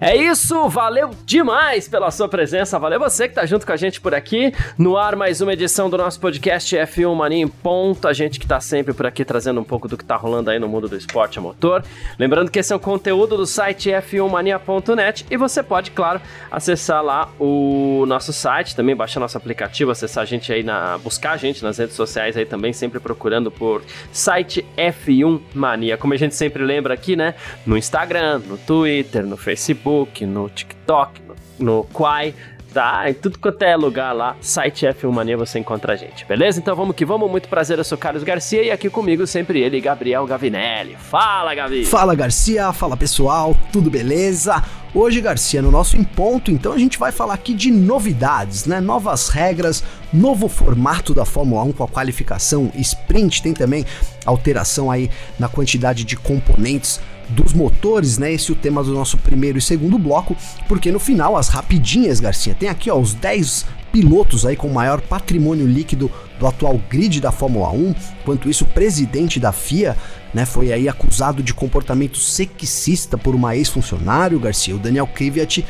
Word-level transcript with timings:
É 0.00 0.14
isso, 0.14 0.68
valeu 0.68 1.10
demais 1.24 1.88
pela 1.88 2.08
sua 2.12 2.28
presença, 2.28 2.78
valeu 2.78 3.00
você 3.00 3.26
que 3.28 3.34
tá 3.34 3.44
junto 3.44 3.66
com 3.66 3.72
a 3.72 3.76
gente 3.76 4.00
por 4.00 4.14
aqui. 4.14 4.54
No 4.78 4.96
ar, 4.96 5.16
mais 5.16 5.40
uma 5.40 5.52
edição 5.52 5.90
do 5.90 5.98
nosso 5.98 6.20
podcast 6.20 6.76
F1 6.76 7.16
Mania 7.16 7.42
em 7.42 7.48
Ponto. 7.48 8.06
A 8.06 8.12
gente 8.12 8.38
que 8.38 8.46
tá 8.46 8.60
sempre 8.60 8.94
por 8.94 9.06
aqui 9.06 9.24
trazendo 9.24 9.60
um 9.60 9.64
pouco 9.64 9.88
do 9.88 9.96
que 9.96 10.04
tá 10.04 10.14
rolando 10.14 10.50
aí 10.50 10.58
no 10.60 10.68
mundo 10.68 10.88
do 10.88 10.96
esporte 10.96 11.40
a 11.40 11.42
motor. 11.42 11.82
Lembrando 12.16 12.48
que 12.48 12.60
esse 12.60 12.72
é 12.72 12.76
um 12.76 12.78
conteúdo 12.78 13.36
do 13.36 13.44
site 13.44 13.90
f1mania.net 13.90 15.26
e 15.28 15.36
você 15.36 15.64
pode, 15.64 15.90
claro, 15.90 16.20
acessar 16.48 17.02
lá 17.02 17.28
o 17.36 18.04
nosso 18.06 18.32
site, 18.32 18.76
também 18.76 18.94
baixar 18.94 19.18
nosso 19.18 19.36
aplicativo, 19.36 19.90
acessar 19.90 20.22
a 20.22 20.26
gente 20.26 20.52
aí 20.52 20.62
na. 20.62 20.96
buscar 20.98 21.32
a 21.32 21.36
gente 21.36 21.60
nas 21.64 21.76
redes 21.76 21.96
sociais 21.96 22.36
aí 22.36 22.46
também, 22.46 22.72
sempre 22.72 23.00
procurando 23.00 23.50
por 23.50 23.82
site 24.12 24.64
F1 24.76 25.40
Mania. 25.52 25.96
Como 25.96 26.14
a 26.14 26.16
gente 26.16 26.36
sempre 26.36 26.62
lembra 26.62 26.94
aqui, 26.94 27.16
né? 27.16 27.34
No 27.66 27.76
Instagram, 27.76 28.42
no 28.46 28.56
Twitter, 28.56 29.26
no 29.26 29.36
Facebook 29.36 29.87
Facebook, 29.88 30.26
no 30.26 30.48
TikTok, 30.50 31.22
no, 31.22 31.34
no 31.58 31.84
Quai, 31.84 32.34
tá? 32.74 33.08
Em 33.08 33.14
tudo 33.14 33.38
quanto 33.38 33.62
é 33.62 33.74
lugar 33.74 34.12
lá, 34.12 34.36
site 34.40 34.86
F1 34.86 35.10
Mania 35.10 35.36
você 35.36 35.58
encontra 35.58 35.94
a 35.94 35.96
gente, 35.96 36.26
beleza? 36.26 36.58
Então 36.60 36.76
vamos 36.76 36.94
que 36.94 37.04
vamos, 37.04 37.30
muito 37.30 37.48
prazer, 37.48 37.78
eu 37.78 37.84
sou 37.84 37.96
Carlos 37.96 38.22
Garcia 38.22 38.62
e 38.62 38.70
aqui 38.70 38.90
comigo 38.90 39.26
sempre 39.26 39.60
ele, 39.60 39.80
Gabriel 39.80 40.26
Gavinelli. 40.26 40.96
Fala, 40.96 41.54
Gavi! 41.54 41.86
Fala, 41.86 42.14
Garcia, 42.14 42.70
fala 42.72 42.96
pessoal, 42.96 43.56
tudo 43.72 43.90
beleza? 43.90 44.62
Hoje, 44.94 45.20
Garcia, 45.20 45.62
no 45.62 45.70
nosso 45.70 45.96
Em 45.96 46.04
Ponto, 46.04 46.50
então 46.50 46.72
a 46.72 46.78
gente 46.78 46.98
vai 46.98 47.12
falar 47.12 47.34
aqui 47.34 47.54
de 47.54 47.70
novidades, 47.70 48.66
né? 48.66 48.80
Novas 48.80 49.28
regras, 49.28 49.84
novo 50.12 50.48
formato 50.48 51.14
da 51.14 51.24
Fórmula 51.24 51.62
1 51.62 51.72
com 51.72 51.84
a 51.84 51.88
qualificação 51.88 52.70
sprint, 52.74 53.42
tem 53.42 53.52
também 53.52 53.84
alteração 54.24 54.90
aí 54.90 55.10
na 55.38 55.48
quantidade 55.48 56.04
de 56.04 56.16
componentes 56.16 57.00
dos 57.28 57.52
motores, 57.52 58.18
né? 58.18 58.32
Esse 58.32 58.50
é 58.50 58.54
o 58.54 58.56
tema 58.56 58.82
do 58.82 58.92
nosso 58.92 59.18
primeiro 59.18 59.58
e 59.58 59.62
segundo 59.62 59.98
bloco, 59.98 60.36
porque 60.66 60.90
no 60.90 60.98
final 60.98 61.36
as 61.36 61.48
rapidinhas, 61.48 62.20
Garcia, 62.20 62.54
tem 62.54 62.68
aqui 62.68 62.90
ó 62.90 62.98
os 62.98 63.14
10 63.14 63.66
pilotos 63.92 64.44
aí 64.44 64.56
com 64.56 64.68
maior 64.68 65.00
patrimônio 65.00 65.66
líquido 65.66 66.10
do 66.38 66.46
atual 66.46 66.80
grid 66.88 67.20
da 67.20 67.32
Fórmula 67.32 67.70
1. 67.70 67.94
Enquanto 68.22 68.48
isso, 68.48 68.64
o 68.64 68.68
presidente 68.68 69.40
da 69.40 69.52
FIA, 69.52 69.96
né, 70.32 70.44
foi 70.44 70.72
aí 70.72 70.88
acusado 70.88 71.42
de 71.42 71.54
comportamento 71.54 72.18
sexista 72.18 73.16
por 73.16 73.34
uma 73.34 73.56
ex-funcionário, 73.56 74.38
Garcia, 74.38 74.76
o 74.76 74.78
Daniel 74.78 75.06
Kvyat, 75.06 75.64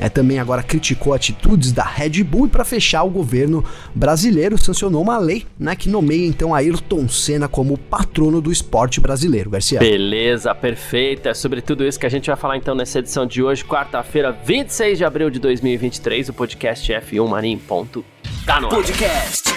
é, 0.00 0.08
também 0.08 0.38
agora 0.38 0.62
criticou 0.62 1.12
atitudes 1.12 1.72
da 1.72 1.84
Red 1.84 2.24
Bull 2.24 2.46
e 2.46 2.48
para 2.48 2.64
fechar 2.64 3.02
o 3.02 3.10
governo 3.10 3.64
brasileiro 3.94 4.56
sancionou 4.56 5.02
uma 5.02 5.18
lei, 5.18 5.46
né, 5.58 5.76
que 5.76 5.88
nomeia 5.88 6.26
então 6.26 6.54
Ayrton 6.54 7.08
Senna 7.08 7.46
como 7.46 7.76
patrono 7.76 8.40
do 8.40 8.50
esporte 8.50 9.00
brasileiro, 9.00 9.50
Garcia. 9.50 9.78
Beleza, 9.78 10.54
perfeita. 10.54 11.30
É 11.30 11.34
sobre 11.34 11.60
tudo 11.60 11.84
isso 11.84 12.00
que 12.00 12.06
a 12.06 12.10
gente 12.10 12.26
vai 12.28 12.36
falar 12.36 12.56
então 12.56 12.74
nessa 12.74 12.98
edição 12.98 13.26
de 13.26 13.42
hoje, 13.42 13.64
quarta-feira, 13.64 14.32
26 14.32 14.98
de 14.98 15.04
abril 15.04 15.28
de 15.28 15.38
2023, 15.38 16.30
o 16.30 16.32
podcast 16.32 16.90
F1 16.92 17.28
Mania 17.28 17.52
em 17.52 17.58
ponto. 17.58 18.04
Tá 18.46 18.60
no 18.60 18.68
ar. 18.68 18.74
Podcast 18.74 19.50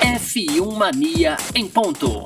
F1 0.00 0.76
Mania 0.76 1.36
em 1.54 1.66
ponto. 1.66 2.24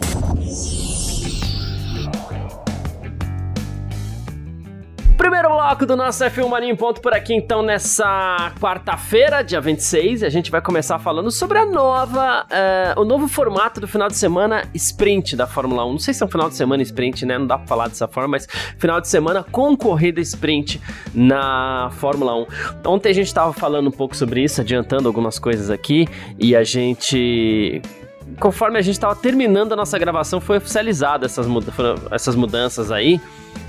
Primeiro 5.25 5.49
bloco 5.49 5.87
do 5.87 5.97
nosso 5.97 6.23
F1 6.23 6.47
Mania 6.47 6.71
em 6.71 6.77
ponto 6.77 7.01
por 7.01 7.15
aqui, 7.15 7.33
então, 7.33 7.63
nessa 7.63 8.53
quarta-feira, 8.61 9.41
dia 9.43 9.59
26. 9.59 10.23
A 10.23 10.29
gente 10.29 10.51
vai 10.51 10.61
começar 10.61 10.99
falando 10.99 11.31
sobre 11.31 11.57
a 11.57 11.65
nova, 11.65 12.45
uh, 12.45 13.01
o 13.01 13.07
novo 13.07 13.27
formato 13.27 13.81
do 13.81 13.89
final 13.89 14.09
de 14.09 14.17
semana 14.17 14.69
sprint 14.75 15.35
da 15.35 15.47
Fórmula 15.47 15.87
1. 15.87 15.93
Não 15.93 15.99
sei 15.99 16.13
se 16.13 16.23
é 16.23 16.27
um 16.27 16.29
final 16.29 16.51
de 16.51 16.57
semana 16.57 16.83
sprint, 16.83 17.25
né? 17.25 17.39
Não 17.39 17.47
dá 17.47 17.57
pra 17.57 17.67
falar 17.67 17.89
dessa 17.89 18.07
forma, 18.07 18.33
mas 18.33 18.47
final 18.77 19.01
de 19.01 19.09
semana 19.09 19.43
com 19.43 19.75
corrida 19.75 20.21
sprint 20.21 20.79
na 21.15 21.89
Fórmula 21.93 22.37
1. 22.37 22.47
Ontem 22.85 23.09
a 23.09 23.15
gente 23.15 23.33
tava 23.33 23.55
falando 23.55 23.87
um 23.87 23.93
pouco 23.93 24.15
sobre 24.15 24.45
isso, 24.45 24.61
adiantando 24.61 25.09
algumas 25.09 25.39
coisas 25.39 25.71
aqui, 25.71 26.07
e 26.39 26.55
a 26.55 26.63
gente 26.63 27.81
conforme 28.39 28.79
a 28.79 28.83
gente 28.83 28.95
estava 28.95 29.15
terminando 29.15 29.73
a 29.73 29.77
nossa 29.77 29.99
gravação, 29.99 30.39
foi 30.41 30.59
oficializada 30.59 31.25
essas, 31.25 31.47
muda 31.47 31.73
essas 32.11 32.35
mudanças 32.35 32.91
aí. 32.91 33.19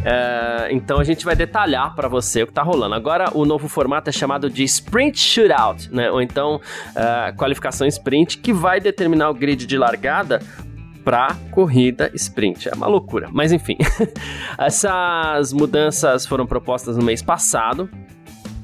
É, 0.03 0.67
então 0.71 0.99
a 0.99 1.03
gente 1.03 1.25
vai 1.25 1.35
detalhar 1.35 1.95
para 1.95 2.07
você 2.07 2.43
o 2.43 2.47
que 2.47 2.53
tá 2.53 2.61
rolando. 2.61 2.95
Agora 2.95 3.29
o 3.33 3.45
novo 3.45 3.67
formato 3.67 4.09
é 4.09 4.13
chamado 4.13 4.49
de 4.49 4.63
Sprint 4.63 5.19
Shootout, 5.19 5.93
né? 5.93 6.11
Ou 6.11 6.21
então 6.21 6.61
é, 6.95 7.31
qualificação 7.31 7.87
sprint, 7.87 8.37
que 8.37 8.53
vai 8.53 8.79
determinar 8.79 9.29
o 9.29 9.33
grid 9.33 9.65
de 9.65 9.77
largada 9.77 10.39
para 11.03 11.35
corrida 11.51 12.09
sprint. 12.15 12.67
É 12.67 12.73
uma 12.73 12.87
loucura, 12.87 13.29
mas 13.31 13.51
enfim. 13.51 13.77
Essas 14.57 15.53
mudanças 15.53 16.25
foram 16.25 16.47
propostas 16.47 16.97
no 16.97 17.03
mês 17.03 17.21
passado. 17.21 17.89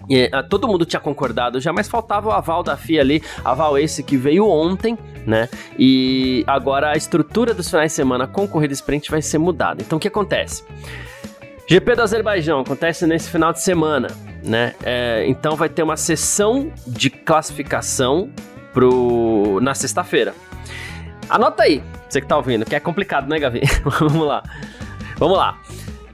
Uh, 0.03 0.49
todo 0.49 0.67
mundo 0.67 0.85
tinha 0.85 0.99
concordado 0.99 1.61
já, 1.61 1.71
mas 1.71 1.87
faltava 1.87 2.27
o 2.27 2.31
aval 2.31 2.63
da 2.63 2.75
FIA 2.75 2.99
ali, 2.99 3.23
aval 3.45 3.77
esse 3.77 4.03
que 4.03 4.17
veio 4.17 4.45
ontem, 4.45 4.97
né? 5.25 5.49
E 5.77 6.43
agora 6.47 6.91
a 6.91 6.97
estrutura 6.97 7.53
dos 7.53 7.69
finais 7.69 7.91
de 7.91 7.95
semana 7.95 8.27
com 8.27 8.47
corrida 8.47 8.73
sprint 8.73 9.09
vai 9.09 9.21
ser 9.21 9.37
mudada. 9.37 9.81
Então 9.81 9.97
o 9.97 10.01
que 10.01 10.07
acontece? 10.07 10.63
GP 11.67 11.95
do 11.95 12.01
Azerbaijão 12.01 12.59
acontece 12.59 13.07
nesse 13.07 13.29
final 13.29 13.53
de 13.53 13.61
semana, 13.61 14.09
né? 14.43 14.75
É, 14.83 15.25
então 15.27 15.55
vai 15.55 15.69
ter 15.69 15.83
uma 15.83 15.95
sessão 15.95 16.71
de 16.85 17.09
classificação 17.09 18.29
pro, 18.73 19.59
na 19.61 19.73
sexta-feira. 19.73 20.33
Anota 21.29 21.63
aí, 21.63 21.81
você 22.09 22.19
que 22.19 22.27
tá 22.27 22.35
ouvindo, 22.35 22.65
que 22.65 22.75
é 22.75 22.79
complicado, 22.79 23.29
né, 23.29 23.39
Gavi? 23.39 23.61
Vamos 23.85 24.27
lá. 24.27 24.43
Vamos 25.15 25.37
lá. 25.37 25.59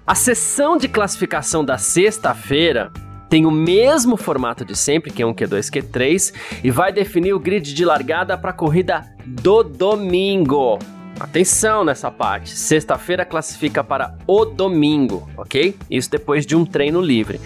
A 0.05 0.13
sessão 0.13 0.77
de 0.77 0.87
classificação 0.87 1.65
da 1.65 1.77
sexta-feira 1.77 2.91
tem 3.29 3.45
o 3.45 3.51
mesmo 3.51 4.17
formato 4.17 4.63
de 4.63 4.75
sempre, 4.75 5.11
Q1, 5.11 5.35
Q2, 5.35 5.71
Q3, 5.71 6.33
e 6.63 6.71
vai 6.71 6.91
definir 6.91 7.33
o 7.33 7.39
grid 7.39 7.73
de 7.73 7.85
largada 7.85 8.37
para 8.37 8.51
a 8.51 8.53
corrida 8.53 9.05
do 9.25 9.63
domingo. 9.63 10.79
Atenção 11.19 11.83
nessa 11.83 12.11
parte. 12.11 12.51
Sexta-feira 12.51 13.25
classifica 13.25 13.83
para 13.83 14.15
o 14.27 14.45
domingo, 14.45 15.27
ok? 15.35 15.75
Isso 15.89 16.11
depois 16.11 16.45
de 16.45 16.55
um 16.55 16.63
treino 16.63 17.01
livre. 17.01 17.41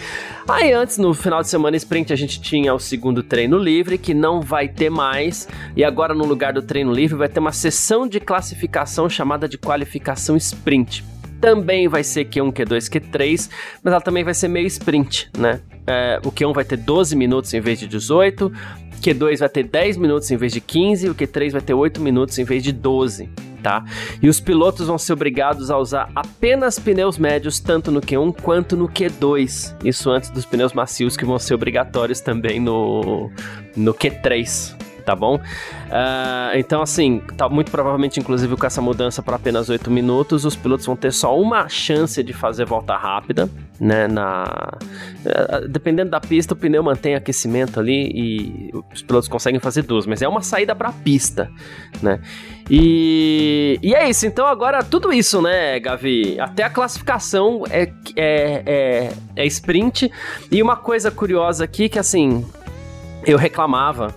Aí 0.48 0.74
antes, 0.74 0.98
no 0.98 1.14
final 1.14 1.42
de 1.42 1.48
semana 1.48 1.78
sprint, 1.78 2.12
a 2.12 2.16
gente 2.18 2.42
tinha 2.42 2.74
o 2.74 2.80
segundo 2.80 3.24
treino 3.24 3.58
livre, 3.58 3.98
que 3.98 4.14
não 4.14 4.42
vai 4.42 4.68
ter 4.68 4.90
mais. 4.90 5.48
E 5.74 5.86
agora, 5.86 6.14
no 6.14 6.26
lugar 6.26 6.52
do 6.52 6.62
treino 6.62 6.92
livre, 6.92 7.16
vai 7.16 7.30
ter 7.30 7.40
uma 7.40 7.54
sessão 7.54 8.06
de 8.06 8.20
classificação 8.20 9.10
chamada 9.10 9.48
de 9.48 9.58
qualificação 9.58 10.36
sprint. 10.36 11.06
Também 11.42 11.88
vai 11.88 12.04
ser 12.04 12.26
Q1, 12.26 12.54
Q2, 12.54 12.90
Q3, 12.90 13.50
mas 13.84 13.92
ela 13.92 14.02
também 14.02 14.24
vai 14.24 14.34
ser 14.34 14.48
meio 14.48 14.68
sprint, 14.68 15.30
né? 15.38 15.60
É, 15.88 16.20
o 16.24 16.32
Q1 16.32 16.54
vai 16.54 16.64
ter 16.64 16.78
12 16.78 17.16
minutos 17.16 17.52
em 17.54 17.60
vez 17.60 17.80
de 17.80 17.88
18, 17.88 18.52
Q2 19.02 19.40
vai 19.40 19.50
ter 19.50 19.64
10 19.64 19.98
minutos 19.98 20.30
em 20.30 20.38
vez 20.38 20.54
de 20.54 20.62
15, 20.62 21.10
o 21.10 21.16
Q3 21.16 21.52
vai 21.52 21.62
ter 21.62 21.74
8 21.74 22.00
minutos 22.00 22.38
em 22.38 22.44
vez 22.44 22.64
de 22.64 22.72
12 22.72 23.30
tá? 23.62 23.86
E 24.22 24.28
os 24.28 24.40
pilotos 24.40 24.88
vão 24.88 24.98
ser 24.98 25.14
obrigados 25.14 25.70
a 25.70 25.78
usar 25.78 26.10
apenas 26.16 26.80
pneus 26.80 27.18
médios, 27.18 27.60
tanto 27.60 27.92
no 27.92 28.02
Q1 28.02 28.42
quanto 28.42 28.76
no 28.76 28.90
Q2. 28.90 29.76
Isso 29.86 30.10
antes 30.10 30.30
dos 30.32 30.46
pneus 30.46 30.74
macios 30.74 31.16
que 31.16 31.24
vão 31.24 31.38
ser 31.38 31.54
obrigatórios 31.54 32.20
também 32.22 32.60
no, 32.60 33.30
no 33.76 33.94
Q3 33.94 34.91
tá 35.02 35.16
bom? 35.16 35.36
Uh, 35.36 36.56
então, 36.56 36.82
assim, 36.82 37.22
tá 37.36 37.50
muito 37.50 37.72
provavelmente, 37.72 38.20
inclusive, 38.20 38.56
com 38.56 38.66
essa 38.66 38.82
mudança 38.82 39.22
para 39.22 39.36
apenas 39.36 39.70
8 39.70 39.90
minutos, 39.92 40.46
os 40.46 40.56
pilotos 40.56 40.86
vão 40.86 40.96
ter 40.96 41.12
só 41.12 41.38
uma 41.40 41.68
chance 41.68 42.24
de 42.24 42.34
fazer 42.34 42.66
volta 42.66 42.96
rápida, 42.96 43.50
né? 43.80 44.08
Na... 44.08 44.74
Uh, 45.26 45.68
dependendo 45.68 46.12
da 46.12 46.20
pista, 46.20 46.54
o 46.54 46.58
pneu 46.58 46.84
mantém 46.84 47.16
aquecimento 47.16 47.80
ali 47.80 48.12
e 48.14 48.72
os 48.94 49.02
pilotos 49.02 49.28
conseguem 49.28 49.60
fazer 49.60 49.84
duas, 49.84 50.06
mas 50.06 50.22
é 50.22 50.28
uma 50.28 50.42
saída 50.42 50.76
para 50.76 50.90
a 50.90 50.94
pista, 50.94 51.52
né? 52.02 52.20
E, 52.70 53.78
e 53.82 53.94
é 53.94 54.10
isso, 54.10 54.26
então 54.26 54.46
agora 54.46 54.84
tudo 54.84 55.12
isso, 55.12 55.42
né, 55.42 55.80
Gavi? 55.80 56.40
Até 56.40 56.64
a 56.64 56.70
classificação 56.70 57.64
é, 57.70 57.92
é, 58.16 58.64
é, 58.66 59.14
é 59.36 59.46
sprint. 59.46 60.12
E 60.50 60.62
uma 60.62 60.76
coisa 60.76 61.12
curiosa 61.12 61.66
aqui 61.66 61.90
que, 61.90 62.00
assim, 62.00 62.46
eu 63.26 63.38
reclamava 63.38 64.16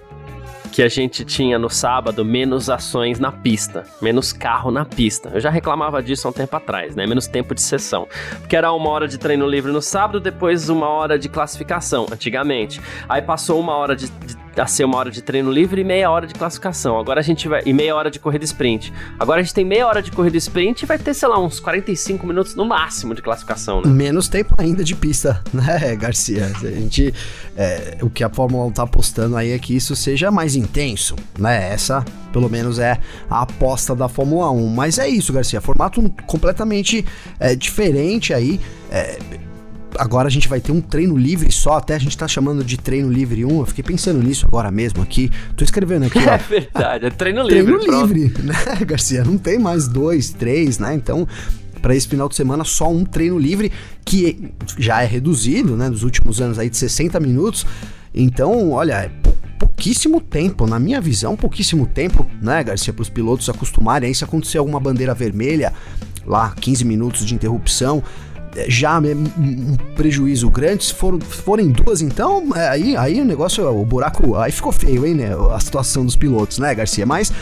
que 0.74 0.82
a 0.82 0.88
gente 0.88 1.24
tinha 1.24 1.56
no 1.56 1.70
sábado 1.70 2.24
menos 2.24 2.68
ações 2.68 3.20
na 3.20 3.30
pista, 3.30 3.84
menos 4.02 4.32
carro 4.32 4.72
na 4.72 4.84
pista. 4.84 5.30
Eu 5.32 5.38
já 5.38 5.48
reclamava 5.48 6.02
disso 6.02 6.26
há 6.26 6.30
um 6.30 6.32
tempo 6.32 6.56
atrás, 6.56 6.96
né? 6.96 7.06
Menos 7.06 7.28
tempo 7.28 7.54
de 7.54 7.62
sessão. 7.62 8.08
Porque 8.40 8.56
era 8.56 8.72
uma 8.72 8.90
hora 8.90 9.06
de 9.06 9.16
treino 9.16 9.46
livre 9.46 9.70
no 9.70 9.80
sábado, 9.80 10.18
depois 10.18 10.68
uma 10.68 10.88
hora 10.88 11.16
de 11.16 11.28
classificação, 11.28 12.08
antigamente. 12.10 12.80
Aí 13.08 13.22
passou 13.22 13.60
uma 13.60 13.76
hora 13.76 13.94
de, 13.94 14.08
de 14.08 14.36
a 14.60 14.66
ser 14.66 14.84
uma 14.84 14.98
hora 14.98 15.10
de 15.10 15.22
treino 15.22 15.50
livre 15.50 15.80
e 15.80 15.84
meia 15.84 16.10
hora 16.10 16.26
de 16.26 16.34
classificação. 16.34 16.98
Agora 16.98 17.20
a 17.20 17.22
gente 17.22 17.48
vai. 17.48 17.62
E 17.64 17.72
meia 17.72 17.94
hora 17.94 18.10
de 18.10 18.18
corrida 18.18 18.44
sprint. 18.44 18.92
Agora 19.18 19.40
a 19.40 19.42
gente 19.42 19.54
tem 19.54 19.64
meia 19.64 19.86
hora 19.86 20.02
de 20.02 20.10
corrida 20.10 20.36
sprint 20.36 20.82
e 20.82 20.86
vai 20.86 20.98
ter, 20.98 21.14
sei 21.14 21.28
lá, 21.28 21.38
uns 21.38 21.60
45 21.60 22.26
minutos 22.26 22.54
no 22.54 22.64
máximo 22.64 23.14
de 23.14 23.22
classificação, 23.22 23.80
né? 23.82 23.88
Menos 23.88 24.28
tempo 24.28 24.54
ainda 24.58 24.84
de 24.84 24.94
pista, 24.94 25.42
né, 25.52 25.96
Garcia? 25.96 26.46
A 26.46 26.70
gente. 26.70 27.12
É, 27.56 27.98
o 28.02 28.10
que 28.10 28.24
a 28.24 28.28
Fórmula 28.28 28.64
1 28.66 28.72
tá 28.72 28.82
apostando 28.82 29.36
aí 29.36 29.52
é 29.52 29.58
que 29.58 29.74
isso 29.74 29.94
seja 29.94 30.30
mais 30.30 30.56
intenso, 30.64 31.14
né? 31.38 31.72
Essa, 31.72 32.04
pelo 32.32 32.48
menos, 32.48 32.78
é 32.78 32.98
a 33.30 33.42
aposta 33.42 33.94
da 33.94 34.08
Fórmula 34.08 34.50
1. 34.50 34.68
Mas 34.68 34.98
é 34.98 35.08
isso, 35.08 35.32
Garcia. 35.32 35.60
Formato 35.60 36.02
completamente 36.26 37.04
é, 37.38 37.54
diferente 37.54 38.34
aí. 38.34 38.60
É, 38.90 39.18
agora 39.98 40.28
a 40.28 40.30
gente 40.30 40.48
vai 40.48 40.60
ter 40.60 40.72
um 40.72 40.80
treino 40.80 41.16
livre 41.16 41.50
só, 41.52 41.74
até 41.74 41.94
a 41.94 41.98
gente 41.98 42.16
tá 42.16 42.26
chamando 42.26 42.64
de 42.64 42.76
treino 42.76 43.10
livre 43.10 43.44
1. 43.44 43.58
Eu 43.58 43.66
fiquei 43.66 43.84
pensando 43.84 44.22
nisso 44.22 44.46
agora 44.46 44.70
mesmo 44.70 45.02
aqui. 45.02 45.30
Tô 45.56 45.64
escrevendo 45.64 46.06
aqui, 46.06 46.18
ó. 46.18 46.34
É 46.34 46.38
verdade, 46.38 47.06
é 47.06 47.10
treino 47.10 47.42
livre. 47.46 47.78
Treino 47.78 48.00
livre, 48.00 48.34
né, 48.42 48.54
Garcia? 48.86 49.24
Não 49.24 49.38
tem 49.38 49.58
mais 49.58 49.88
dois, 49.88 50.30
três, 50.30 50.78
né? 50.78 50.94
Então, 50.94 51.26
para 51.80 51.94
esse 51.94 52.08
final 52.08 52.28
de 52.28 52.34
semana, 52.34 52.64
só 52.64 52.90
um 52.90 53.04
treino 53.04 53.38
livre, 53.38 53.70
que 54.04 54.52
já 54.78 55.02
é 55.02 55.06
reduzido, 55.06 55.76
né? 55.76 55.88
Nos 55.88 56.02
últimos 56.02 56.40
anos 56.40 56.58
aí 56.58 56.70
de 56.70 56.76
60 56.76 57.20
minutos. 57.20 57.66
Então, 58.14 58.70
olha, 58.70 58.94
é 58.94 59.10
pouquíssimo 59.58 60.20
tempo, 60.20 60.66
na 60.66 60.78
minha 60.78 61.00
visão, 61.00 61.36
pouquíssimo 61.36 61.86
tempo, 61.86 62.26
né, 62.40 62.62
Garcia, 62.62 62.92
para 62.92 63.02
os 63.02 63.08
pilotos 63.08 63.48
acostumarem 63.48 64.08
aí 64.08 64.14
se 64.14 64.24
acontecer 64.24 64.58
alguma 64.58 64.80
bandeira 64.80 65.14
vermelha, 65.14 65.72
lá 66.26 66.54
15 66.58 66.84
minutos 66.84 67.24
de 67.24 67.34
interrupção, 67.34 68.02
já 68.68 69.00
é 69.04 69.14
um 69.14 69.76
prejuízo 69.96 70.48
grande. 70.48 70.84
Se 70.84 70.94
for, 70.94 71.20
forem 71.22 71.70
duas, 71.70 72.00
então, 72.00 72.54
é, 72.54 72.68
aí, 72.68 72.96
aí 72.96 73.20
o 73.20 73.24
negócio, 73.24 73.66
o 73.68 73.84
buraco, 73.84 74.36
aí 74.36 74.52
ficou 74.52 74.72
feio, 74.72 75.04
hein, 75.04 75.14
né? 75.14 75.30
A 75.52 75.60
situação 75.60 76.04
dos 76.04 76.16
pilotos, 76.16 76.58
né, 76.58 76.74
Garcia? 76.74 77.04
Mas 77.04 77.32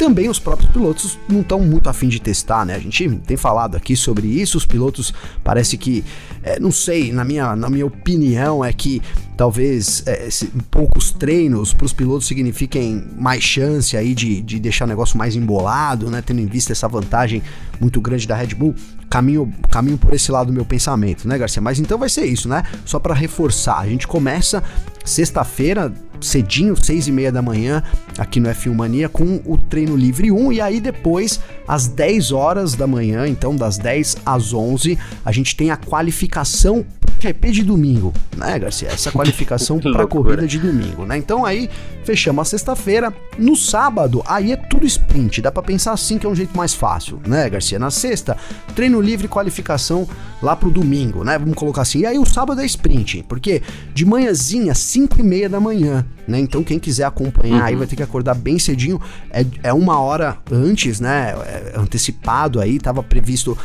também 0.00 0.30
os 0.30 0.38
próprios 0.38 0.70
pilotos 0.70 1.18
não 1.28 1.42
estão 1.42 1.60
muito 1.60 1.90
afim 1.90 2.08
de 2.08 2.18
testar, 2.18 2.64
né? 2.64 2.74
A 2.74 2.78
gente 2.78 3.06
tem 3.26 3.36
falado 3.36 3.76
aqui 3.76 3.94
sobre 3.94 4.26
isso, 4.26 4.56
os 4.56 4.64
pilotos 4.64 5.12
parece 5.44 5.76
que, 5.76 6.02
é, 6.42 6.58
não 6.58 6.72
sei, 6.72 7.12
na 7.12 7.22
minha, 7.22 7.54
na 7.54 7.68
minha 7.68 7.84
opinião, 7.84 8.64
é 8.64 8.72
que 8.72 9.02
talvez 9.36 10.02
é, 10.06 10.26
poucos 10.70 11.10
treinos 11.10 11.74
para 11.74 11.84
os 11.84 11.92
pilotos 11.92 12.26
signifiquem 12.26 13.04
mais 13.18 13.44
chance 13.44 13.94
aí 13.94 14.14
de, 14.14 14.40
de 14.40 14.58
deixar 14.58 14.86
o 14.86 14.88
negócio 14.88 15.18
mais 15.18 15.36
embolado, 15.36 16.08
né? 16.08 16.22
Tendo 16.24 16.40
em 16.40 16.46
vista 16.46 16.72
essa 16.72 16.88
vantagem 16.88 17.42
muito 17.78 18.00
grande 18.00 18.26
da 18.26 18.34
Red 18.34 18.54
Bull 18.54 18.74
caminho, 19.10 19.52
caminho 19.70 19.98
por 19.98 20.14
esse 20.14 20.32
lado 20.32 20.46
do 20.46 20.52
meu 20.54 20.64
pensamento, 20.64 21.28
né, 21.28 21.36
Garcia? 21.36 21.60
Mas 21.60 21.78
então 21.78 21.98
vai 21.98 22.08
ser 22.08 22.24
isso, 22.24 22.48
né? 22.48 22.62
Só 22.86 22.98
para 22.98 23.12
reforçar, 23.12 23.78
a 23.78 23.86
gente 23.86 24.08
começa 24.08 24.64
sexta-feira, 25.04 25.92
cedinho, 26.20 26.76
seis 26.76 27.08
e 27.08 27.12
meia 27.12 27.32
da 27.32 27.42
manhã, 27.42 27.82
aqui 28.18 28.40
no 28.40 28.48
F1 28.48 28.74
Mania, 28.74 29.08
com 29.08 29.40
o 29.44 29.56
treino 29.56 29.96
livre 29.96 30.30
1, 30.30 30.52
e 30.52 30.60
aí 30.60 30.80
depois, 30.80 31.40
às 31.66 31.86
10 31.86 32.32
horas 32.32 32.74
da 32.74 32.86
manhã, 32.86 33.26
então 33.26 33.54
das 33.54 33.78
10 33.78 34.18
às 34.24 34.52
11, 34.52 34.98
a 35.24 35.32
gente 35.32 35.56
tem 35.56 35.70
a 35.70 35.76
qualificação 35.76 36.84
GP 37.20 37.50
de 37.50 37.62
domingo, 37.62 38.14
né, 38.34 38.58
Garcia? 38.58 38.88
Essa 38.88 39.12
qualificação 39.12 39.78
para 39.78 40.06
corrida 40.06 40.46
de 40.46 40.58
domingo, 40.58 41.04
né? 41.04 41.18
Então 41.18 41.44
aí 41.44 41.68
fechamos 42.02 42.40
a 42.40 42.44
sexta-feira. 42.50 43.12
No 43.38 43.54
sábado, 43.54 44.22
aí 44.26 44.52
é 44.52 44.56
tudo 44.80 44.86
sprint. 44.86 45.42
Dá 45.42 45.52
para 45.52 45.62
pensar 45.62 45.92
assim 45.92 46.18
que 46.18 46.26
é 46.26 46.28
um 46.28 46.34
jeito 46.34 46.56
mais 46.56 46.72
fácil, 46.72 47.20
né, 47.26 47.48
Garcia? 47.50 47.78
Na 47.78 47.90
sexta, 47.90 48.36
treino 48.74 49.00
livre 49.00 49.28
qualificação 49.28 50.08
lá 50.42 50.56
pro 50.56 50.70
domingo, 50.70 51.22
né? 51.22 51.38
Vamos 51.38 51.54
colocar 51.54 51.82
assim. 51.82 52.00
E 52.00 52.06
aí 52.06 52.18
o 52.18 52.24
sábado 52.24 52.60
é 52.60 52.64
sprint, 52.64 53.24
porque 53.28 53.62
de 53.92 54.06
manhãzinha, 54.06 54.74
5 54.74 55.20
e 55.20 55.22
meia 55.22 55.48
da 55.48 55.60
manhã, 55.60 56.06
né? 56.26 56.40
Então 56.40 56.64
quem 56.64 56.78
quiser 56.78 57.04
acompanhar 57.04 57.60
uhum. 57.60 57.66
aí 57.66 57.76
vai 57.76 57.86
ter 57.86 57.96
que 57.96 58.02
acordar 58.02 58.34
bem 58.34 58.58
cedinho. 58.58 59.00
É, 59.30 59.44
é 59.62 59.72
uma 59.72 59.98
hora 60.00 60.38
antes, 60.50 60.98
né? 60.98 61.34
É 61.44 61.74
antecipado 61.76 62.60
aí, 62.60 62.78
tava 62.78 63.02
previsto, 63.02 63.56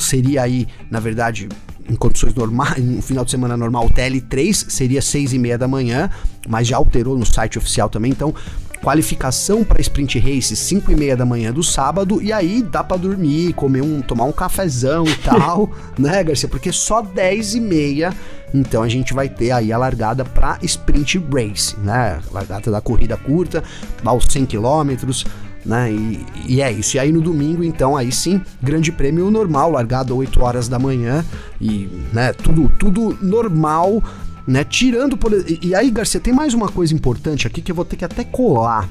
seria 0.00 0.42
aí, 0.42 0.66
na 0.90 0.98
verdade, 0.98 1.48
em 1.88 1.94
condições 1.94 2.34
normais, 2.34 2.78
no 2.82 3.00
final 3.00 3.24
de 3.24 3.30
semana 3.30 3.56
normal, 3.56 3.86
o 3.86 3.90
TL3 3.90 4.70
seria 4.70 5.00
6 5.00 5.32
e 5.32 5.38
meia 5.38 5.56
da 5.56 5.68
manhã, 5.68 6.10
mas 6.48 6.66
já 6.66 6.76
alterou 6.76 7.16
no 7.16 7.24
site 7.24 7.58
oficial 7.58 7.88
também, 7.88 8.10
então 8.10 8.34
qualificação 8.82 9.64
para 9.64 9.80
sprint 9.80 10.18
race 10.18 10.54
5 10.54 10.90
e 10.92 10.96
meia 10.96 11.16
da 11.16 11.24
manhã 11.24 11.52
do 11.52 11.62
sábado 11.62 12.22
e 12.22 12.32
aí 12.32 12.62
dá 12.62 12.84
para 12.84 12.96
dormir, 12.96 13.52
comer 13.54 13.82
um, 13.82 14.00
tomar 14.00 14.24
um 14.24 14.32
cafezão 14.32 15.04
e 15.04 15.14
tal, 15.22 15.70
né, 15.98 16.22
Garcia? 16.22 16.48
Porque 16.48 16.72
só 16.72 17.02
10 17.02 17.54
e 17.54 17.60
meia 17.60 18.14
então 18.54 18.82
a 18.82 18.88
gente 18.88 19.12
vai 19.12 19.28
ter 19.28 19.50
aí 19.50 19.72
a 19.72 19.78
largada 19.78 20.24
para 20.24 20.58
sprint 20.62 21.18
race, 21.32 21.76
né? 21.80 22.20
Largada 22.32 22.70
da 22.70 22.80
corrida 22.80 23.16
curta, 23.16 23.62
aos 24.04 24.24
100 24.24 24.46
quilômetros, 24.46 25.26
né? 25.64 25.92
E, 25.92 26.24
e, 26.46 26.62
é 26.62 26.70
isso. 26.70 26.96
E 26.96 27.00
aí 27.00 27.12
no 27.12 27.20
domingo, 27.20 27.64
então, 27.64 27.96
aí 27.96 28.12
sim, 28.12 28.40
grande 28.62 28.92
prêmio 28.92 29.30
normal, 29.30 29.70
largado 29.72 30.16
8 30.16 30.42
horas 30.42 30.68
da 30.68 30.78
manhã 30.78 31.24
e, 31.60 31.88
né, 32.12 32.32
tudo, 32.32 32.70
tudo 32.78 33.18
normal, 33.20 34.02
né? 34.46 34.64
Tirando 34.64 35.16
por. 35.16 35.32
E, 35.62 35.74
aí, 35.74 35.90
Garcia, 35.90 36.20
tem 36.20 36.32
mais 36.32 36.54
uma 36.54 36.68
coisa 36.68 36.94
importante 36.94 37.46
aqui 37.46 37.60
que 37.60 37.72
eu 37.72 37.76
vou 37.76 37.84
ter 37.84 37.96
que 37.96 38.04
até 38.04 38.24
colar. 38.24 38.88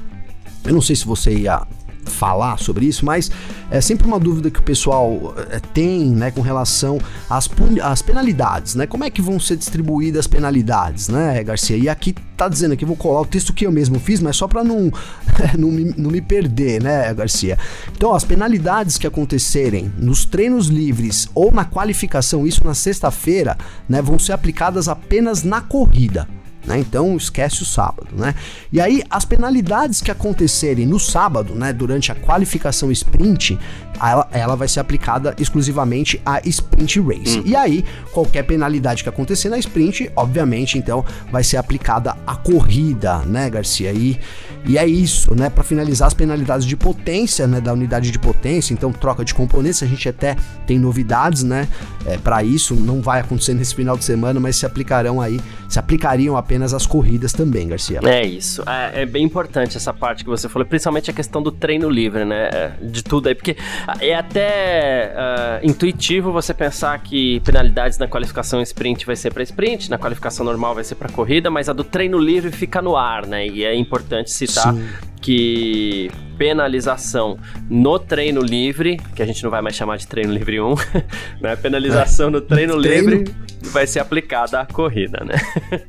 Eu 0.64 0.72
não 0.72 0.80
sei 0.80 0.96
se 0.96 1.06
você 1.06 1.32
ia 1.32 1.66
falar 2.10 2.58
sobre 2.58 2.86
isso, 2.86 3.04
mas 3.04 3.30
é 3.70 3.80
sempre 3.80 4.06
uma 4.06 4.18
dúvida 4.18 4.50
que 4.50 4.58
o 4.58 4.62
pessoal 4.62 5.34
é, 5.50 5.58
tem, 5.58 6.06
né, 6.06 6.30
com 6.30 6.40
relação 6.40 6.98
às, 7.28 7.48
às 7.82 8.02
penalidades, 8.02 8.74
né? 8.74 8.86
Como 8.86 9.04
é 9.04 9.10
que 9.10 9.20
vão 9.20 9.38
ser 9.38 9.56
distribuídas 9.56 10.20
as 10.20 10.26
penalidades, 10.26 11.08
né, 11.08 11.42
Garcia? 11.42 11.76
E 11.76 11.88
aqui 11.88 12.14
tá 12.36 12.48
dizendo 12.48 12.72
aqui, 12.72 12.84
vou 12.84 12.96
colar 12.96 13.22
o 13.22 13.26
texto 13.26 13.52
que 13.52 13.66
eu 13.66 13.72
mesmo 13.72 13.98
fiz, 13.98 14.20
mas 14.20 14.36
só 14.36 14.46
para 14.46 14.62
não, 14.62 14.92
não, 15.58 15.70
não 15.96 16.10
me 16.10 16.20
perder, 16.20 16.82
né, 16.82 17.12
Garcia? 17.14 17.58
Então, 17.96 18.14
as 18.14 18.24
penalidades 18.24 18.98
que 18.98 19.06
acontecerem 19.06 19.92
nos 19.98 20.24
treinos 20.24 20.68
livres 20.68 21.28
ou 21.34 21.50
na 21.50 21.64
qualificação, 21.64 22.46
isso 22.46 22.64
na 22.64 22.74
sexta-feira, 22.74 23.56
né, 23.88 24.02
vão 24.02 24.18
ser 24.18 24.32
aplicadas 24.32 24.88
apenas 24.88 25.42
na 25.42 25.60
corrida. 25.60 26.28
Né? 26.66 26.80
Então 26.80 27.16
esquece 27.16 27.62
o 27.62 27.64
sábado, 27.64 28.08
né? 28.12 28.34
E 28.72 28.80
aí 28.80 29.02
as 29.08 29.24
penalidades 29.24 30.00
que 30.00 30.10
acontecerem 30.10 30.84
no 30.84 30.98
sábado, 30.98 31.54
né, 31.54 31.72
durante 31.72 32.10
a 32.10 32.14
qualificação 32.14 32.90
sprint, 32.90 33.56
ela, 34.02 34.28
ela 34.32 34.56
vai 34.56 34.66
ser 34.66 34.80
aplicada 34.80 35.34
exclusivamente 35.38 36.20
a 36.26 36.40
sprint 36.44 37.00
race. 37.00 37.38
Hum. 37.38 37.42
E 37.46 37.54
aí 37.54 37.84
qualquer 38.12 38.42
penalidade 38.42 39.02
que 39.02 39.08
acontecer 39.08 39.48
na 39.48 39.58
sprint, 39.58 40.10
obviamente, 40.16 40.76
então 40.76 41.04
vai 41.30 41.44
ser 41.44 41.56
aplicada 41.56 42.16
a 42.26 42.34
corrida, 42.34 43.18
né, 43.20 43.48
Garcia? 43.48 43.92
E, 43.92 44.18
e 44.66 44.76
é 44.76 44.86
isso, 44.86 45.34
né? 45.34 45.48
Para 45.48 45.62
finalizar 45.62 46.08
as 46.08 46.14
penalidades 46.14 46.66
de 46.66 46.76
potência, 46.76 47.46
né, 47.46 47.60
da 47.60 47.72
unidade 47.72 48.10
de 48.10 48.18
potência, 48.18 48.72
então 48.72 48.92
troca 48.92 49.24
de 49.24 49.32
componentes, 49.34 49.82
a 49.82 49.86
gente 49.86 50.08
até 50.08 50.36
tem 50.66 50.78
novidades, 50.78 51.42
né? 51.42 51.68
É, 52.04 52.18
para 52.18 52.42
isso 52.42 52.74
não 52.74 53.00
vai 53.00 53.20
acontecer 53.20 53.54
nesse 53.54 53.74
final 53.74 53.96
de 53.96 54.04
semana, 54.04 54.40
mas 54.40 54.56
se 54.56 54.66
aplicarão 54.66 55.20
aí, 55.20 55.40
se 55.68 55.78
aplicariam 55.78 56.36
apenas 56.36 56.74
as 56.74 56.86
corridas 56.86 57.32
também, 57.32 57.68
Garcia. 57.68 58.00
É 58.04 58.26
isso. 58.26 58.62
É, 58.68 59.02
é, 59.02 59.06
bem 59.06 59.24
importante 59.24 59.76
essa 59.76 59.92
parte 59.92 60.24
que 60.24 60.30
você 60.30 60.48
falou, 60.48 60.66
principalmente 60.66 61.10
a 61.10 61.14
questão 61.14 61.42
do 61.42 61.52
treino 61.52 61.88
livre, 61.88 62.24
né? 62.24 62.48
É, 62.52 62.72
de 62.82 63.02
tudo 63.02 63.28
aí, 63.28 63.34
porque 63.34 63.56
é 64.00 64.14
até 64.14 65.12
uh, 65.14 65.66
intuitivo 65.66 66.32
você 66.32 66.52
pensar 66.52 66.98
que 66.98 67.40
penalidades 67.40 67.98
na 67.98 68.08
qualificação 68.08 68.60
sprint 68.62 69.06
vai 69.06 69.16
ser 69.16 69.32
para 69.32 69.42
sprint, 69.42 69.90
na 69.90 69.98
qualificação 69.98 70.44
normal 70.44 70.74
vai 70.74 70.84
ser 70.84 70.94
para 70.96 71.08
corrida, 71.08 71.50
mas 71.50 71.68
a 71.68 71.72
do 71.72 71.84
treino 71.84 72.18
livre 72.18 72.50
fica 72.50 72.82
no 72.82 72.96
ar, 72.96 73.26
né? 73.26 73.46
E 73.46 73.64
é 73.64 73.74
importante 73.74 74.30
Sim 74.62 75.06
que 75.26 76.08
penalização 76.38 77.36
no 77.68 77.98
treino 77.98 78.40
livre, 78.40 78.96
que 79.12 79.20
a 79.20 79.26
gente 79.26 79.42
não 79.42 79.50
vai 79.50 79.60
mais 79.60 79.74
chamar 79.74 79.96
de 79.96 80.06
treino 80.06 80.32
livre 80.32 80.60
1, 80.60 80.74
né? 81.42 81.56
Penalização 81.56 82.30
no 82.30 82.40
treino, 82.40 82.78
treino 82.80 83.10
livre 83.10 83.34
vai 83.62 83.88
ser 83.88 83.98
aplicada 83.98 84.60
à 84.60 84.66
corrida, 84.66 85.24
né? 85.24 85.34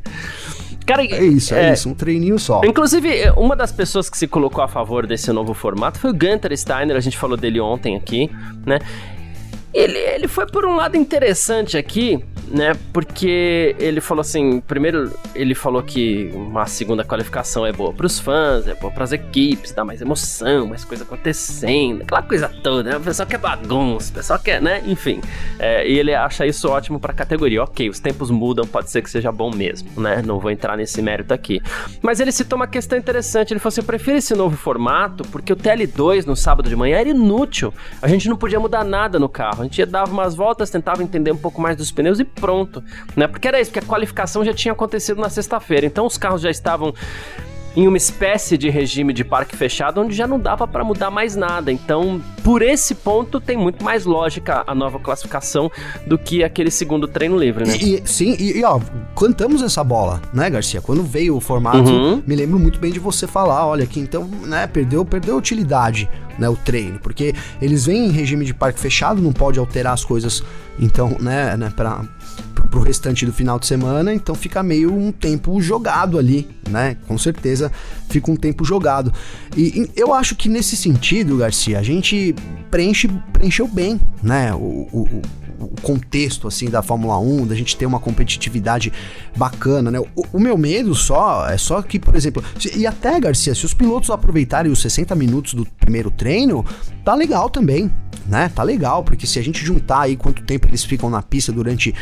Cara, 0.87 1.03
é 1.03 1.23
isso, 1.23 1.53
é, 1.53 1.69
é, 1.69 1.73
isso, 1.73 1.87
um 1.87 1.93
treininho 1.93 2.39
só. 2.39 2.61
Inclusive, 2.63 3.29
uma 3.35 3.55
das 3.55 3.71
pessoas 3.71 4.09
que 4.09 4.17
se 4.17 4.25
colocou 4.25 4.63
a 4.63 4.67
favor 4.67 5.05
desse 5.05 5.31
novo 5.31 5.53
formato 5.53 5.99
foi 5.99 6.09
o 6.09 6.13
Gunter 6.13 6.57
Steiner, 6.57 6.95
a 6.95 7.01
gente 7.01 7.17
falou 7.17 7.37
dele 7.37 7.59
ontem 7.59 7.95
aqui, 7.95 8.31
né? 8.65 8.79
Ele, 9.73 9.97
ele 9.97 10.27
foi 10.27 10.47
por 10.47 10.65
um 10.65 10.75
lado 10.75 10.95
interessante 10.95 11.77
aqui, 11.77 12.23
né? 12.47 12.73
Porque 12.93 13.75
ele 13.77 13.99
falou 13.99 14.21
assim, 14.21 14.61
primeiro 14.61 15.11
ele 15.35 15.53
falou 15.53 15.83
que 15.83 16.31
uma 16.33 16.65
segunda 16.65 17.03
qualificação 17.03 17.65
é 17.65 17.71
boa 17.71 17.93
para 17.93 18.05
os 18.05 18.19
fãs, 18.19 18.67
é 18.67 18.73
boa 18.73 18.91
para 18.91 19.03
as 19.03 19.11
equipes, 19.11 19.71
dá 19.71 19.83
mais 19.83 20.01
emoção, 20.01 20.67
mais 20.67 20.83
coisa 20.83 21.03
acontecendo, 21.03 22.03
aquela 22.03 22.21
coisa 22.21 22.49
toda, 22.63 22.91
né? 22.91 22.97
O 22.97 23.01
pessoal 23.01 23.27
quer 23.27 23.37
bagunça, 23.37 24.11
o 24.11 24.13
pessoal 24.13 24.39
quer, 24.39 24.61
né? 24.61 24.81
Enfim, 24.85 25.21
é, 25.59 25.87
e 25.87 25.99
ele 25.99 26.13
acha 26.13 26.45
isso 26.45 26.69
ótimo 26.69 26.99
para 26.99 27.11
a 27.11 27.15
categoria. 27.15 27.63
Ok, 27.63 27.89
os 27.89 27.99
tempos 27.99 28.31
mudam, 28.31 28.65
pode 28.65 28.89
ser 28.89 29.01
que 29.01 29.09
seja 29.09 29.31
bom 29.31 29.51
mesmo, 29.53 29.89
né? 29.99 30.21
Não 30.25 30.39
vou 30.39 30.49
entrar 30.49 30.77
nesse 30.77 31.01
mérito 31.01 31.33
aqui. 31.33 31.61
Mas 32.01 32.19
ele 32.19 32.31
citou 32.31 32.57
uma 32.57 32.67
questão 32.67 32.97
interessante, 32.97 33.51
ele 33.53 33.59
falou 33.59 33.69
assim, 33.69 33.81
eu 33.81 33.85
prefiro 33.85 34.17
esse 34.17 34.33
novo 34.33 34.55
formato 34.55 35.23
porque 35.27 35.51
o 35.51 35.55
TL2 35.55 36.25
no 36.25 36.35
sábado 36.35 36.69
de 36.69 36.75
manhã 36.75 36.97
era 36.97 37.09
inútil, 37.09 37.73
a 38.01 38.07
gente 38.07 38.29
não 38.29 38.37
podia 38.37 38.59
mudar 38.59 38.83
nada 38.83 39.19
no 39.19 39.27
carro, 39.27 39.56
a 39.61 39.63
gente 39.63 39.85
dava 39.85 40.11
umas 40.11 40.35
voltas, 40.35 40.69
tentava 40.69 41.03
entender 41.03 41.31
um 41.31 41.37
pouco 41.37 41.61
mais 41.61 41.75
dos 41.75 41.91
pneus 41.91 42.19
e 42.19 42.23
pronto, 42.23 42.83
né? 43.15 43.27
Porque 43.27 43.47
era 43.47 43.59
isso, 43.59 43.71
porque 43.71 43.85
a 43.85 43.89
qualificação 43.89 44.43
já 44.43 44.53
tinha 44.53 44.71
acontecido 44.71 45.21
na 45.21 45.29
sexta-feira, 45.29 45.85
então 45.85 46.05
os 46.05 46.17
carros 46.17 46.41
já 46.41 46.49
estavam 46.49 46.93
em 47.77 47.87
uma 47.87 47.95
espécie 47.95 48.57
de 48.57 48.71
regime 48.71 49.13
de 49.13 49.23
parque 49.23 49.55
fechado 49.55 50.01
onde 50.01 50.15
já 50.15 50.25
não 50.25 50.39
dava 50.39 50.67
para 50.67 50.83
mudar 50.83 51.11
mais 51.11 51.35
nada. 51.35 51.71
Então, 51.71 52.19
por 52.43 52.63
esse 52.63 52.95
ponto, 52.95 53.39
tem 53.39 53.55
muito 53.55 53.85
mais 53.85 54.03
lógica 54.03 54.63
a 54.65 54.73
nova 54.73 54.97
classificação 54.97 55.71
do 56.03 56.17
que 56.17 56.43
aquele 56.43 56.71
segundo 56.71 57.07
treino 57.07 57.37
livre, 57.37 57.67
né? 57.67 57.77
E, 57.77 58.01
sim, 58.03 58.35
e, 58.39 58.57
e, 58.57 58.63
ó, 58.63 58.79
cantamos 59.15 59.61
essa 59.61 59.83
bola, 59.83 60.19
né, 60.33 60.49
Garcia? 60.49 60.81
Quando 60.81 61.03
veio 61.03 61.35
o 61.35 61.39
formato, 61.39 61.91
uhum. 61.91 62.23
me 62.25 62.35
lembro 62.35 62.57
muito 62.57 62.79
bem 62.79 62.91
de 62.91 62.99
você 62.99 63.27
falar, 63.27 63.67
olha 63.67 63.85
que 63.85 63.99
então, 63.99 64.27
né, 64.43 64.65
perdeu, 64.65 65.05
perdeu 65.05 65.35
a 65.35 65.37
utilidade, 65.37 66.09
né, 66.39 66.49
o 66.49 66.55
treino, 66.55 66.97
porque 66.97 67.35
eles 67.61 67.85
vêm 67.85 68.07
em 68.07 68.11
regime 68.11 68.43
de 68.43 68.55
parque 68.55 68.79
fechado, 68.79 69.21
não 69.21 69.31
pode 69.31 69.59
alterar 69.59 69.93
as 69.93 70.03
coisas, 70.03 70.41
então, 70.79 71.15
né, 71.19 71.55
né, 71.55 71.71
para 71.75 72.01
pro 72.63 72.81
restante 72.81 73.25
do 73.25 73.33
final 73.33 73.59
de 73.59 73.65
semana, 73.65 74.13
então 74.13 74.33
fica 74.35 74.63
meio 74.63 74.93
um 74.93 75.11
tempo 75.11 75.61
jogado 75.61 76.17
ali, 76.17 76.47
né? 76.69 76.97
Com 77.07 77.17
certeza 77.17 77.71
fica 78.09 78.31
um 78.31 78.35
tempo 78.35 78.63
jogado. 78.63 79.11
E, 79.55 79.81
e 79.81 79.91
eu 79.95 80.13
acho 80.13 80.35
que 80.35 80.49
nesse 80.49 80.75
sentido, 80.75 81.37
Garcia, 81.37 81.79
a 81.79 81.83
gente 81.83 82.33
preenche, 82.69 83.07
preencheu 83.31 83.67
bem, 83.67 83.99
né? 84.21 84.53
O, 84.53 84.87
o, 84.91 85.21
o 85.59 85.81
contexto 85.81 86.47
assim 86.47 86.69
da 86.69 86.81
Fórmula 86.81 87.17
1, 87.19 87.47
da 87.47 87.55
gente 87.55 87.75
ter 87.75 87.85
uma 87.85 87.99
competitividade 87.99 88.91
bacana, 89.35 89.89
né? 89.89 89.99
O, 89.99 90.07
o, 90.33 90.39
meu 90.39 90.57
medo 90.57 90.93
só 90.93 91.47
é 91.49 91.57
só 91.57 91.81
que, 91.81 91.99
por 91.99 92.15
exemplo, 92.15 92.43
e 92.75 92.85
até 92.85 93.19
Garcia, 93.19 93.55
se 93.55 93.65
os 93.65 93.73
pilotos 93.73 94.09
aproveitarem 94.09 94.71
os 94.71 94.81
60 94.81 95.15
minutos 95.15 95.53
do 95.53 95.65
primeiro 95.65 96.11
treino, 96.11 96.65
tá 97.03 97.15
legal 97.15 97.49
também, 97.49 97.91
né? 98.27 98.49
Tá 98.53 98.63
legal, 98.63 99.03
porque 99.03 99.25
se 99.25 99.39
a 99.39 99.41
gente 99.41 99.65
juntar 99.65 100.01
aí 100.01 100.15
quanto 100.15 100.43
tempo 100.43 100.67
eles 100.67 100.83
ficam 100.83 101.09
na 101.09 101.21
pista 101.21 101.51
durante 101.51 101.93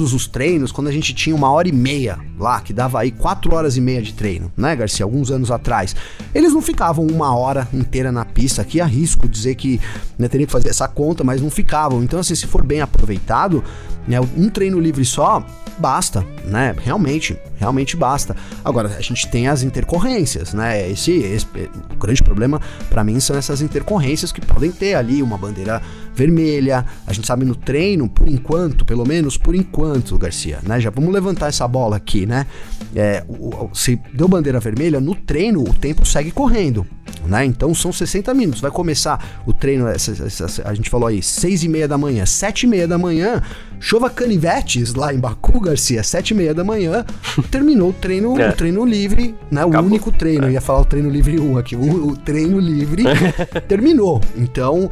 todos 0.00 0.14
os 0.14 0.26
treinos, 0.26 0.72
quando 0.72 0.88
a 0.88 0.92
gente 0.92 1.12
tinha 1.12 1.36
uma 1.36 1.50
hora 1.50 1.68
e 1.68 1.72
meia 1.72 2.18
lá, 2.38 2.58
que 2.62 2.72
dava 2.72 3.00
aí 3.00 3.10
quatro 3.10 3.54
horas 3.54 3.76
e 3.76 3.82
meia 3.82 4.00
de 4.00 4.14
treino, 4.14 4.50
né, 4.56 4.74
Garcia? 4.74 5.04
Alguns 5.04 5.30
anos 5.30 5.50
atrás, 5.50 5.94
eles 6.34 6.54
não 6.54 6.62
ficavam 6.62 7.06
uma 7.06 7.36
hora 7.36 7.68
inteira 7.72 8.10
na 8.10 8.24
pista. 8.24 8.62
Aqui 8.62 8.80
arrisco 8.80 9.28
dizer 9.28 9.56
que 9.56 9.78
né, 10.18 10.26
teria 10.26 10.46
que 10.46 10.52
fazer 10.52 10.70
essa 10.70 10.88
conta, 10.88 11.22
mas 11.22 11.42
não 11.42 11.50
ficavam. 11.50 12.02
Então, 12.02 12.18
assim, 12.18 12.34
se 12.34 12.46
for 12.46 12.64
bem 12.64 12.80
aproveitado, 12.80 13.62
né, 14.08 14.18
um 14.20 14.48
treino 14.48 14.80
livre 14.80 15.04
só 15.04 15.44
basta, 15.78 16.24
né? 16.44 16.74
Realmente, 16.78 17.36
realmente 17.56 17.96
basta. 17.96 18.36
Agora, 18.64 18.88
a 18.96 19.00
gente 19.00 19.28
tem 19.28 19.48
as 19.48 19.62
intercorrências, 19.62 20.52
né? 20.52 20.90
Esse, 20.90 21.12
esse 21.12 21.46
o 21.90 21.96
grande 21.96 22.22
problema 22.22 22.60
para 22.90 23.02
mim 23.02 23.18
são 23.18 23.36
essas 23.36 23.62
intercorrências 23.62 24.30
que 24.30 24.40
podem 24.40 24.70
ter 24.70 24.94
ali 24.94 25.22
uma 25.22 25.38
bandeira 25.38 25.80
vermelha. 26.14 26.84
A 27.06 27.12
gente 27.12 27.26
sabe 27.26 27.44
no 27.44 27.54
treino, 27.54 28.08
por 28.08 28.28
enquanto, 28.28 28.84
pelo 28.84 29.06
menos 29.06 29.36
por 29.36 29.54
enquanto, 29.54 30.18
Garcia, 30.18 30.58
né? 30.62 30.80
Já 30.80 30.90
vamos 30.90 31.12
levantar 31.12 31.48
essa 31.48 31.66
bola 31.66 31.96
aqui, 31.96 32.26
né? 32.26 32.46
É, 32.94 33.24
o, 33.28 33.70
se 33.72 34.00
deu 34.12 34.28
bandeira 34.28 34.60
vermelha, 34.60 35.00
no 35.00 35.14
treino 35.14 35.62
o 35.62 35.74
tempo 35.74 36.04
segue 36.06 36.30
correndo. 36.30 36.86
Né? 37.26 37.44
Então 37.44 37.74
são 37.74 37.92
60 37.92 38.32
minutos. 38.34 38.60
Vai 38.60 38.70
começar 38.70 39.42
o 39.46 39.52
treino, 39.52 39.86
essa, 39.86 40.10
essa, 40.24 40.62
a 40.64 40.74
gente 40.74 40.88
falou 40.88 41.08
aí, 41.08 41.22
6 41.22 41.64
e 41.64 41.68
meia 41.68 41.86
da 41.86 41.98
manhã, 41.98 42.24
7 42.24 42.62
e 42.62 42.66
meia 42.66 42.88
da 42.88 42.98
manhã. 42.98 43.42
Chova 43.78 44.10
canivetes 44.10 44.94
lá 44.94 45.12
em 45.12 45.18
Baku, 45.18 45.60
Garcia, 45.60 46.02
7 46.02 46.30
e 46.30 46.34
meia 46.34 46.54
da 46.54 46.64
manhã. 46.64 47.04
Terminou 47.50 47.90
o 47.90 47.92
treino, 47.92 48.38
é. 48.38 48.50
o 48.50 48.52
treino 48.52 48.84
livre, 48.84 49.34
né? 49.50 49.64
O 49.64 49.70
único 49.80 50.12
treino. 50.12 50.44
É. 50.44 50.48
Eu 50.48 50.52
ia 50.52 50.60
falar 50.60 50.80
o 50.80 50.84
treino 50.84 51.08
livre 51.08 51.38
1 51.38 51.58
aqui. 51.58 51.76
O, 51.76 52.08
o 52.08 52.16
treino 52.16 52.58
livre 52.58 53.04
terminou. 53.68 54.20
Então, 54.36 54.90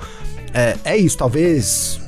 é, 0.52 0.76
é 0.84 0.96
isso. 0.96 1.16
Talvez 1.16 2.00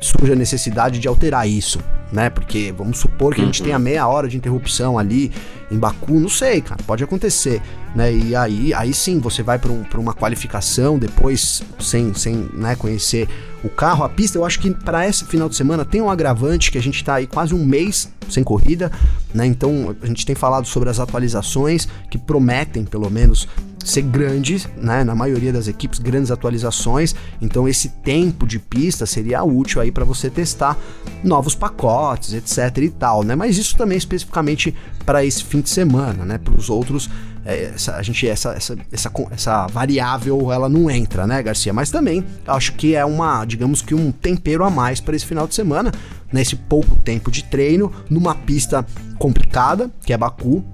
surja 0.00 0.34
a 0.34 0.36
necessidade 0.36 0.98
de 0.98 1.08
alterar 1.08 1.48
isso, 1.48 1.80
né? 2.12 2.30
Porque 2.30 2.72
vamos 2.76 2.98
supor 2.98 3.34
que 3.34 3.40
a 3.40 3.44
gente 3.44 3.60
uhum. 3.60 3.66
tenha 3.66 3.78
meia 3.78 4.06
hora 4.06 4.28
de 4.28 4.36
interrupção 4.36 4.98
ali 4.98 5.32
em 5.70 5.78
Baku, 5.78 6.20
não 6.20 6.28
sei, 6.28 6.60
cara, 6.60 6.80
pode 6.86 7.02
acontecer, 7.02 7.60
né? 7.94 8.12
E 8.12 8.36
aí, 8.36 8.72
aí 8.72 8.94
sim 8.94 9.18
você 9.18 9.42
vai 9.42 9.58
para 9.58 9.72
um, 9.72 9.84
uma 9.96 10.14
qualificação 10.14 10.98
depois 10.98 11.62
sem, 11.80 12.14
sem 12.14 12.48
né, 12.52 12.76
conhecer 12.76 13.28
o 13.64 13.68
carro, 13.68 14.04
a 14.04 14.08
pista. 14.08 14.38
Eu 14.38 14.44
acho 14.44 14.60
que 14.60 14.70
para 14.70 15.08
esse 15.08 15.24
final 15.24 15.48
de 15.48 15.56
semana 15.56 15.84
tem 15.84 16.00
um 16.00 16.10
agravante 16.10 16.70
que 16.70 16.78
a 16.78 16.82
gente 16.82 16.96
está 16.96 17.16
aí 17.16 17.26
quase 17.26 17.54
um 17.54 17.64
mês 17.64 18.08
sem 18.28 18.44
corrida, 18.44 18.92
né? 19.34 19.46
Então 19.46 19.94
a 20.00 20.06
gente 20.06 20.24
tem 20.24 20.36
falado 20.36 20.66
sobre 20.66 20.88
as 20.88 21.00
atualizações 21.00 21.88
que 22.10 22.18
prometem, 22.18 22.84
pelo 22.84 23.10
menos, 23.10 23.48
ser 23.86 24.02
grandes, 24.02 24.68
né? 24.76 25.04
Na 25.04 25.14
maioria 25.14 25.52
das 25.52 25.68
equipes, 25.68 25.98
grandes 25.98 26.30
atualizações. 26.30 27.14
Então 27.40 27.68
esse 27.68 27.88
tempo 27.88 28.46
de 28.46 28.58
pista 28.58 29.06
seria 29.06 29.42
útil 29.44 29.80
aí 29.80 29.92
para 29.92 30.04
você 30.04 30.28
testar 30.28 30.76
novos 31.22 31.54
pacotes, 31.54 32.34
etc 32.34 32.78
e 32.78 32.90
tal, 32.90 33.22
né? 33.22 33.34
Mas 33.34 33.56
isso 33.56 33.76
também 33.76 33.96
especificamente 33.96 34.74
para 35.04 35.24
esse 35.24 35.42
fim 35.44 35.60
de 35.60 35.70
semana, 35.70 36.24
né? 36.24 36.38
Para 36.38 36.54
os 36.54 36.68
outros 36.68 37.08
é, 37.46 37.70
essa, 37.74 37.94
a 37.94 38.02
gente 38.02 38.26
essa, 38.26 38.50
essa, 38.50 38.76
essa, 38.90 39.12
essa 39.30 39.66
variável 39.68 40.52
ela 40.52 40.68
não 40.68 40.90
entra, 40.90 41.26
né, 41.28 41.40
Garcia? 41.40 41.72
Mas 41.72 41.90
também 41.90 42.24
acho 42.46 42.72
que 42.72 42.96
é 42.96 43.04
uma, 43.04 43.44
digamos 43.44 43.80
que 43.80 43.94
um 43.94 44.10
tempero 44.10 44.64
a 44.64 44.70
mais 44.70 45.00
para 45.00 45.14
esse 45.14 45.24
final 45.24 45.46
de 45.46 45.54
semana, 45.54 45.92
nesse 46.32 46.56
pouco 46.56 46.96
tempo 46.96 47.30
de 47.30 47.44
treino, 47.44 47.92
numa 48.10 48.34
pista 48.34 48.84
complicada, 49.18 49.90
que 50.04 50.12
é 50.12 50.16
Baku, 50.16 50.64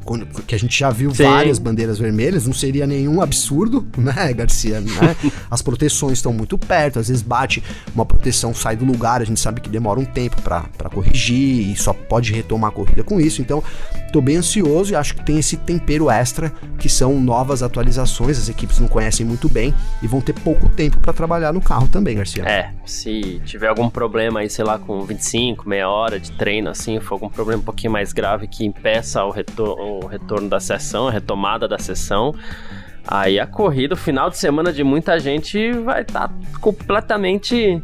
que 0.47 0.55
a 0.55 0.59
gente 0.59 0.79
já 0.79 0.91
viu 0.91 1.15
Sim. 1.15 1.25
várias 1.25 1.59
bandeiras 1.59 1.99
vermelhas, 1.99 2.47
não 2.47 2.53
seria 2.53 2.87
nenhum 2.87 3.21
absurdo, 3.21 3.87
né, 3.97 4.33
Garcia? 4.33 4.81
Né? 4.81 5.17
As 5.51 5.63
proteções 5.63 6.19
estão 6.19 6.33
muito 6.33 6.59
perto, 6.59 6.99
às 6.99 7.09
vezes 7.09 7.23
bate 7.23 7.63
uma 7.95 8.05
proteção, 8.05 8.55
sai 8.55 8.77
do 8.77 8.85
lugar, 8.85 9.21
a 9.21 9.25
gente 9.25 9.41
sabe 9.41 9.61
que 9.61 9.69
demora 9.69 10.01
um 10.01 10.05
tempo 10.05 10.41
para 10.43 10.91
corrigir 10.93 11.71
e 11.71 11.77
só 11.77 11.93
pode 11.93 12.33
retomar 12.33 12.71
a 12.71 12.73
corrida 12.73 13.03
com 13.03 13.21
isso, 13.21 13.41
então 13.41 13.63
tô 14.13 14.21
bem 14.21 14.37
ansioso 14.37 14.93
e 14.93 14.97
acho 14.97 15.15
que 15.15 15.25
tem 15.25 15.39
esse 15.39 15.57
tempero 15.57 16.11
extra 16.11 16.53
que 16.79 16.89
são 16.89 17.21
novas 17.21 17.63
atualizações, 17.63 18.39
as 18.39 18.49
equipes 18.49 18.79
não 18.79 18.89
conhecem 18.89 19.25
muito 19.25 19.49
bem 19.49 19.75
e 20.03 20.07
vão 20.07 20.21
ter 20.21 20.35
pouco 20.35 20.69
tempo 20.69 20.99
para 20.99 21.13
trabalhar 21.13 21.53
no 21.53 21.61
carro 21.61 21.89
também, 21.89 22.17
Garcia. 22.17 22.45
É, 22.45 22.73
se 22.85 23.41
tiver 23.45 23.69
algum 23.69 23.89
problema 23.89 24.41
aí, 24.41 24.51
sei 24.51 24.65
lá, 24.65 24.79
com 24.79 25.01
25, 25.03 25.69
meia 25.69 25.89
hora 25.89 26.19
de 26.19 26.33
treino, 26.33 26.69
assim, 26.69 27.01
for 27.01 27.15
algum 27.15 27.29
problema 27.29 27.61
um 27.61 27.65
pouquinho 27.65 27.93
mais 27.93 28.13
grave 28.13 28.32
que 28.39 28.65
impeça 28.65 29.25
o, 29.25 29.31
retor 29.31 29.79
o 29.79 30.07
retorno 30.07 30.49
da 30.49 30.61
sessão, 30.61 31.09
a 31.09 31.11
retomada 31.11 31.67
da 31.69 31.79
sessão, 31.79 32.35
aí 33.07 33.39
a 33.39 33.47
corrida, 33.47 33.95
o 33.95 33.97
final 33.97 34.31
de 34.31 34.39
semana 34.39 34.73
de 34.73 34.83
muita 34.85 35.19
gente 35.19 35.73
vai 35.73 36.03
estar 36.03 36.29
tá 36.29 36.35
completamente 36.61 37.83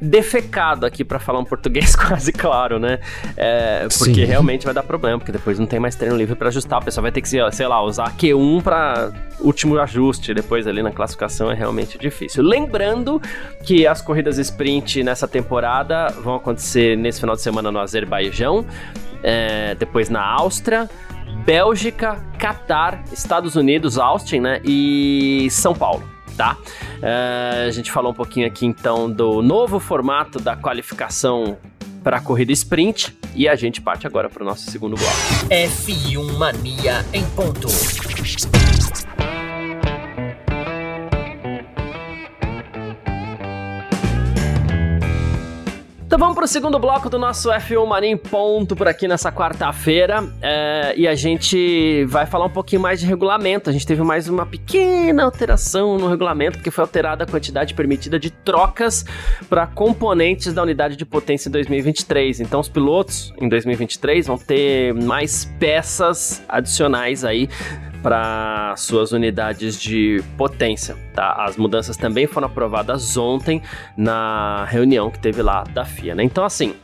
defecado 0.00 0.84
aqui 0.84 1.04
para 1.04 1.18
falar 1.18 1.38
um 1.38 1.44
português 1.44 1.96
quase 1.96 2.32
claro, 2.32 2.78
né? 2.78 2.98
É, 3.36 3.86
porque 3.98 4.14
Sim. 4.14 4.24
realmente 4.24 4.64
vai 4.64 4.74
dar 4.74 4.82
problema, 4.82 5.18
porque 5.18 5.32
depois 5.32 5.58
não 5.58 5.66
tem 5.66 5.80
mais 5.80 5.94
treino 5.94 6.16
livre 6.16 6.34
para 6.34 6.48
ajustar. 6.48 6.80
O 6.80 6.84
pessoal 6.84 7.02
vai 7.02 7.12
ter 7.12 7.20
que, 7.20 7.28
sei 7.28 7.66
lá, 7.66 7.82
usar 7.82 8.14
Q1 8.16 8.62
para 8.62 9.12
último 9.40 9.78
ajuste. 9.78 10.34
Depois 10.34 10.66
ali 10.66 10.82
na 10.82 10.90
classificação 10.90 11.50
é 11.50 11.54
realmente 11.54 11.98
difícil. 11.98 12.42
Lembrando 12.42 13.20
que 13.62 13.86
as 13.86 14.02
corridas 14.02 14.38
sprint 14.38 15.02
nessa 15.02 15.26
temporada 15.26 16.08
vão 16.22 16.34
acontecer 16.34 16.96
nesse 16.96 17.20
final 17.20 17.34
de 17.34 17.42
semana 17.42 17.70
no 17.72 17.78
Azerbaijão, 17.78 18.64
é, 19.26 19.74
depois 19.74 20.08
na 20.08 20.24
Áustria. 20.24 20.88
Bélgica, 21.44 22.24
Catar, 22.38 23.04
Estados 23.12 23.56
Unidos, 23.56 23.98
Austin, 23.98 24.40
né? 24.40 24.60
E 24.64 25.48
São 25.50 25.74
Paulo 25.74 26.16
tá? 26.36 26.54
Uh, 26.98 27.66
a 27.66 27.70
gente 27.70 27.90
falou 27.90 28.12
um 28.12 28.14
pouquinho 28.14 28.46
aqui 28.46 28.66
então 28.66 29.10
do 29.10 29.40
novo 29.40 29.80
formato 29.80 30.38
da 30.38 30.54
qualificação 30.54 31.56
para 32.04 32.18
a 32.18 32.20
corrida 32.20 32.52
sprint 32.52 33.16
e 33.34 33.48
a 33.48 33.56
gente 33.56 33.80
parte 33.80 34.06
agora 34.06 34.28
para 34.28 34.42
o 34.42 34.46
nosso 34.46 34.70
segundo 34.70 34.96
bloco. 34.96 35.16
F1 35.50 36.36
Mania 36.36 37.04
em 37.12 37.24
ponto. 37.30 37.68
Então 46.06 46.20
vamos 46.20 46.36
para 46.36 46.44
o 46.44 46.46
segundo 46.46 46.78
bloco 46.78 47.10
do 47.10 47.18
nosso 47.18 47.50
F1 47.50 47.84
Mania 47.84 48.08
em 48.08 48.16
ponto 48.16 48.76
por 48.76 48.86
aqui 48.86 49.08
nessa 49.08 49.32
quarta-feira. 49.32 50.22
É, 50.40 50.94
e 50.96 51.08
a 51.08 51.16
gente 51.16 52.04
vai 52.04 52.24
falar 52.24 52.44
um 52.44 52.50
pouquinho 52.50 52.80
mais 52.80 53.00
de 53.00 53.06
regulamento. 53.06 53.68
A 53.68 53.72
gente 53.72 53.84
teve 53.84 54.04
mais 54.04 54.28
uma 54.28 54.46
pequena 54.46 55.24
alteração 55.24 55.98
no 55.98 56.08
regulamento, 56.08 56.58
porque 56.58 56.70
foi 56.70 56.82
alterada 56.82 57.24
a 57.24 57.26
quantidade 57.26 57.74
permitida 57.74 58.20
de 58.20 58.30
trocas 58.30 59.04
para 59.48 59.66
componentes 59.66 60.54
da 60.54 60.62
unidade 60.62 60.94
de 60.94 61.04
potência 61.04 61.48
em 61.48 61.52
2023. 61.52 62.38
Então 62.38 62.60
os 62.60 62.68
pilotos 62.68 63.34
em 63.40 63.48
2023 63.48 64.28
vão 64.28 64.38
ter 64.38 64.94
mais 64.94 65.44
peças 65.58 66.40
adicionais 66.48 67.24
aí 67.24 67.48
para 68.06 68.72
suas 68.76 69.10
unidades 69.10 69.80
de 69.82 70.22
potência. 70.36 70.96
Tá? 71.12 71.44
As 71.44 71.56
mudanças 71.56 71.96
também 71.96 72.24
foram 72.28 72.46
aprovadas 72.46 73.16
ontem 73.16 73.60
na 73.96 74.64
reunião 74.66 75.10
que 75.10 75.18
teve 75.18 75.42
lá 75.42 75.64
da 75.64 75.84
FIA. 75.84 76.14
Né? 76.14 76.22
Então, 76.22 76.44
assim. 76.44 76.76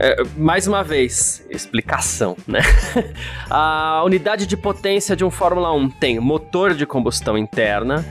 É, 0.00 0.22
mais 0.36 0.68
uma 0.68 0.84
vez, 0.84 1.44
explicação, 1.50 2.36
né? 2.46 2.60
a 3.50 4.00
unidade 4.04 4.46
de 4.46 4.56
potência 4.56 5.16
de 5.16 5.24
um 5.24 5.30
Fórmula 5.30 5.74
1 5.74 5.90
tem 5.90 6.20
motor 6.20 6.72
de 6.72 6.86
combustão 6.86 7.36
interna, 7.36 8.04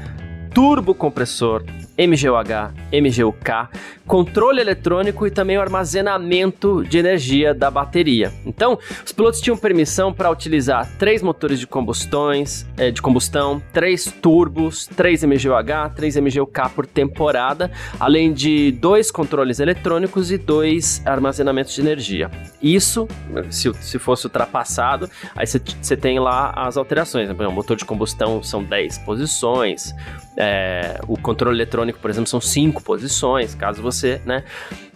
turbo 0.53 0.93
compressor, 0.93 1.63
MGUH, 1.98 2.74
MGUK, 2.94 3.70
controle 4.06 4.62
eletrônico 4.62 5.27
e 5.27 5.32
também 5.32 5.58
o 5.58 5.62
armazenamento 5.62 6.84
de 6.84 6.98
energia 6.98 7.54
da 7.54 7.70
bateria. 7.70 8.32
Então, 8.46 8.80
os 9.06 9.12
pilotos 9.12 9.42
tinham 9.42 9.58
permissão 9.58 10.13
para 10.13 10.32
utilizar 10.32 10.89
três 10.98 11.22
motores 11.22 11.60
de 11.60 11.68
combustões, 11.68 12.66
é, 12.77 12.89
de 12.89 13.01
combustão, 13.01 13.62
três 13.74 14.06
turbos, 14.06 14.88
três 14.88 15.24
MGU-H, 15.24 15.89
três 15.89 16.16
MGU-K 16.16 16.70
por 16.70 16.86
temporada, 16.86 17.70
além 18.00 18.32
de 18.32 18.72
dois 18.72 19.12
controles 19.12 19.60
eletrônicos 19.60 20.32
e 20.32 20.38
dois 20.38 21.01
armazenamentos 21.06 21.74
de 21.74 21.82
energia. 21.82 22.32
Isso, 22.62 23.08
se, 23.50 23.74
se 23.82 24.00
fosse 24.00 24.25
ultrapassado, 24.25 25.10
aí 25.36 25.46
você 25.46 25.98
tem 25.98 26.20
lá 26.20 26.54
as 26.56 26.77
alterações. 26.77 27.30
O 27.30 27.51
motor 27.51 27.75
de 27.75 27.86
combustão 27.86 28.42
são 28.42 28.63
10 28.63 29.00
posições, 29.00 29.94
é, 30.38 31.00
o 31.08 31.18
controle 31.18 31.58
eletrônico, 31.58 31.87
por 31.94 32.10
exemplo, 32.10 32.29
são 32.29 32.41
5 32.41 32.84
posições, 32.84 33.56
caso 33.56 33.82
você, 33.82 34.22
né? 34.25 34.44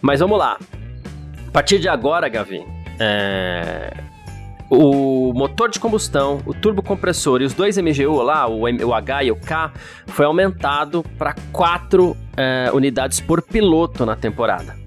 Mas 0.00 0.20
vamos 0.20 0.38
lá. 0.38 0.58
A 1.48 1.50
partir 1.50 1.78
de 1.78 1.88
agora, 1.88 2.28
Gavi, 2.28 2.64
é, 2.98 3.92
o 4.70 5.32
motor 5.34 5.70
de 5.70 5.78
combustão, 5.78 6.40
o 6.46 6.54
turbocompressor 6.54 7.42
e 7.42 7.44
os 7.44 7.52
dois 7.52 7.76
MGU 7.76 8.22
lá, 8.22 8.48
o, 8.48 8.62
o 8.62 8.94
H 8.94 9.24
e 9.24 9.30
o 9.30 9.36
K, 9.36 9.70
foi 10.06 10.24
aumentado 10.24 11.04
para 11.18 11.34
4 11.52 12.16
é, 12.36 12.70
unidades 12.72 13.20
por 13.20 13.42
piloto 13.42 14.06
na 14.06 14.16
temporada. 14.16 14.81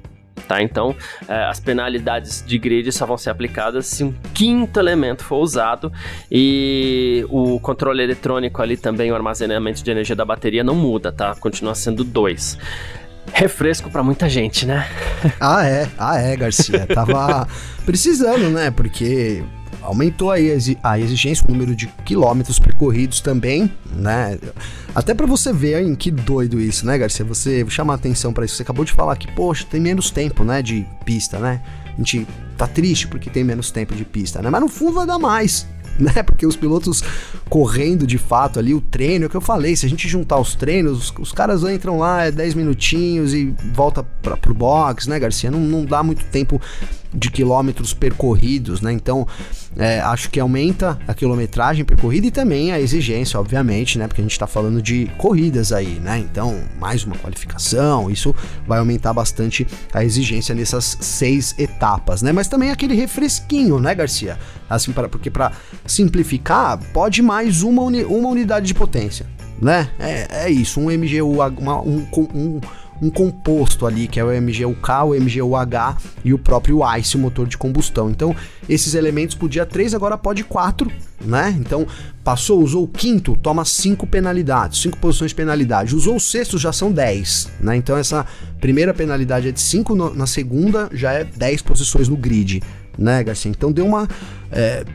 Tá? 0.48 0.62
Então, 0.62 0.96
é, 1.28 1.46
as 1.46 1.60
penalidades 1.60 2.44
de 2.46 2.58
grid 2.58 2.92
só 2.92 3.06
vão 3.06 3.18
ser 3.18 3.30
aplicadas 3.32 3.88
se 3.88 4.04
um 4.04 4.14
quinto 4.34 4.80
elemento 4.80 5.24
for 5.24 5.38
usado 5.38 5.92
e 6.32 7.26
o 7.30 7.60
controle 7.60 8.04
eletrônico 8.04 8.62
ali 8.62 8.78
também, 8.78 9.12
o 9.12 9.16
armazenamento 9.16 9.84
de 9.84 9.90
energia 9.90 10.16
da 10.16 10.26
bateria 10.26 10.64
não 10.64 10.76
muda, 10.76 11.12
tá? 11.12 11.36
Continua 11.36 11.74
sendo 11.76 12.04
dois 12.04 12.58
refresco 13.34 13.90
para 13.90 14.04
muita 14.04 14.30
gente, 14.30 14.66
né? 14.66 14.88
ah, 15.40 15.66
é. 15.66 15.90
Ah, 15.98 16.20
é, 16.20 16.36
Garcia. 16.36 16.86
Tava 16.86 17.48
precisando, 17.86 18.50
né? 18.50 18.72
Porque 18.72 19.44
aumentou 19.86 20.32
aí 20.32 20.52
a 20.84 21.00
exigência, 21.00 21.46
o 21.48 21.52
número 21.52 21.76
de 21.76 21.88
quilômetros 22.04 22.60
percorridos 22.60 23.22
também, 23.22 23.72
né? 23.96 24.38
Até 24.94 25.14
para 25.14 25.26
você 25.26 25.54
ver 25.54 25.84
em 25.84 25.96
que 25.96 26.12
doido 26.12 26.60
isso, 26.60 26.86
né, 26.86 26.98
Garcia? 26.98 27.26
Você 27.26 27.66
chamar 27.70 27.96
atenção 27.96 28.34
para 28.34 28.46
isso. 28.46 28.56
Você 28.56 28.64
acabou 28.64 28.84
de 28.84 28.94
falar 28.94 29.16
que, 29.16 29.32
poxa, 29.32 29.66
tem 29.70 29.80
menos 29.80 30.10
tempo, 30.10 30.44
né, 30.44 30.62
de 30.62 30.86
pista, 31.06 31.40
né? 31.40 31.62
A 31.94 31.98
gente 31.98 32.28
tá 32.58 32.68
triste 32.68 33.08
porque 33.08 33.30
tem 33.30 33.44
menos 33.44 33.72
tempo 33.72 33.96
de 33.96 34.04
pista, 34.04 34.42
né? 34.42 34.50
Mas 34.50 34.62
no 34.62 34.68
fundo 34.68 34.94
vai 34.94 35.06
dar 35.06 35.20
mais. 35.20 35.68
né? 36.00 36.24
Porque 36.24 36.46
os 36.46 36.56
pilotos 36.56 37.04
correndo 37.50 38.06
de 38.06 38.18
fato 38.18 38.60
ali, 38.60 38.74
o 38.74 38.82
treino, 38.82 39.26
é 39.26 39.28
o 39.28 39.30
que 39.30 39.38
eu 39.38 39.42
falei, 39.42 39.76
se 39.76 39.86
a 39.86 39.90
gente 39.90 40.08
juntar 40.08 40.40
os 40.40 40.56
treinos, 40.56 41.10
os, 41.10 41.14
os 41.20 41.32
caras 41.32 41.64
entram 41.64 41.98
lá, 41.98 42.26
é 42.26 42.32
10 42.32 42.54
minutinhos 42.54 43.34
e 43.34 43.54
volta 43.74 44.04
para 44.22 44.36
pro 44.38 44.54
box, 44.54 45.08
né, 45.08 45.20
Garcia? 45.20 45.50
Não, 45.50 45.60
não 45.60 45.86
dá 45.86 46.04
muito 46.04 46.24
tempo 46.26 46.62
de 47.16 47.32
quilômetros 47.32 47.94
percorridos, 47.94 48.82
né? 48.82 48.92
Então, 48.92 49.28
é, 49.78 50.00
acho 50.00 50.30
que 50.30 50.40
aumenta 50.40 50.98
a 51.08 51.14
quilometragem 51.14 51.84
percorrida 51.84 52.28
e 52.28 52.32
também 52.32 52.72
a 52.72 52.80
exigência, 52.80 53.40
obviamente, 53.40 53.98
né? 53.98 54.08
Porque 54.08 54.22
a 54.22 54.24
gente 54.24 54.32
está 54.32 54.48
falando 54.48 54.82
de 54.82 55.10
corridas 55.18 55.72
aí, 55.72 56.00
né? 56.00 56.20
Então, 56.20 56.62
mais 56.80 57.04
uma 57.04 57.16
qualificação, 57.16 58.10
isso 58.10 58.34
vai 58.68 58.80
aumentar 58.80 59.14
bastante 59.14 59.68
a 59.94 60.04
exigência 60.04 60.54
nessas 60.54 60.98
seis 61.02 61.56
etapas, 61.58 62.22
né? 62.22 62.32
Mas 62.32 62.48
também 62.48 62.72
aquele 62.72 62.96
refresquinho, 62.96 63.80
né, 63.80 63.94
Garcia? 63.96 64.38
Assim, 64.70 64.92
pra, 64.92 65.08
porque 65.08 65.30
para 65.30 65.52
simplificar, 65.86 66.78
pode 66.94 67.22
mais 67.22 67.64
uma, 67.64 67.82
uni, 67.82 68.04
uma 68.04 68.30
unidade 68.30 68.66
de 68.66 68.74
potência, 68.74 69.26
né? 69.62 69.90
É, 70.00 70.46
é 70.46 70.50
isso, 70.50 70.80
um 70.80 70.86
MGU, 70.86 71.40
uma, 71.60 71.82
um, 71.82 72.06
um 72.34 72.62
um 73.02 73.10
composto 73.10 73.86
ali, 73.86 74.08
que 74.08 74.20
é 74.20 74.24
o 74.24 74.30
MGUK, 74.30 74.90
o 75.04 75.14
MGUH 75.14 75.98
e 76.24 76.34
o 76.34 76.40
próprio 76.40 76.80
ICE, 76.98 77.18
o 77.18 77.20
motor 77.20 77.48
de 77.48 77.58
combustão. 77.58 78.10
Então, 78.10 78.36
esses 78.70 78.96
elementos 78.96 79.36
podia 79.36 79.66
3, 79.66 79.94
agora 79.94 80.18
pode 80.18 80.44
4, 80.44 80.92
né? 81.22 81.56
Então, 81.60 81.86
passou, 82.24 82.62
usou 82.62 82.84
o 82.84 82.88
quinto, 82.88 83.36
toma 83.36 83.66
5 83.66 84.08
penalidades, 84.08 84.82
5 84.82 84.98
posições 84.98 85.32
de 85.32 85.36
penalidade. 85.36 85.96
Usou 85.96 86.16
o 86.16 86.20
sexto, 86.20 86.58
já 86.58 86.72
são 86.72 86.92
10, 86.92 87.52
né? 87.60 87.76
Então, 87.76 87.98
essa 87.98 88.26
primeira 88.60 88.94
penalidade 88.94 89.50
é 89.50 89.52
de 89.52 89.62
5, 89.62 89.96
na 90.14 90.28
segunda 90.28 90.90
já 90.94 91.14
é 91.14 91.24
10 91.24 91.62
posições 91.62 92.08
no 92.08 92.16
grid, 92.16 92.62
né, 92.98 93.24
Garcia? 93.24 93.52
Então, 93.52 93.72
deu 93.72 93.86
uma... 93.86 94.08
É, 94.52 94.86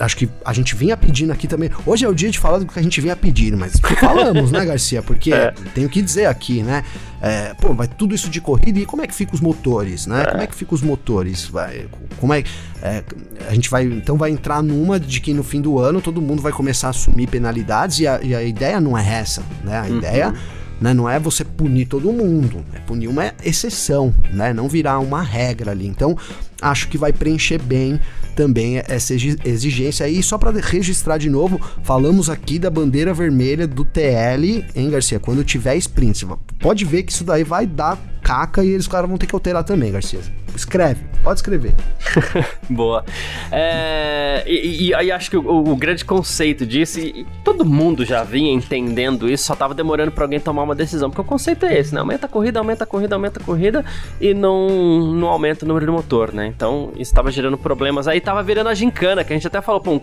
acho 0.00 0.16
que 0.16 0.28
a 0.44 0.52
gente 0.52 0.74
vinha 0.74 0.96
pedindo 0.96 1.32
aqui 1.32 1.46
também. 1.46 1.70
Hoje 1.84 2.04
é 2.04 2.08
o 2.08 2.14
dia 2.14 2.30
de 2.30 2.38
falar 2.38 2.58
do 2.58 2.66
que 2.66 2.78
a 2.78 2.82
gente 2.82 3.00
vinha 3.00 3.14
pedindo, 3.14 3.56
mas 3.56 3.74
falamos, 4.00 4.50
né, 4.50 4.64
Garcia? 4.64 5.02
Porque 5.02 5.32
é. 5.34 5.52
tenho 5.74 5.88
que 5.88 6.00
dizer 6.00 6.26
aqui, 6.26 6.62
né? 6.62 6.82
É, 7.20 7.52
pô, 7.54 7.74
vai 7.74 7.86
tudo 7.86 8.14
isso 8.14 8.30
de 8.30 8.40
corrida 8.40 8.78
e 8.78 8.86
como 8.86 9.02
é 9.02 9.06
que 9.06 9.14
fica 9.14 9.34
os 9.34 9.40
motores, 9.40 10.06
né? 10.06 10.22
É. 10.22 10.30
Como 10.30 10.42
é 10.42 10.46
que 10.46 10.54
fica 10.54 10.74
os 10.74 10.82
motores? 10.82 11.46
Vai, 11.46 11.86
como 12.18 12.32
é, 12.32 12.42
é, 12.82 13.04
a 13.46 13.54
gente 13.54 13.68
vai 13.68 13.84
então 13.84 14.16
vai 14.16 14.30
entrar 14.30 14.62
numa 14.62 14.98
de 14.98 15.20
que 15.20 15.34
no 15.34 15.42
fim 15.42 15.60
do 15.60 15.78
ano 15.78 16.00
todo 16.00 16.20
mundo 16.22 16.40
vai 16.40 16.52
começar 16.52 16.86
a 16.86 16.90
assumir 16.90 17.26
penalidades 17.26 18.00
e 18.00 18.06
a, 18.06 18.20
e 18.22 18.34
a 18.34 18.42
ideia 18.42 18.80
não 18.80 18.96
é 18.96 19.06
essa, 19.06 19.42
né? 19.62 19.78
A 19.78 19.82
uhum. 19.82 19.98
ideia 19.98 20.34
né? 20.80 20.94
Não 20.94 21.08
é 21.08 21.18
você 21.18 21.44
punir 21.44 21.86
todo 21.86 22.10
mundo, 22.10 22.64
é 22.72 22.78
punir 22.78 23.06
uma 23.06 23.34
exceção, 23.44 24.14
né? 24.32 24.52
Não 24.54 24.68
virar 24.68 24.98
uma 24.98 25.22
regra 25.22 25.72
ali. 25.72 25.86
Então, 25.86 26.16
acho 26.60 26.88
que 26.88 26.98
vai 26.98 27.12
preencher 27.12 27.60
bem 27.60 28.00
também 28.34 28.78
essa 28.88 29.14
exigência. 29.14 30.08
E 30.08 30.22
só 30.22 30.38
para 30.38 30.50
registrar 30.50 31.18
de 31.18 31.28
novo, 31.28 31.60
falamos 31.82 32.30
aqui 32.30 32.58
da 32.58 32.70
bandeira 32.70 33.12
vermelha 33.12 33.66
do 33.66 33.84
TL, 33.84 34.64
hein, 34.74 34.90
Garcia? 34.90 35.18
Quando 35.18 35.44
tiver 35.44 35.76
sprint, 35.76 36.26
pode 36.58 36.84
ver 36.84 37.02
que 37.02 37.12
isso 37.12 37.24
daí 37.24 37.44
vai 37.44 37.66
dar 37.66 37.98
caca 38.22 38.62
e 38.62 38.68
eles 38.68 38.86
caras 38.86 39.08
vão 39.08 39.18
ter 39.18 39.26
que 39.26 39.34
alterar 39.34 39.64
também, 39.64 39.90
Garcia. 39.92 40.20
Escreve, 40.54 41.00
pode 41.22 41.38
escrever. 41.38 41.74
Boa. 42.68 43.04
É, 43.50 44.44
e, 44.46 44.88
e, 44.88 44.94
aí 44.94 45.10
acho 45.10 45.30
que 45.30 45.36
o, 45.36 45.48
o, 45.48 45.76
grande 45.76 46.04
conceito 46.04 46.66
disso, 46.66 47.00
e 47.00 47.26
todo 47.44 47.64
mundo 47.64 48.04
já 48.04 48.22
vinha 48.22 48.52
entendendo 48.52 49.30
isso, 49.30 49.44
só 49.44 49.54
tava 49.54 49.74
demorando 49.74 50.10
para 50.10 50.24
alguém 50.24 50.40
tomar 50.40 50.62
uma 50.62 50.74
decisão, 50.74 51.08
porque 51.08 51.22
o 51.22 51.24
conceito 51.24 51.64
é 51.66 51.78
esse, 51.78 51.94
né? 51.94 52.00
Aumenta 52.00 52.26
a 52.26 52.28
corrida, 52.28 52.58
aumenta 52.58 52.84
a 52.84 52.86
corrida, 52.86 53.14
aumenta 53.14 53.40
a 53.40 53.42
corrida 53.42 53.84
e 54.20 54.34
não, 54.34 55.12
não 55.14 55.28
aumenta 55.28 55.64
o 55.64 55.68
número 55.68 55.86
de 55.86 55.92
motor, 55.92 56.32
né? 56.32 56.49
Então 56.50 56.92
isso 56.96 57.14
tava 57.14 57.30
gerando 57.30 57.56
problemas. 57.56 58.06
Aí 58.06 58.20
tava 58.20 58.42
virando 58.42 58.68
a 58.68 58.74
gincana, 58.74 59.24
que 59.24 59.32
a 59.32 59.36
gente 59.36 59.46
até 59.46 59.60
falou, 59.60 59.80
pô, 59.80 60.00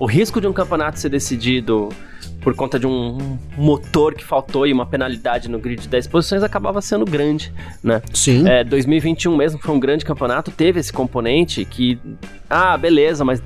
o 0.00 0.06
risco 0.06 0.40
de 0.40 0.46
um 0.46 0.52
campeonato 0.52 0.98
ser 0.98 1.08
decidido 1.08 1.88
por 2.40 2.54
conta 2.54 2.78
de 2.78 2.86
um 2.86 3.38
motor 3.56 4.14
que 4.14 4.24
faltou 4.24 4.66
e 4.66 4.72
uma 4.72 4.86
penalidade 4.86 5.48
no 5.48 5.58
grid 5.58 5.82
de 5.82 5.88
10 5.88 6.06
posições 6.06 6.42
acabava 6.42 6.80
sendo 6.80 7.04
grande, 7.04 7.52
né? 7.82 8.00
Sim. 8.12 8.48
É, 8.48 8.64
2021 8.64 9.36
mesmo 9.36 9.60
foi 9.60 9.74
um 9.74 9.80
grande 9.80 10.04
campeonato, 10.04 10.50
teve 10.50 10.80
esse 10.80 10.92
componente 10.92 11.64
que 11.64 11.98
ah, 12.50 12.78
beleza, 12.78 13.24
mas 13.24 13.42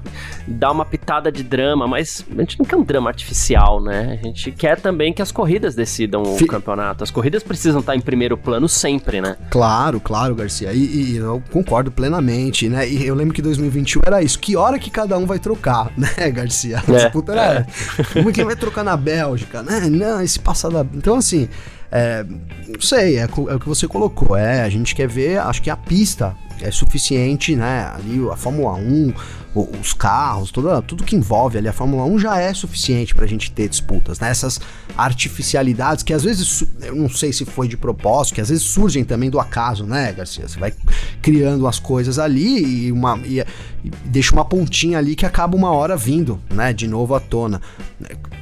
dá 0.46 0.70
uma 0.70 0.84
pitada 0.84 1.32
de 1.32 1.42
drama, 1.42 1.88
mas 1.88 2.24
a 2.30 2.40
gente 2.40 2.58
não 2.58 2.64
quer 2.64 2.76
um 2.76 2.84
drama 2.84 3.10
artificial, 3.10 3.80
né? 3.80 4.18
A 4.20 4.26
gente 4.26 4.52
quer 4.52 4.80
também 4.80 5.12
que 5.12 5.20
as 5.20 5.32
corridas 5.32 5.74
decidam 5.74 6.22
o 6.22 6.46
campeonato. 6.46 7.02
As 7.02 7.10
corridas 7.10 7.42
precisam 7.42 7.80
estar 7.80 7.96
em 7.96 8.00
primeiro 8.00 8.36
plano 8.36 8.68
sempre, 8.68 9.20
né? 9.20 9.36
Claro, 9.50 9.98
claro, 9.98 10.34
Garcia. 10.36 10.72
E, 10.72 11.14
e, 11.14 11.16
eu 11.16 11.42
concordo 11.50 11.90
plenamente, 11.90 12.68
né? 12.68 12.88
E 12.88 13.04
eu 13.04 13.14
lembro 13.14 13.34
que 13.34 13.42
2021 13.42 14.02
era 14.06 14.22
isso. 14.22 14.38
Que 14.38 14.56
hora 14.56 14.78
que 14.78 14.90
cada 14.90 15.18
um 15.18 15.26
vai 15.26 15.40
trocar, 15.40 15.90
né, 15.98 16.30
Garcia? 16.30 16.82
É, 16.88 17.08
Puta, 17.08 17.32
era, 17.32 17.66
é. 17.98 18.04
Como 18.12 18.32
que 18.32 18.44
vai 18.44 18.54
trocar 18.54 18.81
na 18.82 18.96
Bélgica, 18.96 19.62
né? 19.62 19.80
Não, 19.88 20.20
esse 20.20 20.38
passado. 20.38 20.88
Então, 20.94 21.16
assim. 21.16 21.48
É, 21.94 22.24
não 22.68 22.80
sei, 22.80 23.18
é, 23.18 23.22
é, 23.22 23.24
o 23.26 23.60
que 23.60 23.68
você 23.68 23.86
colocou. 23.86 24.34
É, 24.34 24.62
a 24.62 24.68
gente 24.70 24.94
quer 24.94 25.06
ver, 25.06 25.38
acho 25.38 25.60
que 25.60 25.68
a 25.68 25.76
pista 25.76 26.34
é 26.64 26.70
suficiente, 26.70 27.56
né? 27.56 27.90
Ali 27.94 28.20
a 28.30 28.36
Fórmula 28.36 28.74
1, 28.74 29.12
os 29.54 29.92
carros, 29.92 30.50
toda, 30.50 30.80
tudo 30.80 31.04
que 31.04 31.14
envolve 31.14 31.58
ali 31.58 31.68
a 31.68 31.72
Fórmula 31.72 32.04
1 32.04 32.18
já 32.18 32.38
é 32.38 32.54
suficiente 32.54 33.14
pra 33.14 33.26
gente 33.26 33.50
ter 33.50 33.68
disputas, 33.68 34.18
né? 34.18 34.30
Essas 34.30 34.60
artificialidades 34.96 36.02
que 36.02 36.12
às 36.12 36.22
vezes, 36.22 36.64
eu 36.80 36.94
não 36.94 37.08
sei 37.08 37.32
se 37.32 37.44
foi 37.44 37.68
de 37.68 37.76
propósito, 37.76 38.36
que 38.36 38.40
às 38.40 38.48
vezes 38.48 38.64
surgem 38.64 39.04
também 39.04 39.28
do 39.28 39.38
acaso, 39.38 39.84
né, 39.84 40.12
Garcia? 40.12 40.48
Você 40.48 40.58
vai 40.58 40.72
criando 41.20 41.66
as 41.66 41.78
coisas 41.78 42.18
ali 42.18 42.86
e, 42.86 42.92
uma, 42.92 43.18
e, 43.24 43.40
e 43.84 43.90
deixa 44.06 44.32
uma 44.32 44.44
pontinha 44.44 44.98
ali 44.98 45.14
que 45.14 45.26
acaba 45.26 45.56
uma 45.56 45.70
hora 45.70 45.96
vindo, 45.96 46.40
né, 46.50 46.72
de 46.72 46.88
novo 46.88 47.14
à 47.14 47.20
tona. 47.20 47.60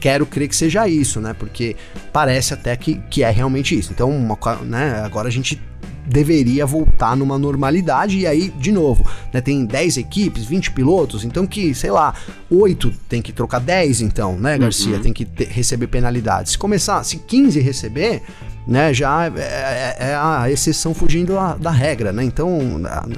Quero 0.00 0.24
crer 0.24 0.48
que 0.48 0.56
seja 0.56 0.86
isso, 0.86 1.20
né? 1.20 1.34
Porque 1.34 1.76
parece 2.12 2.54
até 2.54 2.76
que, 2.76 2.96
que 3.10 3.22
é 3.22 3.30
realmente 3.30 3.76
isso. 3.76 3.92
Então, 3.92 4.10
uma, 4.10 4.38
né, 4.62 5.02
agora 5.04 5.28
a 5.28 5.32
gente 5.32 5.60
deveria 6.06 6.66
voltar 6.66 7.16
numa 7.16 7.38
normalidade. 7.38 8.18
E 8.18 8.26
aí, 8.26 8.50
de 8.50 8.72
novo, 8.72 9.06
né, 9.32 9.40
tem 9.40 9.64
10 9.64 9.96
equipes, 9.98 10.44
20 10.44 10.72
pilotos, 10.72 11.24
então 11.24 11.46
que, 11.46 11.74
sei 11.74 11.90
lá, 11.90 12.14
8 12.50 12.90
tem 13.08 13.22
que 13.22 13.32
trocar 13.32 13.60
10, 13.60 14.00
então, 14.00 14.36
né, 14.36 14.58
Garcia? 14.58 14.96
Uhum. 14.96 15.02
Tem 15.02 15.12
que 15.12 15.24
ter, 15.24 15.48
receber 15.48 15.86
penalidade. 15.86 16.50
Se 16.50 16.58
começar, 16.58 17.02
se 17.04 17.18
15 17.18 17.60
receber, 17.60 18.22
né, 18.66 18.92
já 18.92 19.26
é, 19.26 19.96
é, 19.98 20.10
é 20.10 20.14
a 20.14 20.50
exceção 20.50 20.94
fugindo 20.94 21.34
da, 21.34 21.54
da, 21.54 21.70
regra, 21.70 22.12
né? 22.12 22.22
Então, 22.22 22.58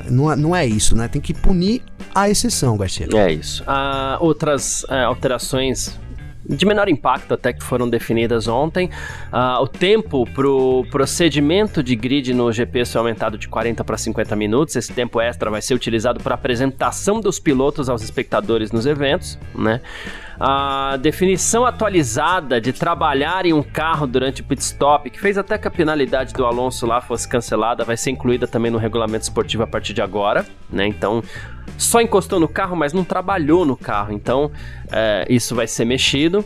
não 0.09 0.33
é, 0.33 0.37
não 0.37 0.57
é 0.57 0.67
isso, 0.67 0.97
né? 0.97 1.09
Tem 1.09 1.21
que 1.21 1.35
punir 1.35 1.83
a 2.15 2.31
exceção, 2.31 2.77
Garcia. 2.77 3.09
É 3.13 3.33
isso. 3.33 3.63
Ah, 3.67 4.17
outras 4.21 4.85
é, 4.89 5.03
alterações 5.03 5.99
de 6.49 6.67
menor 6.67 6.89
impacto 6.89 7.35
até 7.35 7.53
que 7.53 7.63
foram 7.63 7.89
definidas 7.89 8.49
ontem. 8.49 8.91
Uh, 9.33 9.63
o 9.63 9.69
tempo 9.69 10.27
para 10.27 10.49
o 10.49 10.85
procedimento 10.91 11.83
de 11.83 11.95
grid 11.95 12.33
no 12.35 12.53
GP 12.53 12.85
foi 12.85 12.99
aumentado 12.99 13.39
de 13.39 13.49
40 13.49 13.85
para 13.85 13.97
50 13.97 14.37
minutos. 14.37 14.77
Esse 14.77 14.93
tempo 14.93 15.21
extra 15.21 15.51
vai 15.51 15.63
ser 15.63 15.75
utilizado 15.75 16.21
para 16.21 16.35
apresentação 16.35 17.21
dos 17.21 17.39
pilotos 17.39 17.89
aos 17.89 18.03
espectadores 18.03 18.73
nos 18.73 18.87
eventos, 18.87 19.39
né? 19.55 19.81
A 20.45 20.97
definição 20.97 21.65
atualizada 21.65 22.61
de 22.61 22.73
trabalhar 22.73 23.47
em 23.47 23.53
um 23.53 23.63
carro 23.63 24.09
durante 24.09 24.41
o 24.41 24.45
pit 24.45 24.61
stop, 24.61 25.09
que 25.09 25.21
fez 25.21 25.39
até 25.39 25.57
que 25.57 25.69
a 25.69 25.71
penalidade 25.71 26.35
do 26.35 26.45
Alonso 26.45 26.85
lá 26.85 27.01
fosse 27.01 27.29
cancelada, 27.29 27.85
vai 27.85 27.97
ser 27.97 28.11
incluída 28.11 28.49
também 28.49 28.69
no 28.69 28.77
regulamento 28.77 29.23
esportivo 29.23 29.63
a 29.63 29.69
partir 29.69 29.95
de 29.95 30.03
agora, 30.03 30.45
né? 30.69 30.85
Então, 30.85 31.23
só 31.79 32.01
encostou 32.01 32.41
no 32.41 32.49
carro, 32.49 32.75
mas 32.75 32.93
não 32.93 33.05
trabalhou 33.05 33.65
no 33.65 33.77
carro. 33.77 34.13
Então, 34.13 34.51
é, 34.91 35.25
isso 35.31 35.55
vai 35.55 35.69
ser 35.69 35.85
mexido. 35.85 36.45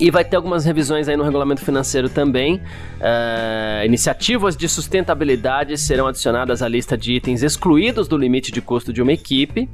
E 0.00 0.12
vai 0.12 0.24
ter 0.24 0.36
algumas 0.36 0.64
revisões 0.64 1.08
aí 1.08 1.16
no 1.16 1.24
regulamento 1.24 1.60
financeiro 1.60 2.08
também. 2.08 2.56
Uh, 3.00 3.84
iniciativas 3.84 4.56
de 4.56 4.68
sustentabilidade 4.68 5.76
serão 5.76 6.06
adicionadas 6.06 6.62
à 6.62 6.68
lista 6.68 6.96
de 6.96 7.14
itens 7.14 7.42
excluídos 7.42 8.06
do 8.06 8.16
limite 8.16 8.52
de 8.52 8.60
custo 8.62 8.92
de 8.92 9.02
uma 9.02 9.12
equipe. 9.12 9.68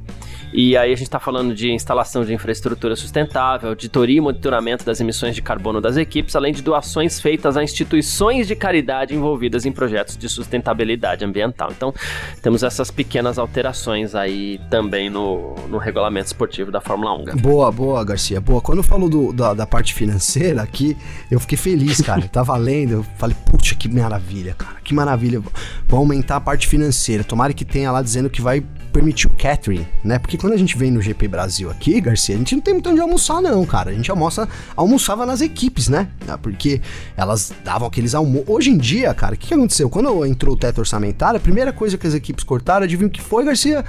E 0.51 0.75
aí 0.75 0.91
a 0.91 0.95
gente 0.95 1.07
está 1.07 1.19
falando 1.19 1.53
de 1.53 1.71
instalação 1.71 2.23
de 2.23 2.33
infraestrutura 2.33 2.95
sustentável, 2.95 3.69
auditoria 3.69 4.17
e 4.17 4.21
monitoramento 4.21 4.83
das 4.85 4.99
emissões 4.99 5.35
de 5.35 5.41
carbono 5.41 5.79
das 5.79 5.97
equipes, 5.97 6.35
além 6.35 6.53
de 6.53 6.61
doações 6.61 7.19
feitas 7.19 7.57
a 7.57 7.63
instituições 7.63 8.47
de 8.47 8.55
caridade 8.55 9.13
envolvidas 9.13 9.65
em 9.65 9.71
projetos 9.71 10.17
de 10.17 10.29
sustentabilidade 10.29 11.25
ambiental. 11.25 11.69
Então, 11.75 11.93
temos 12.41 12.63
essas 12.63 12.89
pequenas 12.89 13.37
alterações 13.37 14.15
aí 14.15 14.59
também 14.69 15.09
no, 15.09 15.55
no 15.67 15.77
regulamento 15.77 16.27
esportivo 16.27 16.71
da 16.71 16.79
Fórmula 16.79 17.13
1. 17.13 17.37
Boa, 17.37 17.71
boa, 17.71 18.03
Garcia, 18.03 18.39
boa. 18.39 18.61
Quando 18.61 18.77
eu 18.77 18.83
falo 18.83 19.09
do, 19.09 19.33
da, 19.33 19.53
da 19.53 19.67
parte 19.67 19.93
financeira 19.93 20.14
aqui, 20.61 20.97
eu 21.29 21.39
fiquei 21.39 21.57
feliz, 21.57 22.01
cara. 22.01 22.21
Eu 22.21 22.29
tava 22.29 22.55
lendo, 22.57 22.91
eu 22.91 23.05
falei, 23.17 23.35
puxa, 23.45 23.75
que 23.75 23.87
maravilha, 23.87 24.53
cara, 24.53 24.75
que 24.83 24.93
maravilha. 24.93 25.41
Vão 25.87 25.99
aumentar 25.99 26.37
a 26.37 26.41
parte 26.41 26.67
financeira. 26.67 27.23
Tomara 27.23 27.53
que 27.53 27.65
tenha 27.65 27.91
lá 27.91 28.01
dizendo 28.01 28.29
que 28.29 28.41
vai 28.41 28.63
permitir 28.95 29.27
o 29.27 29.29
catering, 29.31 29.85
né? 30.03 30.17
Porque 30.17 30.37
quando 30.37 30.53
a 30.53 30.57
gente 30.57 30.77
vem 30.77 30.89
no 30.89 31.01
GP 31.01 31.27
Brasil 31.27 31.69
aqui, 31.69 31.99
Garcia, 31.99 32.33
a 32.33 32.37
gente 32.37 32.55
não 32.55 32.61
tem 32.61 32.73
muito 32.73 32.89
onde 32.89 33.01
almoçar, 33.01 33.41
não, 33.41 33.65
cara. 33.65 33.91
A 33.91 33.93
gente 33.93 34.09
almoça, 34.09 34.47
almoçava 34.73 35.25
nas 35.25 35.41
equipes, 35.41 35.89
né? 35.89 36.07
Porque 36.41 36.81
elas 37.17 37.53
davam 37.63 37.87
aqueles 37.89 38.15
almoços. 38.15 38.47
Hoje 38.47 38.69
em 38.69 38.77
dia, 38.77 39.13
cara, 39.13 39.35
o 39.35 39.37
que, 39.37 39.47
que 39.47 39.53
aconteceu? 39.53 39.89
Quando 39.89 40.25
entrou 40.25 40.55
o 40.55 40.57
teto 40.57 40.79
orçamentário, 40.79 41.37
a 41.37 41.41
primeira 41.41 41.73
coisa 41.73 41.97
que 41.97 42.07
as 42.07 42.13
equipes 42.13 42.45
cortaram, 42.45 42.85
adivinha 42.85 43.07
o 43.07 43.11
que 43.11 43.21
foi, 43.21 43.43
Garcia? 43.43 43.83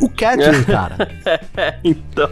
O 0.00 0.08
catering, 0.08 0.64
cara. 0.64 1.08
então. 1.84 2.30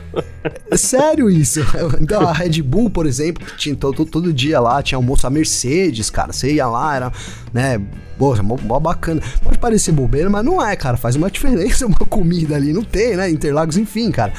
É 0.70 0.76
sério 0.76 1.30
isso. 1.30 1.60
Então 2.00 2.26
a 2.26 2.32
Red 2.32 2.62
Bull, 2.62 2.90
por 2.90 3.06
exemplo, 3.06 3.46
tinha 3.56 3.74
todo, 3.74 4.04
todo 4.04 4.32
dia 4.32 4.60
lá, 4.60 4.82
tinha 4.82 4.96
almoço 4.96 5.26
a 5.26 5.30
Mercedes, 5.30 6.10
cara. 6.10 6.32
Você 6.32 6.54
ia 6.54 6.66
lá, 6.66 6.96
era, 6.96 7.12
né, 7.52 7.80
Pô, 8.18 8.34
mó, 8.42 8.56
mó 8.62 8.80
bacana. 8.80 9.20
Pode 9.42 9.58
parecer 9.58 9.92
bobeira, 9.92 10.30
mas 10.30 10.44
não 10.44 10.64
é, 10.64 10.74
cara. 10.74 10.96
Faz 10.96 11.16
uma 11.16 11.28
diferença 11.30 11.86
uma 11.86 11.98
comida 11.98 12.56
ali. 12.56 12.72
Não 12.72 12.82
tem, 12.82 13.16
né? 13.16 13.28
Interlagos, 13.28 13.76
enfim, 13.76 14.10
cara. 14.10 14.32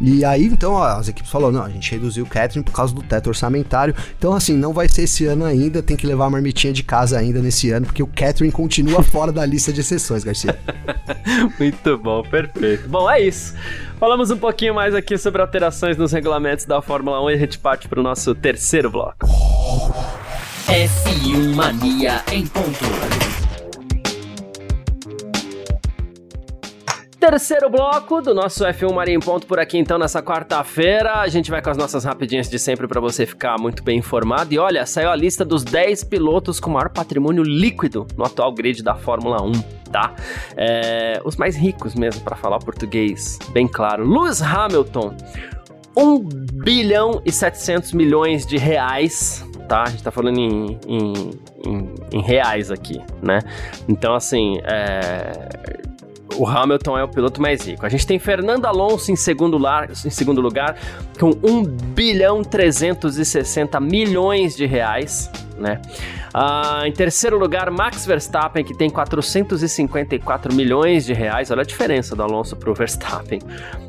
E 0.00 0.24
aí, 0.24 0.44
então, 0.44 0.72
ó, 0.72 0.84
as 0.84 1.08
equipes 1.08 1.30
falaram, 1.30 1.52
não, 1.52 1.62
a 1.64 1.68
gente 1.68 1.90
reduziu 1.90 2.24
o 2.24 2.28
catering 2.28 2.62
por 2.62 2.72
causa 2.72 2.94
do 2.94 3.02
teto 3.02 3.28
orçamentário. 3.28 3.94
Então, 4.18 4.32
assim, 4.32 4.54
não 4.54 4.72
vai 4.72 4.88
ser 4.88 5.02
esse 5.02 5.24
ano 5.26 5.44
ainda, 5.44 5.82
tem 5.82 5.96
que 5.96 6.06
levar 6.06 6.26
a 6.26 6.30
marmitinha 6.30 6.72
de 6.72 6.82
casa 6.82 7.18
ainda 7.18 7.40
nesse 7.40 7.70
ano, 7.70 7.86
porque 7.86 8.02
o 8.02 8.06
catering 8.06 8.50
continua 8.50 9.02
fora 9.04 9.32
da 9.32 9.44
lista 9.44 9.72
de 9.72 9.80
exceções, 9.80 10.24
Garcia. 10.24 10.58
Muito 11.58 11.98
bom, 11.98 12.22
perfeito. 12.22 12.88
Bom, 12.88 13.10
é 13.10 13.20
isso. 13.20 13.54
Falamos 13.98 14.30
um 14.30 14.36
pouquinho 14.36 14.74
mais 14.74 14.94
aqui 14.94 15.16
sobre 15.16 15.40
alterações 15.40 15.96
nos 15.96 16.12
regulamentos 16.12 16.64
da 16.64 16.82
Fórmula 16.82 17.22
1 17.24 17.30
e 17.30 17.34
a 17.34 17.38
gente 17.38 17.58
parte 17.58 17.88
para 17.88 18.00
o 18.00 18.02
nosso 18.02 18.34
terceiro 18.34 18.90
bloco. 18.90 19.26
F1 20.66 21.54
Mania 21.54 22.22
em 22.32 22.46
ponto. 22.46 23.33
Terceiro 27.26 27.70
bloco 27.70 28.20
do 28.20 28.34
nosso 28.34 28.66
F1 28.66 28.92
Marinho 28.92 29.16
em 29.16 29.20
Ponto 29.20 29.46
por 29.46 29.58
aqui, 29.58 29.78
então, 29.78 29.96
nessa 29.96 30.22
quarta-feira. 30.22 31.20
A 31.20 31.26
gente 31.26 31.50
vai 31.50 31.62
com 31.62 31.70
as 31.70 31.76
nossas 31.78 32.04
rapidinhas 32.04 32.50
de 32.50 32.58
sempre 32.58 32.86
para 32.86 33.00
você 33.00 33.24
ficar 33.24 33.58
muito 33.58 33.82
bem 33.82 33.98
informado. 33.98 34.52
E 34.52 34.58
olha, 34.58 34.84
saiu 34.84 35.08
a 35.08 35.16
lista 35.16 35.42
dos 35.42 35.64
10 35.64 36.04
pilotos 36.04 36.60
com 36.60 36.68
maior 36.68 36.90
patrimônio 36.90 37.42
líquido 37.42 38.06
no 38.14 38.26
atual 38.26 38.52
grid 38.52 38.82
da 38.82 38.94
Fórmula 38.94 39.42
1, 39.42 39.52
tá? 39.90 40.14
É, 40.54 41.18
os 41.24 41.36
mais 41.36 41.56
ricos 41.56 41.94
mesmo, 41.94 42.20
para 42.20 42.36
falar 42.36 42.58
português 42.58 43.38
bem 43.52 43.66
claro. 43.66 44.06
Lewis 44.06 44.42
Hamilton, 44.42 45.16
1 45.96 46.28
bilhão 46.62 47.22
e 47.24 47.32
700 47.32 47.92
milhões 47.92 48.44
de 48.44 48.58
reais 48.58 49.42
tá? 49.66 49.84
A 49.84 49.88
gente 49.88 50.02
tá 50.02 50.10
falando 50.10 50.38
em, 50.38 50.78
em, 50.86 51.30
em, 51.64 51.94
em 52.12 52.20
reais 52.20 52.70
aqui, 52.70 53.00
né? 53.22 53.38
Então, 53.88 54.14
assim, 54.14 54.58
é 54.62 55.83
o 56.36 56.46
Hamilton 56.46 56.98
é 56.98 57.04
o 57.04 57.08
piloto 57.08 57.40
mais 57.40 57.66
rico. 57.66 57.84
A 57.84 57.88
gente 57.88 58.06
tem 58.06 58.18
Fernando 58.18 58.66
Alonso 58.66 59.10
em 59.10 59.16
segundo, 59.16 59.58
lar, 59.58 59.90
em 59.90 60.10
segundo 60.10 60.40
lugar, 60.40 60.76
com 61.18 61.30
1 61.42 61.64
bilhão 61.64 62.42
360 62.42 63.78
milhões 63.80 64.56
de 64.56 64.66
reais, 64.66 65.30
né? 65.58 65.80
Uh, 66.34 66.86
em 66.86 66.92
terceiro 66.92 67.38
lugar, 67.38 67.70
Max 67.70 68.04
Verstappen, 68.04 68.64
que 68.64 68.76
tem 68.76 68.90
454 68.90 70.54
milhões 70.54 71.04
de 71.04 71.12
reais. 71.12 71.50
Olha 71.50 71.62
a 71.62 71.64
diferença 71.64 72.16
do 72.16 72.22
Alonso 72.22 72.56
para 72.56 72.70
o 72.70 72.74
Verstappen. 72.74 73.40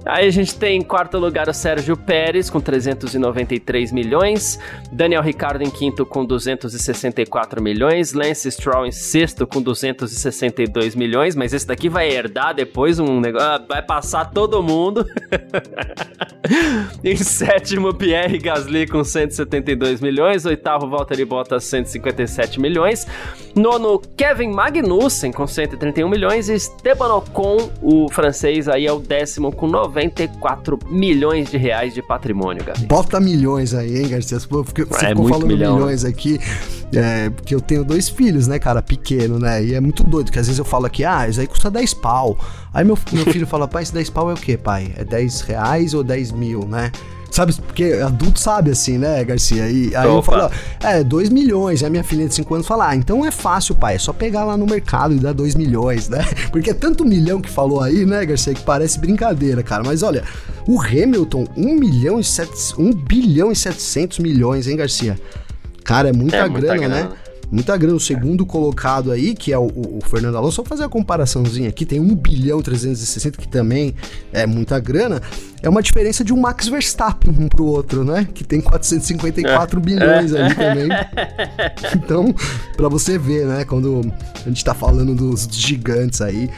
Aí 0.06 0.28
a 0.28 0.32
gente 0.32 0.56
tem 0.56 0.78
em 0.78 0.84
quarto 0.84 1.18
lugar 1.18 1.50
o 1.50 1.54
Sérgio 1.54 1.98
Pérez, 1.98 2.50
com 2.50 2.62
393 2.62 3.92
milhões. 3.92 4.60
Daniel 4.92 5.24
Ricciardo 5.24 5.64
em 5.64 5.70
quinto, 5.70 6.06
com 6.06 6.24
264 6.24 7.62
milhões. 7.62 8.14
Lance 8.14 8.52
Stroll 8.52 8.86
em 8.86 8.92
sexto, 8.92 9.48
com 9.48 9.62
262 9.62 10.96
milhões. 10.96 11.36
Mas 11.36 11.54
esse 11.54 11.66
daqui 11.66 11.90
vai 11.90 12.10
herdar 12.10 12.54
depois 12.54 13.00
um 13.00 13.20
negócio. 13.20 13.48
Ah, 13.48 13.66
vai 13.68 13.82
passar 13.82 14.26
todo 14.26 14.62
mundo. 14.62 15.06
em 17.04 17.16
sétimo, 17.16 17.94
Pierre 17.94 18.38
Gasly, 18.38 18.88
com 18.88 19.04
172 19.04 20.02
milhões. 20.02 20.46
Oitavo, 20.46 20.88
Valtteri 20.88 21.26
Bottas, 21.26 21.55
156 21.60 22.26
137 22.26 22.60
milhões. 22.60 23.08
Nono, 23.56 24.02
Kevin 24.18 24.52
Magnussen 24.52 25.32
com 25.32 25.48
131 25.48 26.10
milhões. 26.10 26.50
E 26.50 26.56
Esteban 26.56 27.14
Ocon, 27.16 27.70
o 27.82 28.10
francês, 28.12 28.68
aí 28.68 28.86
é 28.86 28.92
o 28.92 29.00
décimo 29.00 29.52
com 29.52 29.68
94 29.68 30.78
milhões 30.90 31.50
de 31.50 31.58
reais 31.58 31.94
de 31.94 32.02
patrimônio, 32.02 32.64
Gabi. 32.64 32.86
Bota 32.86 33.20
milhões 33.20 33.74
aí, 33.74 33.98
hein, 33.98 34.10
Garcia? 34.10 34.40
Você 34.40 34.46
ficou, 34.46 34.64
é, 34.64 35.16
falando 35.16 35.48
milhão, 35.48 35.76
milhões 35.76 36.04
né? 36.04 36.10
aqui. 36.10 36.40
É, 36.94 37.30
porque 37.30 37.54
eu 37.54 37.60
tenho 37.60 37.84
dois 37.84 38.08
filhos, 38.08 38.48
né, 38.48 38.60
cara, 38.60 38.82
pequeno, 38.82 39.40
né? 39.40 39.64
E 39.64 39.74
é 39.74 39.82
muito 39.82 40.04
doido, 40.04 40.32
que 40.32 40.40
às 40.40 40.48
vezes 40.48 40.60
eu 40.60 40.66
falo 40.66 40.86
aqui, 40.86 41.04
ah, 41.04 41.28
isso 41.28 41.40
aí 41.40 41.48
custa 41.48 41.70
10 41.70 41.94
pau. 41.96 42.38
Aí 42.74 42.86
meu, 42.86 42.98
meu 43.12 43.26
filho 43.26 43.48
fala, 43.48 43.68
pai, 43.68 43.84
esse 43.84 43.94
10 43.94 44.10
pau 44.10 44.30
é 44.30 44.34
o 44.34 44.38
quê, 44.38 44.58
pai? 44.58 44.92
É 44.96 45.04
10 45.04 45.42
reais 45.42 45.94
ou 45.94 46.04
10 46.04 46.32
mil, 46.32 46.66
né? 46.66 46.92
Sabe, 47.36 47.54
porque 47.54 47.84
adulto 48.02 48.40
sabe 48.40 48.72
assim, 48.72 48.98
né, 48.98 49.22
Garcia? 49.26 49.70
E 49.70 49.94
aí 49.94 50.08
Opa. 50.08 50.08
eu 50.08 50.22
falo, 50.22 50.52
é, 50.82 51.04
2 51.04 51.28
milhões. 51.28 51.82
Aí 51.84 51.88
a 51.88 51.90
minha 51.90 52.04
filha 52.04 52.26
de 52.26 52.34
5 52.34 52.54
anos 52.56 52.66
fala, 52.66 52.88
ah, 52.88 52.96
então 52.96 53.26
é 53.26 53.32
fácil, 53.32 53.76
pai, 53.76 53.96
é 53.96 54.00
só 54.00 54.14
pegar 54.14 54.46
lá 54.46 54.56
no 54.56 54.66
mercado 54.66 55.14
e 55.14 55.20
dar 55.20 55.34
2 55.34 55.54
milhões, 55.56 56.08
né? 56.08 56.26
Porque 56.50 56.70
é 56.70 56.74
tanto 56.74 57.04
milhão 57.04 57.42
que 57.42 57.50
falou 57.50 57.82
aí, 57.82 58.06
né, 58.06 58.26
Garcia, 58.26 58.54
que 58.54 58.64
parece 58.64 59.00
brincadeira, 59.00 59.62
cara. 59.62 59.84
Mas 59.84 60.02
olha, 60.02 60.24
o 60.66 60.80
Hamilton, 60.80 61.46
1 61.58 61.76
milhão 61.76 62.22
e 62.22 62.24
7, 62.24 62.76
1 62.78 62.94
bilhão 62.94 63.52
e 63.52 63.56
700 63.56 64.20
milhões, 64.20 64.66
hein, 64.66 64.78
Garcia? 64.78 65.20
Cara, 65.86 66.10
é 66.10 66.14
muita, 66.14 66.38
é 66.38 66.40
grana, 66.40 66.60
muita 66.60 66.78
grana, 66.78 66.96
né? 67.04 67.10
muita 67.52 67.78
grana. 67.78 67.96
O 67.96 68.00
segundo 68.00 68.44
colocado 68.46 69.12
aí, 69.12 69.36
que 69.36 69.54
é 69.54 69.58
o, 69.58 69.68
o, 69.68 70.00
Fernando 70.04 70.36
Alonso, 70.36 70.56
só 70.56 70.64
fazer 70.64 70.84
a 70.84 70.90
comparaçãozinha 70.90 71.70
aqui, 71.70 71.86
tem 71.86 72.00
1 72.00 72.16
bilhão 72.16 72.62
360, 72.62 73.38
que 73.38 73.48
também 73.48 73.94
é 74.34 74.48
muita 74.48 74.80
grana. 74.80 75.22
É 75.62 75.70
uma 75.70 75.82
diferença 75.82 76.24
de 76.24 76.34
um 76.34 76.42
Max 76.42 76.68
Verstappen 76.68 77.34
um 77.38 77.48
pro 77.48 77.66
outro, 77.66 78.04
né? 78.04 78.28
Que 78.34 78.44
tem 78.44 78.60
454 78.60 79.80
é. 79.80 79.82
bilhões 79.82 80.34
ali 80.34 80.56
também. 80.56 80.90
Então, 81.96 82.34
para 82.76 82.88
você 82.90 83.18
ver, 83.18 83.46
né? 83.46 83.64
Quando 83.64 84.02
a 84.44 84.50
gente 84.50 84.64
tá 84.64 84.74
falando 84.74 85.14
dos 85.14 85.48
gigantes 85.52 86.22
aí. 86.22 86.50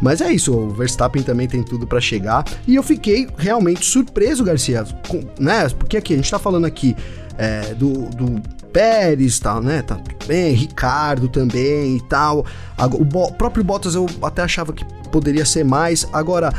Mas 0.00 0.20
é 0.20 0.32
isso, 0.32 0.52
o 0.54 0.70
Verstappen 0.70 1.22
também 1.22 1.46
tem 1.46 1.62
tudo 1.62 1.86
para 1.86 2.00
chegar. 2.00 2.44
E 2.66 2.74
eu 2.74 2.82
fiquei 2.82 3.28
realmente 3.36 3.84
surpreso, 3.84 4.42
Garcia, 4.42 4.84
com, 5.08 5.22
né? 5.38 5.68
Porque 5.70 5.96
aqui, 5.96 6.14
a 6.14 6.16
gente 6.16 6.30
tá 6.30 6.38
falando 6.38 6.64
aqui 6.64 6.96
é, 7.36 7.74
do, 7.74 8.08
do 8.10 8.42
Pérez 8.72 9.38
tal, 9.38 9.62
né? 9.62 9.82
Tá 9.82 9.96
tudo 9.96 10.26
bem, 10.26 10.52
Ricardo 10.54 11.28
também 11.28 11.96
e 11.96 12.00
tal. 12.02 12.44
O, 12.78 13.32
próprio 13.32 13.64
Bottas 13.64 13.94
eu 13.94 14.06
até 14.22 14.42
achava 14.42 14.72
que 14.72 14.84
poderia 15.10 15.44
ser 15.44 15.64
mais. 15.64 16.06
Agora, 16.12 16.52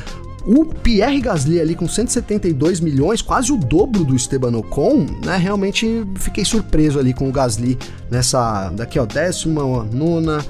o 0.46 0.66
Pierre 0.66 1.22
Gasly 1.22 1.60
ali 1.60 1.76
com 1.76 1.88
172 1.88 2.80
milhões, 2.80 3.22
quase 3.22 3.52
o 3.52 3.58
dobro 3.58 4.04
do 4.04 4.16
Esteban 4.16 4.58
Ocon, 4.58 5.06
né? 5.24 5.38
Realmente 5.38 6.06
fiquei 6.16 6.44
surpreso 6.44 7.00
ali 7.00 7.14
com 7.14 7.30
o 7.30 7.32
Gasly 7.32 7.78
nessa 8.10 8.70
daqui 8.70 9.00
ó, 9.00 9.06
décima, 9.06 9.62
nona, 9.84 10.44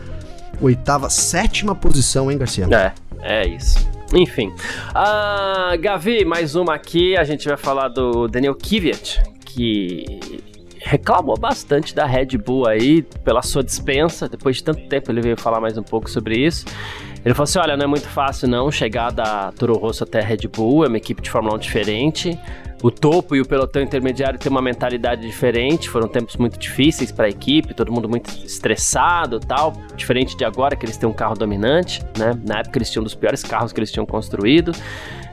oitava, 0.61 1.09
sétima 1.09 1.75
posição, 1.75 2.31
hein, 2.31 2.37
Garcia? 2.37 2.67
É, 2.71 2.93
é 3.21 3.47
isso. 3.47 3.85
Enfim. 4.13 4.53
Uh, 4.89 5.79
Gavi, 5.79 6.25
mais 6.25 6.55
uma 6.55 6.75
aqui. 6.75 7.15
A 7.17 7.23
gente 7.23 7.47
vai 7.47 7.57
falar 7.57 7.87
do 7.87 8.27
Daniel 8.27 8.55
Kvyat, 8.55 9.21
que 9.45 10.41
reclamou 10.83 11.37
bastante 11.37 11.93
da 11.95 12.05
Red 12.05 12.37
Bull 12.37 12.67
aí 12.67 13.01
pela 13.23 13.41
sua 13.41 13.63
dispensa. 13.63 14.27
Depois 14.27 14.57
de 14.57 14.63
tanto 14.63 14.87
tempo, 14.87 15.11
ele 15.11 15.21
veio 15.21 15.37
falar 15.37 15.59
mais 15.59 15.77
um 15.77 15.83
pouco 15.83 16.09
sobre 16.09 16.39
isso. 16.39 16.65
Ele 17.23 17.33
falou 17.33 17.43
assim: 17.43 17.59
olha, 17.59 17.77
não 17.77 17.85
é 17.85 17.87
muito 17.87 18.09
fácil 18.09 18.47
não 18.47 18.71
chegar 18.71 19.11
da 19.11 19.51
Toro 19.51 19.77
Rosso 19.77 20.03
até 20.03 20.19
a 20.19 20.23
Red 20.23 20.47
Bull, 20.47 20.83
é 20.83 20.87
uma 20.87 20.97
equipe 20.97 21.21
de 21.21 21.29
Fórmula 21.29 21.55
1 21.55 21.59
diferente. 21.59 22.39
O 22.83 22.89
topo 22.89 23.35
e 23.35 23.41
o 23.41 23.45
pelotão 23.45 23.79
intermediário 23.79 24.39
têm 24.39 24.51
uma 24.51 24.61
mentalidade 24.61 25.21
diferente, 25.21 25.87
foram 25.87 26.07
tempos 26.07 26.35
muito 26.35 26.57
difíceis 26.57 27.11
para 27.11 27.27
a 27.27 27.29
equipe, 27.29 27.75
todo 27.75 27.91
mundo 27.91 28.09
muito 28.09 28.31
estressado 28.43 29.39
tal, 29.39 29.73
diferente 29.95 30.35
de 30.35 30.43
agora 30.43 30.75
que 30.75 30.83
eles 30.83 30.97
têm 30.97 31.07
um 31.07 31.13
carro 31.13 31.35
dominante, 31.35 32.03
né? 32.17 32.35
Na 32.43 32.59
época 32.59 32.79
eles 32.79 32.89
tinham 32.89 33.01
um 33.01 33.03
dos 33.03 33.13
piores 33.13 33.43
carros 33.43 33.71
que 33.71 33.79
eles 33.79 33.91
tinham 33.91 34.05
construído. 34.05 34.71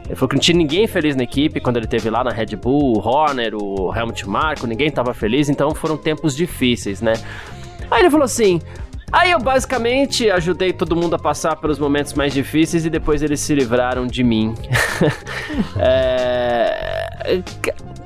Ele 0.09 0.17
falou 0.17 0.29
que 0.29 0.37
não 0.37 0.41
tinha 0.41 0.57
ninguém 0.57 0.87
feliz 0.87 1.15
na 1.15 1.23
equipe 1.23 1.61
quando 1.61 1.77
ele 1.77 1.87
teve 1.87 2.09
lá 2.09 2.25
na 2.25 2.31
Red 2.31 2.57
Bull, 2.57 2.97
o 2.97 2.99
Horner, 2.99 3.55
o 3.55 3.95
Helmut 3.95 4.27
Marko, 4.27 4.67
ninguém 4.67 4.89
estava 4.89 5.13
feliz, 5.13 5.51
então 5.51 5.75
foram 5.75 5.99
tempos 5.99 6.35
difíceis, 6.35 7.03
né? 7.03 7.13
Aí 7.91 8.01
ele 8.01 8.11
falou 8.11 8.25
assim: 8.25 8.59
Aí 9.13 9.31
eu 9.31 9.39
basicamente 9.39 10.31
ajudei 10.31 10.73
todo 10.73 10.97
mundo 10.97 11.15
a 11.15 11.19
passar 11.19 11.57
pelos 11.57 11.79
momentos 11.79 12.15
mais 12.15 12.33
difíceis 12.33 12.87
e 12.87 12.91
depois 12.91 13.23
eles 13.23 13.41
se 13.41 13.55
livraram 13.55 14.07
de 14.07 14.25
mim. 14.25 14.55
é... 15.79 17.43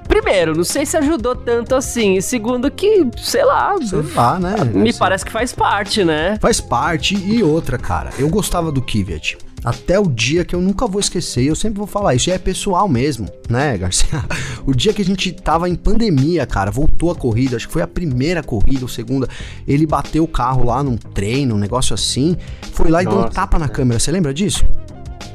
Primeiro, 0.06 0.54
não 0.54 0.64
sei 0.64 0.84
se 0.84 0.96
ajudou 0.96 1.34
tanto 1.34 1.74
assim. 1.74 2.16
E 2.16 2.22
segundo, 2.22 2.70
que, 2.70 3.08
sei 3.16 3.44
lá. 3.44 3.76
Sei 3.80 4.02
lá, 4.14 4.38
né? 4.38 4.56
Me 4.64 4.92
parece 4.92 5.24
que 5.24 5.32
faz 5.32 5.52
parte, 5.52 6.04
né? 6.04 6.36
Faz 6.40 6.60
parte. 6.60 7.14
E 7.14 7.42
outra, 7.42 7.78
cara, 7.78 8.10
eu 8.18 8.28
gostava 8.28 8.70
do 8.70 8.82
Kvyat 8.82 9.38
até 9.64 9.98
o 9.98 10.06
dia 10.06 10.44
que 10.44 10.54
eu 10.54 10.60
nunca 10.60 10.86
vou 10.86 11.00
esquecer, 11.00 11.44
eu 11.44 11.54
sempre 11.54 11.78
vou 11.78 11.86
falar 11.86 12.14
isso, 12.14 12.30
e 12.30 12.32
é 12.32 12.38
pessoal 12.38 12.88
mesmo, 12.88 13.28
né, 13.48 13.76
Garcia? 13.78 14.22
O 14.64 14.72
dia 14.72 14.92
que 14.92 15.02
a 15.02 15.04
gente 15.04 15.32
tava 15.32 15.68
em 15.68 15.74
pandemia, 15.74 16.46
cara, 16.46 16.70
voltou 16.70 17.10
a 17.10 17.16
corrida, 17.16 17.56
acho 17.56 17.66
que 17.66 17.72
foi 17.72 17.82
a 17.82 17.86
primeira 17.86 18.44
corrida 18.44 18.82
ou 18.82 18.88
segunda, 18.88 19.28
ele 19.66 19.84
bateu 19.86 20.22
o 20.22 20.28
carro 20.28 20.64
lá 20.64 20.84
num 20.84 20.96
treino, 20.96 21.56
um 21.56 21.58
negócio 21.58 21.92
assim, 21.92 22.36
foi 22.72 22.88
lá 22.88 23.02
e 23.02 23.04
Nossa, 23.04 23.16
deu 23.16 23.26
um 23.26 23.30
tapa 23.30 23.58
na 23.58 23.68
câmera, 23.68 23.98
você 23.98 24.12
lembra 24.12 24.32
disso? 24.32 24.64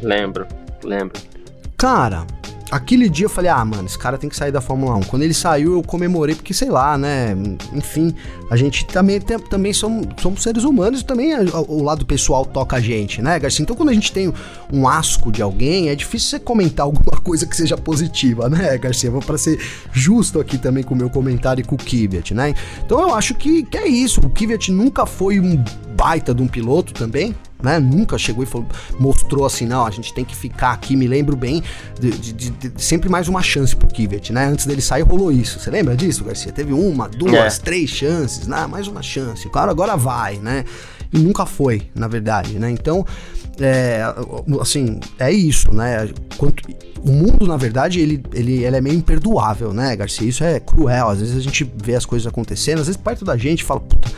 Lembro, 0.02 0.48
lembro. 0.82 1.20
Cara, 1.78 2.26
aquele 2.72 3.08
dia 3.08 3.28
eu 3.28 3.30
falei, 3.30 3.52
ah, 3.52 3.64
mano, 3.64 3.86
esse 3.86 4.00
cara 4.00 4.18
tem 4.18 4.28
que 4.28 4.36
sair 4.36 4.52
da 4.52 4.60
Fórmula 4.60 4.96
1. 4.96 5.02
Quando 5.02 5.22
ele 5.22 5.34
saiu, 5.34 5.74
eu 5.74 5.84
comemorei, 5.84 6.34
porque 6.34 6.52
sei 6.52 6.72
lá, 6.72 6.98
né? 6.98 7.38
Enfim, 7.72 8.16
a 8.50 8.58
gente 8.58 8.84
também, 8.88 9.22
tem, 9.22 9.38
também 9.38 9.72
somos, 9.72 10.08
somos 10.20 10.42
seres 10.42 10.64
humanos 10.64 11.02
e 11.02 11.06
também 11.06 11.36
o 11.68 11.84
lado 11.84 12.04
pessoal 12.04 12.44
toca 12.44 12.78
a 12.78 12.80
gente, 12.80 13.22
né, 13.22 13.38
Garcia? 13.38 13.62
Então 13.62 13.76
quando 13.76 13.90
a 13.90 13.94
gente 13.94 14.12
tem 14.12 14.34
um 14.74 14.88
asco 14.88 15.32
de 15.32 15.44
alguém, 15.44 15.90
é 15.90 15.96
difícil 15.96 16.32
você 16.32 16.40
comentar 16.40 16.84
alguma 16.88 17.22
coisa 17.22 17.46
que 17.46 17.56
seja 17.56 17.78
positiva, 17.78 18.50
né, 18.50 18.76
Garcia? 18.80 19.12
Vou 19.12 19.22
para 19.22 19.38
ser 19.38 19.60
justo 19.92 20.40
aqui 20.40 20.58
também 20.58 20.84
com 20.84 20.96
o 20.96 20.98
meu 20.98 21.12
comentário 21.12 21.62
e 21.62 21.64
com 21.64 21.76
o 21.76 21.78
Kvyat, 21.78 22.34
né? 22.34 22.56
Então 22.84 23.00
eu 23.00 23.14
acho 23.14 23.36
que, 23.36 23.62
que 23.62 23.78
é 23.78 23.88
isso. 23.88 24.20
O 24.20 24.32
Kvyat 24.32 24.72
nunca 24.72 25.06
foi 25.06 25.40
um 25.40 25.64
baita 25.96 26.34
de 26.34 26.42
um 26.42 26.48
piloto 26.48 26.92
também, 26.92 27.36
né? 27.62 27.80
Nunca 27.80 28.18
chegou 28.18 28.44
e 28.44 28.48
falou, 28.48 28.68
mostrou 29.00 29.46
assim, 29.46 29.66
não, 29.66 29.86
a 29.86 29.92
gente 29.92 30.14
tem 30.14 30.24
que 30.24 30.36
ficar 30.36 30.72
aqui. 30.72 30.96
Me 30.96 31.08
lembro 31.08 31.36
bem 31.36 31.64
de, 32.00 32.12
de, 32.12 32.50
de, 32.52 32.84
sempre 32.84 33.10
mais 33.10 33.28
uma 33.28 33.42
chance 33.42 33.76
pro 33.76 33.88
Kivet, 33.88 34.32
né? 34.32 34.46
Antes 34.46 34.66
dele 34.66 34.82
sair 34.82 35.04
rolou 35.04 35.32
isso. 35.32 35.60
Você 35.60 35.72
lembra 35.72 35.96
disso, 35.96 36.24
Garcia? 36.24 36.52
Teve 36.52 36.74
uma, 36.74 37.08
duas, 37.08 37.58
é. 37.58 37.62
três 37.62 37.90
chances, 37.90 38.48
né? 38.48 38.66
Mais 38.68 38.88
uma 38.88 39.02
chance. 39.02 39.50
Claro, 39.50 39.72
agora 39.72 39.96
vai, 39.96 40.38
né? 40.38 40.64
E 41.12 41.18
nunca 41.18 41.46
foi, 41.46 41.90
na 41.96 42.08
verdade, 42.08 42.60
né? 42.60 42.70
Então, 42.70 43.06
é, 43.60 44.02
assim, 44.60 45.00
é 45.18 45.32
isso, 45.32 45.74
né? 45.74 46.10
Quanto, 46.38 46.64
o 47.02 47.12
mundo, 47.12 47.48
na 47.48 47.58
verdade, 47.58 48.00
ele, 48.00 48.22
ele, 48.34 48.64
ele 48.64 48.76
é 48.76 48.82
meio 48.82 48.96
imperdoável, 48.96 49.74
né, 49.74 49.96
Garcia? 49.96 50.28
Isso 50.28 50.44
é 50.44 50.60
cruel. 50.60 51.10
Às 51.10 51.20
vezes 51.20 51.38
a 51.38 51.42
gente 51.42 51.70
vê 51.82 51.96
as 51.96 52.06
coisas 52.06 52.28
acontecendo, 52.28 52.80
às 52.80 52.88
vezes 52.88 53.02
perto 53.02 53.24
da 53.24 53.38
gente 53.38 53.64
fala, 53.64 53.80
puta 53.80 54.10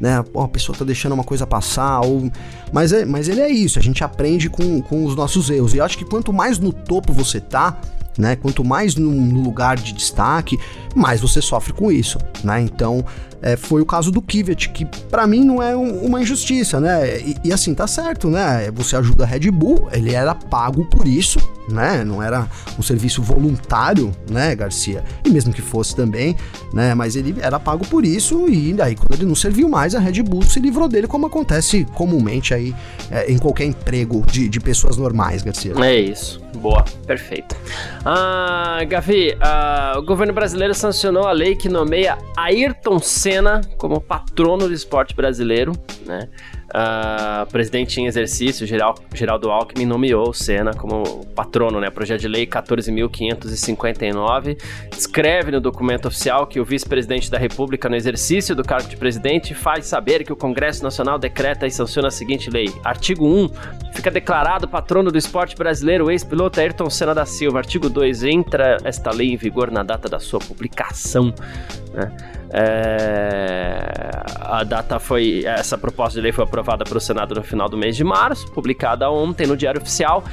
né? 0.00 0.22
Pô, 0.22 0.42
a 0.42 0.48
pessoa 0.48 0.76
tá 0.76 0.84
deixando 0.84 1.12
uma 1.12 1.24
coisa 1.24 1.46
passar, 1.46 2.00
ou... 2.00 2.30
mas, 2.72 2.92
é, 2.92 3.04
mas 3.04 3.28
ele 3.28 3.40
é 3.40 3.50
isso, 3.50 3.78
a 3.78 3.82
gente 3.82 4.02
aprende 4.04 4.48
com, 4.48 4.80
com 4.82 5.04
os 5.04 5.14
nossos 5.14 5.50
erros. 5.50 5.74
E 5.74 5.78
eu 5.78 5.84
acho 5.84 5.98
que 5.98 6.04
quanto 6.04 6.32
mais 6.32 6.58
no 6.58 6.72
topo 6.72 7.12
você 7.12 7.40
tá, 7.40 7.80
né? 8.18 8.36
Quanto 8.36 8.64
mais 8.64 8.94
no, 8.94 9.10
no 9.10 9.42
lugar 9.42 9.76
de 9.76 9.92
destaque, 9.92 10.58
mais 10.94 11.20
você 11.20 11.42
sofre 11.42 11.72
com 11.72 11.90
isso, 11.92 12.18
né? 12.42 12.60
Então, 12.60 13.04
é, 13.42 13.56
foi 13.56 13.82
o 13.82 13.86
caso 13.86 14.10
do 14.10 14.22
Kivet, 14.22 14.70
que 14.70 14.84
para 14.84 15.26
mim 15.26 15.44
não 15.44 15.62
é 15.62 15.76
um, 15.76 16.04
uma 16.04 16.22
injustiça, 16.22 16.80
né? 16.80 17.20
E, 17.20 17.36
e, 17.44 17.52
assim, 17.52 17.74
tá 17.74 17.86
certo, 17.86 18.28
né? 18.28 18.70
Você 18.72 18.96
ajuda 18.96 19.24
a 19.24 19.26
Red 19.26 19.50
Bull, 19.50 19.88
ele 19.92 20.14
era 20.14 20.34
pago 20.34 20.84
por 20.86 21.06
isso, 21.06 21.38
né? 21.68 22.04
Não 22.04 22.22
era 22.22 22.48
um 22.78 22.82
serviço 22.82 23.22
voluntário, 23.22 24.12
né, 24.30 24.54
Garcia? 24.54 25.04
E 25.24 25.30
mesmo 25.30 25.52
que 25.52 25.62
fosse 25.62 25.94
também, 25.94 26.36
né? 26.72 26.94
Mas 26.94 27.16
ele 27.16 27.36
era 27.40 27.58
pago 27.58 27.86
por 27.86 28.04
isso 28.04 28.48
e 28.48 28.72
daí 28.72 28.94
quando 28.94 29.14
ele 29.14 29.24
não 29.24 29.34
serviu 29.34 29.68
mais, 29.68 29.94
a 29.94 29.98
Red 29.98 30.22
Bull 30.22 30.42
se 30.42 30.60
livrou 30.60 30.88
dele, 30.88 31.06
como 31.06 31.26
acontece 31.26 31.86
comumente 31.94 32.54
aí 32.54 32.74
é, 33.10 33.30
em 33.30 33.38
qualquer 33.38 33.64
emprego 33.64 34.24
de, 34.26 34.48
de 34.48 34.60
pessoas 34.60 34.96
normais, 34.96 35.42
Garcia. 35.42 35.72
É 35.76 35.96
isso. 36.00 36.40
Boa, 36.56 36.84
perfeito. 37.06 37.54
Ah, 38.04 38.80
Gavi, 38.88 39.36
ah, 39.40 39.94
o 39.98 40.02
governo 40.02 40.32
brasileiro 40.32 40.74
sancionou 40.74 41.26
a 41.26 41.32
lei 41.32 41.54
que 41.54 41.68
nomeia 41.68 42.18
Ayrton 42.36 42.98
Senna 42.98 43.60
como 43.76 44.00
patrono 44.00 44.66
do 44.66 44.72
esporte 44.72 45.14
brasileiro, 45.14 45.72
né? 46.06 46.28
Uh, 46.76 47.48
presidente 47.50 47.98
em 48.02 48.06
exercício, 48.06 48.66
Geral, 48.66 48.94
Geraldo 49.14 49.50
Alckmin, 49.50 49.86
nomeou 49.86 50.28
o 50.28 50.34
Senna 50.34 50.74
como 50.74 51.24
patrono, 51.34 51.80
né? 51.80 51.88
Projeto 51.88 52.20
de 52.20 52.28
Lei 52.28 52.46
14.559 52.46 54.58
escreve 54.94 55.52
no 55.52 55.58
documento 55.58 56.08
oficial 56.08 56.46
que 56.46 56.60
o 56.60 56.66
vice-presidente 56.66 57.30
da 57.30 57.38
República, 57.38 57.88
no 57.88 57.96
exercício 57.96 58.54
do 58.54 58.62
cargo 58.62 58.90
de 58.90 58.96
presidente, 58.98 59.54
faz 59.54 59.86
saber 59.86 60.22
que 60.22 60.34
o 60.34 60.36
Congresso 60.36 60.82
Nacional 60.82 61.18
decreta 61.18 61.66
e 61.66 61.70
sanciona 61.70 62.08
a 62.08 62.10
seguinte 62.10 62.50
lei. 62.50 62.70
Artigo 62.84 63.26
1. 63.26 63.48
Fica 63.94 64.10
declarado 64.10 64.68
patrono 64.68 65.10
do 65.10 65.16
esporte 65.16 65.56
brasileiro 65.56 66.04
o 66.04 66.10
ex-piloto 66.10 66.60
Ayrton 66.60 66.90
Senna 66.90 67.14
da 67.14 67.24
Silva. 67.24 67.56
Artigo 67.56 67.88
2. 67.88 68.22
Entra 68.24 68.76
esta 68.84 69.10
lei 69.10 69.32
em 69.32 69.36
vigor 69.38 69.70
na 69.70 69.82
data 69.82 70.10
da 70.10 70.18
sua 70.18 70.40
publicação. 70.40 71.32
Né? 71.94 72.14
É, 72.50 74.22
a 74.40 74.64
data 74.64 74.98
foi. 74.98 75.44
Essa 75.44 75.76
proposta 75.76 76.18
de 76.18 76.22
lei 76.22 76.32
foi 76.32 76.44
aprovada 76.44 76.84
pelo 76.84 77.00
Senado 77.00 77.34
no 77.34 77.42
final 77.42 77.68
do 77.68 77.76
mês 77.76 77.96
de 77.96 78.04
março, 78.04 78.50
publicada 78.52 79.10
ontem 79.10 79.46
no 79.46 79.56
Diário 79.56 79.80
Oficial. 79.80 80.24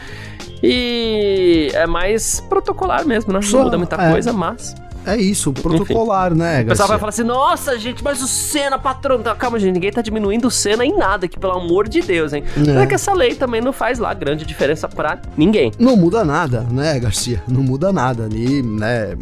E 0.62 1.70
é 1.74 1.86
mais 1.86 2.40
protocolar 2.40 3.06
mesmo, 3.06 3.34
né? 3.34 3.42
Só, 3.42 3.58
Não 3.58 3.64
muda 3.66 3.78
muita 3.78 3.96
é, 4.02 4.12
coisa, 4.12 4.32
mas. 4.32 4.76
É 5.06 5.18
isso, 5.18 5.52
protocolar, 5.52 6.32
Enfim. 6.32 6.40
né? 6.40 6.62
O 6.62 6.68
pessoal 6.68 6.88
vai 6.88 6.98
falar 6.98 7.10
assim: 7.10 7.24
nossa, 7.24 7.78
gente, 7.78 8.04
mas 8.04 8.22
o 8.22 8.28
Senna, 8.28 8.80
patrão. 8.80 9.22
Calma, 9.38 9.60
gente, 9.60 9.74
ninguém 9.74 9.92
tá 9.92 10.02
diminuindo 10.02 10.48
o 10.48 10.52
Senna 10.52 10.86
em 10.86 10.96
nada 10.96 11.26
aqui, 11.26 11.38
pelo 11.38 11.54
amor 11.54 11.90
de 11.90 12.02
Deus, 12.02 12.32
hein? 12.32 12.44
É. 12.66 12.84
é 12.84 12.88
que 12.88 12.96
essa 12.96 13.14
lei 13.14 13.36
também 13.36 13.60
não 13.60 13.74
faz 13.74 14.00
lá 14.00 14.14
grande 14.14 14.46
diferença 14.46 14.88
pra 14.88 15.20
ninguém. 15.36 15.72
Não 15.78 15.98
muda 15.98 16.24
nada, 16.24 16.62
né, 16.62 16.98
Garcia? 17.00 17.44
Não 17.48 17.62
muda 17.62 17.92
nada 17.92 18.24
ali, 18.24 18.62
né? 18.64 19.14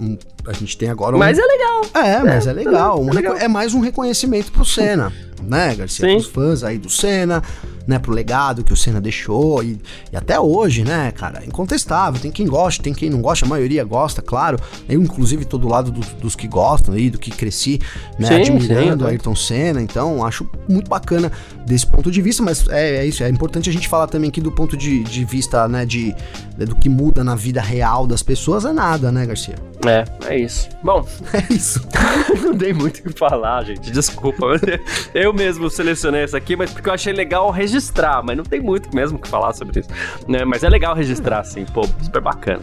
A 0.45 0.54
gente 0.54 0.77
tem 0.77 0.89
agora 0.89 1.15
um... 1.15 1.19
Mas 1.19 1.38
é 1.38 1.43
legal. 1.43 1.82
É, 1.93 2.19
mas 2.23 2.47
é, 2.47 2.49
é 2.49 2.54
legal. 2.54 2.97
É, 2.97 3.01
um 3.01 3.13
legal. 3.13 3.36
é 3.38 3.47
mais 3.47 3.73
um 3.73 3.80
reconhecimento 3.80 4.51
pro 4.51 4.65
Senna, 4.65 5.12
né, 5.41 5.75
Garcia? 5.75 6.08
Sim. 6.08 6.15
Pros 6.15 6.27
fãs 6.27 6.63
aí 6.63 6.77
do 6.77 6.89
Senna, 6.89 7.41
né, 7.88 7.99
pro 7.99 8.12
legado 8.12 8.63
que 8.63 8.73
o 8.73 8.75
Senna 8.75 9.01
deixou 9.01 9.63
e, 9.63 9.80
e, 10.12 10.17
até 10.17 10.39
hoje, 10.39 10.84
né, 10.84 11.12
cara, 11.12 11.45
incontestável. 11.45 12.19
Tem 12.19 12.32
quem 12.32 12.47
gosta, 12.47 12.82
tem 12.82 12.93
quem 12.93 13.10
não 13.10 13.21
gosta, 13.21 13.45
a 13.45 13.49
maioria 13.49 13.84
gosta, 13.84 14.21
claro. 14.21 14.58
Eu, 14.88 15.01
inclusive, 15.01 15.45
tô 15.45 15.58
do 15.58 15.67
lado 15.67 15.91
do, 15.91 16.01
dos 16.17 16.36
que 16.36 16.47
gostam 16.47 16.93
aí, 16.93 17.10
do 17.10 17.19
que 17.19 17.32
cresci, 17.32 17.80
né, 18.17 18.27
sim, 18.27 18.36
admirando 18.36 19.04
sim, 19.04 19.10
Ayrton 19.10 19.36
Senna. 19.36 19.82
Então, 19.82 20.25
acho 20.25 20.47
muito 20.67 20.89
bacana 20.89 21.32
desse 21.65 21.86
ponto 21.86 22.12
de 22.12 22.21
vista, 22.21 22.41
mas 22.41 22.67
é, 22.69 22.97
é 22.97 23.06
isso. 23.06 23.23
É 23.23 23.30
importante 23.30 23.69
a 23.69 23.73
gente 23.73 23.88
falar 23.88 24.08
também 24.08 24.30
aqui 24.30 24.41
do 24.41 24.51
ponto 24.51 24.75
de, 24.75 25.04
de 25.04 25.25
vista, 25.25 25.67
né, 25.67 25.86
de, 25.86 26.15
do 26.58 26.75
que 26.75 26.89
muda 26.89 27.23
na 27.23 27.36
vida 27.36 27.62
real 27.62 28.08
das 28.08 28.23
pessoas 28.23 28.65
é 28.65 28.73
nada, 28.73 29.12
né, 29.12 29.25
Garcia? 29.25 29.56
É, 29.85 30.05
é 30.33 30.37
isso. 30.39 30.69
Bom, 30.83 31.05
é 31.33 31.53
isso. 31.53 31.81
não 32.43 32.53
dei 32.53 32.73
muito 32.73 32.99
o 32.99 33.03
que 33.03 33.17
falar, 33.17 33.63
gente. 33.63 33.91
Desculpa. 33.91 34.45
Eu 35.13 35.33
mesmo 35.33 35.69
selecionei 35.69 36.23
essa 36.23 36.37
aqui, 36.37 36.55
mas 36.55 36.71
porque 36.71 36.89
eu 36.89 36.93
achei 36.93 37.13
legal 37.13 37.49
registrar, 37.51 38.23
mas 38.23 38.37
não 38.37 38.43
tem 38.43 38.61
muito 38.61 38.93
mesmo 38.95 39.17
o 39.17 39.21
que 39.21 39.27
falar 39.27 39.53
sobre 39.53 39.79
isso. 39.79 39.89
Né? 40.27 40.45
Mas 40.45 40.63
é 40.63 40.69
legal 40.69 40.95
registrar, 40.95 41.39
assim, 41.39 41.65
pô, 41.65 41.85
super 42.01 42.21
bacana. 42.21 42.61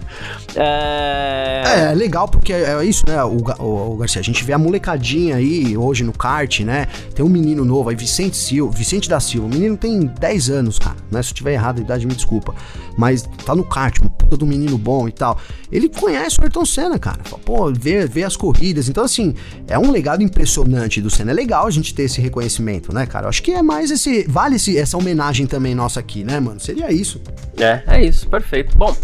É, 0.54 1.62
é, 1.66 1.92
é 1.92 1.94
legal 1.94 2.28
porque 2.28 2.52
é, 2.52 2.72
é 2.72 2.84
isso, 2.84 3.04
né, 3.06 3.22
o, 3.22 3.36
o, 3.58 3.92
o, 3.92 3.96
Garcia, 3.96 4.20
a 4.20 4.24
gente 4.24 4.42
vê 4.44 4.52
a 4.52 4.58
molecadinha 4.58 5.36
aí 5.36 5.76
hoje 5.76 6.04
no 6.04 6.12
kart, 6.12 6.60
né? 6.60 6.86
Tem 7.14 7.24
um 7.24 7.28
menino 7.28 7.64
novo 7.64 7.90
aí, 7.90 7.96
Vicente 7.96 8.36
Silva, 8.36 8.72
Vicente 8.74 9.08
da 9.08 9.20
Silva. 9.20 9.46
O 9.46 9.50
menino 9.50 9.76
tem 9.76 10.00
10 10.00 10.50
anos, 10.50 10.78
cara, 10.78 10.96
né? 11.10 11.22
Se 11.22 11.30
eu 11.30 11.34
tiver 11.34 11.52
errado 11.52 11.78
a 11.78 11.80
idade, 11.82 12.06
me 12.06 12.14
desculpa. 12.14 12.54
Mas 12.98 13.22
tá 13.46 13.54
no 13.54 13.62
kart, 13.62 14.00
um 14.02 14.08
puta 14.08 14.36
do 14.36 14.44
menino 14.44 14.76
bom 14.76 15.06
e 15.08 15.12
tal. 15.12 15.38
Ele 15.70 15.88
conhece 15.88 16.40
o 16.40 16.42
Ayrton 16.42 16.66
Senna, 16.66 16.98
cara. 16.98 17.20
Pô, 17.44 17.72
vê, 17.72 18.04
vê 18.06 18.24
as 18.24 18.36
corridas. 18.36 18.88
Então, 18.88 19.04
assim, 19.04 19.36
é 19.68 19.78
um 19.78 19.92
legado 19.92 20.20
impressionante 20.20 21.00
do 21.00 21.08
Senna. 21.08 21.30
É 21.30 21.34
legal 21.34 21.68
a 21.68 21.70
gente 21.70 21.94
ter 21.94 22.02
esse 22.02 22.20
reconhecimento, 22.20 22.92
né, 22.92 23.06
cara? 23.06 23.26
Eu 23.26 23.28
acho 23.28 23.40
que 23.40 23.52
é 23.52 23.62
mais 23.62 23.92
esse. 23.92 24.24
Vale 24.28 24.56
esse, 24.56 24.76
essa 24.76 24.98
homenagem 24.98 25.46
também 25.46 25.76
nossa 25.76 26.00
aqui, 26.00 26.24
né, 26.24 26.40
mano? 26.40 26.58
Seria 26.58 26.90
isso. 26.92 27.22
É, 27.56 27.82
é 27.86 28.04
isso, 28.04 28.28
perfeito. 28.28 28.76
Bom, 28.76 28.96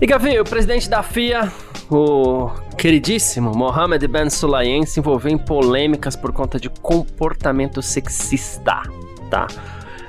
e 0.00 0.06
Gavi, 0.06 0.38
o 0.40 0.44
presidente 0.44 0.88
da 0.88 1.02
FIA, 1.02 1.52
o 1.90 2.50
queridíssimo 2.78 3.52
Mohamed 3.54 4.06
Ben 4.08 4.30
Sulayem, 4.30 4.86
se 4.86 5.00
envolveu 5.00 5.30
em 5.30 5.36
polêmicas 5.36 6.16
por 6.16 6.32
conta 6.32 6.58
de 6.58 6.70
comportamento 6.70 7.82
sexista, 7.82 8.82
tá? 9.28 9.46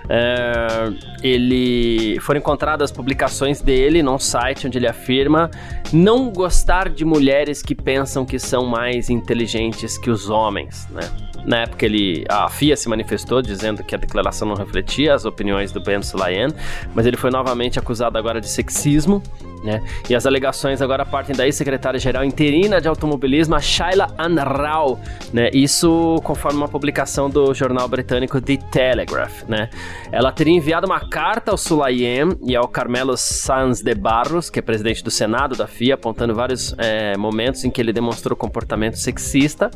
É, 0.10 0.92
ele 1.22 2.20
foram 2.22 2.40
encontradas 2.40 2.92
publicações 2.92 3.62
dele 3.62 4.02
num 4.02 4.18
site 4.18 4.66
onde 4.66 4.80
ele 4.80 4.88
afirma 4.88 5.52
não 5.94 6.32
gostar 6.32 6.90
de 6.90 7.06
mulheres 7.06 7.62
que 7.62 7.76
pensam 7.76 8.26
que 8.26 8.40
são 8.40 8.66
mais 8.66 9.10
inteligentes 9.10 10.00
que 10.00 10.10
os 10.10 10.30
homens, 10.30 10.88
né? 10.90 11.29
Na 11.46 11.62
época 11.62 11.86
ele, 11.86 12.26
a 12.30 12.50
FIA 12.50 12.76
se 12.76 12.88
manifestou 12.90 13.42
dizendo 13.42 13.84
que 13.84 13.96
a 13.96 13.98
declaração 13.98 14.48
não 14.48 14.56
refletia 14.56 15.14
as 15.14 15.26
opiniões 15.26 15.72
do 15.72 15.82
Ben 15.82 16.02
Sulayem, 16.02 16.48
mas 16.94 17.06
ele 17.06 17.18
foi 17.18 17.32
novamente 17.32 17.80
acusado 17.80 18.18
agora 18.18 18.40
de 18.40 18.48
sexismo 18.48 19.22
né? 19.64 19.84
E 20.10 20.16
as 20.16 20.26
alegações 20.26 20.82
agora 20.82 21.06
partem 21.06 21.36
da 21.36 21.46
ex-secretária-geral 21.46 22.24
interina 22.24 22.80
de 22.80 22.88
automobilismo, 22.88 23.60
Shaila 23.60 24.08
Anral, 24.18 25.00
né? 25.34 25.50
Isso 25.54 26.20
conforme 26.24 26.58
uma 26.58 26.68
publicação 26.68 27.30
do 27.30 27.54
jornal 27.54 27.88
britânico 27.88 28.40
The 28.40 28.58
Telegraph, 28.72 29.44
né? 29.48 29.70
Ela 30.12 30.32
teria 30.32 30.54
enviado 30.54 30.86
uma 30.86 31.00
carta 31.00 31.52
ao 31.52 31.58
Sulayem 31.58 32.38
e 32.46 32.56
ao 32.56 32.68
Carmelo 32.68 33.18
Sanz 33.18 33.82
de 33.82 33.94
Barros, 33.94 34.50
que 34.50 34.60
é 34.60 34.62
presidente 34.62 35.04
do 35.04 35.12
Senado 35.12 35.56
da 35.56 35.68
FIA, 35.68 35.96
apontando 35.96 36.34
vários 36.34 36.74
é, 36.78 37.18
momentos 37.18 37.64
em 37.64 37.70
que 37.70 37.82
ele 37.82 37.92
demonstrou 37.92 38.36
comportamento 38.36 38.96
sexista, 38.96 39.70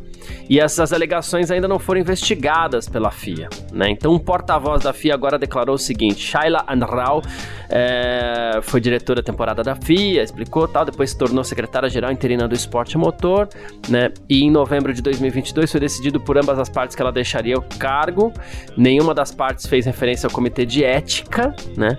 e 0.49 0.59
essas 0.59 0.93
alegações 0.93 1.51
ainda 1.55 1.67
não 1.67 1.79
foram 1.79 1.99
investigadas 1.99 2.87
pela 2.87 3.11
FIA, 3.11 3.49
né? 3.71 3.89
Então, 3.89 4.13
um 4.13 4.19
porta-voz 4.19 4.83
da 4.83 4.93
FIA 4.93 5.13
agora 5.13 5.37
declarou 5.37 5.75
o 5.75 5.79
seguinte: 5.79 6.21
Shaila 6.21 6.63
Anral 6.67 7.21
é, 7.69 8.59
foi 8.61 8.79
diretora 8.79 9.21
da 9.21 9.25
temporada 9.25 9.61
da 9.61 9.73
da 9.73 9.75
FIA, 9.75 10.23
explicou 10.23 10.67
tal, 10.67 10.85
depois 10.85 11.09
se 11.09 11.17
tornou 11.17 11.43
secretária-geral 11.43 12.11
interina 12.11 12.47
do 12.47 12.55
esporte 12.55 12.97
motor, 12.97 13.49
né? 13.89 14.11
E 14.29 14.43
em 14.43 14.51
novembro 14.51 14.93
de 14.93 15.01
2022 15.01 15.71
foi 15.71 15.79
decidido 15.79 16.19
por 16.19 16.37
ambas 16.37 16.59
as 16.59 16.69
partes 16.69 16.95
que 16.95 17.01
ela 17.01 17.11
deixaria 17.11 17.57
o 17.57 17.61
cargo. 17.77 18.31
Nenhuma 18.77 19.13
das 19.13 19.31
partes 19.31 19.65
fez 19.65 19.85
referência 19.85 20.27
ao 20.27 20.31
comitê 20.31 20.65
de 20.65 20.83
ética, 20.83 21.53
né? 21.75 21.97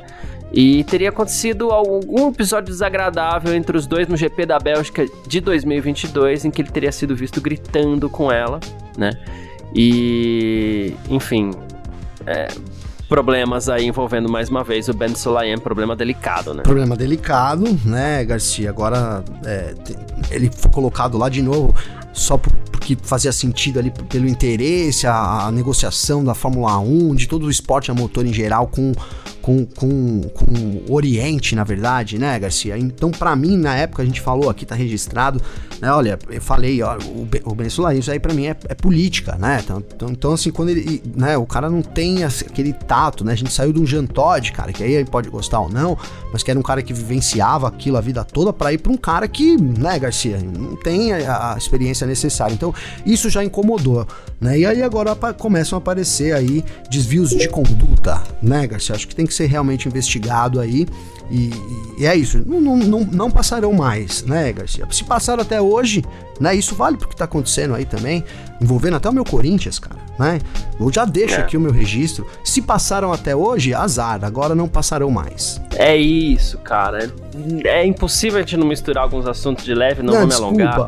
E 0.56 0.84
teria 0.84 1.08
acontecido 1.08 1.72
algum 1.72 2.28
episódio 2.28 2.72
desagradável 2.72 3.52
entre 3.52 3.76
os 3.76 3.88
dois 3.88 4.06
no 4.06 4.16
GP 4.16 4.46
da 4.46 4.56
Bélgica 4.56 5.04
de 5.26 5.40
2022, 5.40 6.44
em 6.44 6.50
que 6.50 6.62
ele 6.62 6.70
teria 6.70 6.92
sido 6.92 7.16
visto 7.16 7.40
gritando 7.40 8.08
com 8.08 8.30
ela, 8.30 8.60
né? 8.96 9.10
E, 9.74 10.94
enfim, 11.10 11.50
é, 12.24 12.46
problemas 13.08 13.68
aí 13.68 13.84
envolvendo 13.84 14.30
mais 14.30 14.48
uma 14.48 14.62
vez 14.62 14.88
o 14.88 14.94
Ben 14.94 15.12
Sulayem, 15.16 15.58
problema 15.58 15.96
delicado, 15.96 16.54
né? 16.54 16.62
Problema 16.62 16.96
delicado, 16.96 17.64
né, 17.84 18.24
Garcia? 18.24 18.70
Agora 18.70 19.24
é, 19.44 19.74
ele 20.30 20.48
foi 20.56 20.70
colocado 20.70 21.18
lá 21.18 21.28
de 21.28 21.42
novo 21.42 21.74
só 22.12 22.38
porque 22.38 22.96
fazia 23.02 23.32
sentido 23.32 23.80
ali 23.80 23.92
pelo 24.08 24.28
interesse, 24.28 25.04
a, 25.04 25.46
a 25.46 25.50
negociação 25.50 26.22
da 26.22 26.32
Fórmula 26.32 26.78
1, 26.78 27.16
de 27.16 27.26
todo 27.26 27.46
o 27.46 27.50
esporte 27.50 27.90
a 27.90 27.94
motor 27.94 28.24
em 28.24 28.32
geral 28.32 28.68
com 28.68 28.92
com, 29.44 29.66
com, 29.66 30.22
com 30.22 30.44
o 30.88 30.94
Oriente, 30.94 31.54
na 31.54 31.64
verdade, 31.64 32.18
né, 32.18 32.38
Garcia? 32.38 32.78
Então, 32.78 33.10
para 33.10 33.36
mim, 33.36 33.58
na 33.58 33.76
época, 33.76 34.02
a 34.02 34.06
gente 34.06 34.18
falou 34.18 34.48
aqui, 34.48 34.64
tá 34.64 34.74
registrado, 34.74 35.38
né? 35.82 35.92
Olha, 35.92 36.18
eu 36.30 36.40
falei, 36.40 36.82
ó, 36.82 36.96
o, 36.96 37.28
o 37.44 37.54
Venezuela, 37.54 37.94
isso 37.94 38.10
aí 38.10 38.18
para 38.18 38.32
mim 38.32 38.46
é, 38.46 38.56
é, 38.70 38.74
política, 38.74 39.36
né? 39.38 39.60
Então, 39.62 39.84
então, 39.94 40.08
então, 40.08 40.32
assim, 40.32 40.50
quando 40.50 40.70
ele, 40.70 41.02
né, 41.14 41.36
o 41.36 41.44
cara 41.44 41.68
não 41.68 41.82
tem 41.82 42.24
aquele 42.24 42.72
tato, 42.72 43.22
né? 43.22 43.32
A 43.32 43.36
gente 43.36 43.52
saiu 43.52 43.70
de 43.70 43.78
um 43.78 43.86
Jean 43.86 44.06
Todt, 44.06 44.50
cara, 44.50 44.72
que 44.72 44.82
aí 44.82 45.04
pode 45.04 45.28
gostar 45.28 45.60
ou 45.60 45.68
não, 45.68 45.98
mas 46.32 46.42
que 46.42 46.50
era 46.50 46.58
um 46.58 46.62
cara 46.62 46.82
que 46.82 46.94
vivenciava 46.94 47.68
aquilo 47.68 47.98
a 47.98 48.00
vida 48.00 48.24
toda 48.24 48.50
para 48.50 48.72
ir 48.72 48.78
para 48.78 48.92
um 48.92 48.96
cara 48.96 49.28
que, 49.28 49.60
né, 49.60 49.98
Garcia, 49.98 50.38
não 50.38 50.74
tem 50.74 51.12
a, 51.12 51.52
a, 51.52 51.58
experiência 51.58 52.06
necessária. 52.06 52.54
Então, 52.54 52.74
isso 53.04 53.28
já 53.28 53.44
incomodou, 53.44 54.06
né? 54.40 54.58
E 54.58 54.64
aí 54.64 54.82
agora 54.82 55.14
começam 55.34 55.76
a 55.76 55.80
aparecer 55.80 56.32
aí 56.32 56.64
desvios 56.88 57.28
de 57.28 57.46
conduta, 57.46 58.22
né, 58.40 58.66
Garcia? 58.66 58.94
Acho 58.94 59.06
que 59.06 59.14
tem 59.14 59.26
que 59.26 59.33
ser 59.34 59.46
realmente 59.46 59.88
investigado 59.88 60.60
aí. 60.60 60.86
E, 61.30 61.50
e 61.98 62.06
é 62.06 62.14
isso. 62.14 62.42
Não, 62.46 62.60
não, 62.60 62.76
não, 62.76 63.00
não, 63.00 63.30
passarão 63.30 63.72
mais, 63.72 64.24
né, 64.24 64.52
Garcia? 64.52 64.86
Se 64.90 65.04
passaram 65.04 65.42
até 65.42 65.60
hoje, 65.60 66.04
né? 66.40 66.54
Isso 66.54 66.74
vale 66.74 66.96
pro 66.96 67.08
que 67.08 67.16
tá 67.16 67.24
acontecendo 67.24 67.74
aí 67.74 67.84
também, 67.84 68.24
envolvendo 68.60 68.96
até 68.96 69.08
o 69.08 69.12
meu 69.12 69.24
Corinthians, 69.24 69.78
cara, 69.78 70.00
né? 70.18 70.38
Eu 70.78 70.92
já 70.92 71.04
deixo 71.04 71.36
é. 71.36 71.38
aqui 71.38 71.56
o 71.56 71.60
meu 71.60 71.72
registro. 71.72 72.26
Se 72.42 72.60
passaram 72.60 73.12
até 73.12 73.34
hoje, 73.34 73.72
azar, 73.72 74.24
agora 74.24 74.54
não 74.54 74.68
passarão 74.68 75.10
mais. 75.10 75.60
É 75.76 75.96
isso, 75.96 76.58
cara. 76.58 77.12
É 77.64 77.84
impossível 77.84 78.38
a 78.38 78.42
gente 78.42 78.56
não 78.56 78.66
misturar 78.66 79.04
alguns 79.04 79.26
assuntos 79.26 79.64
de 79.64 79.74
leve, 79.74 80.02
não, 80.02 80.12
não 80.12 80.20
vou 80.20 80.28
me 80.28 80.34
alongar. 80.34 80.86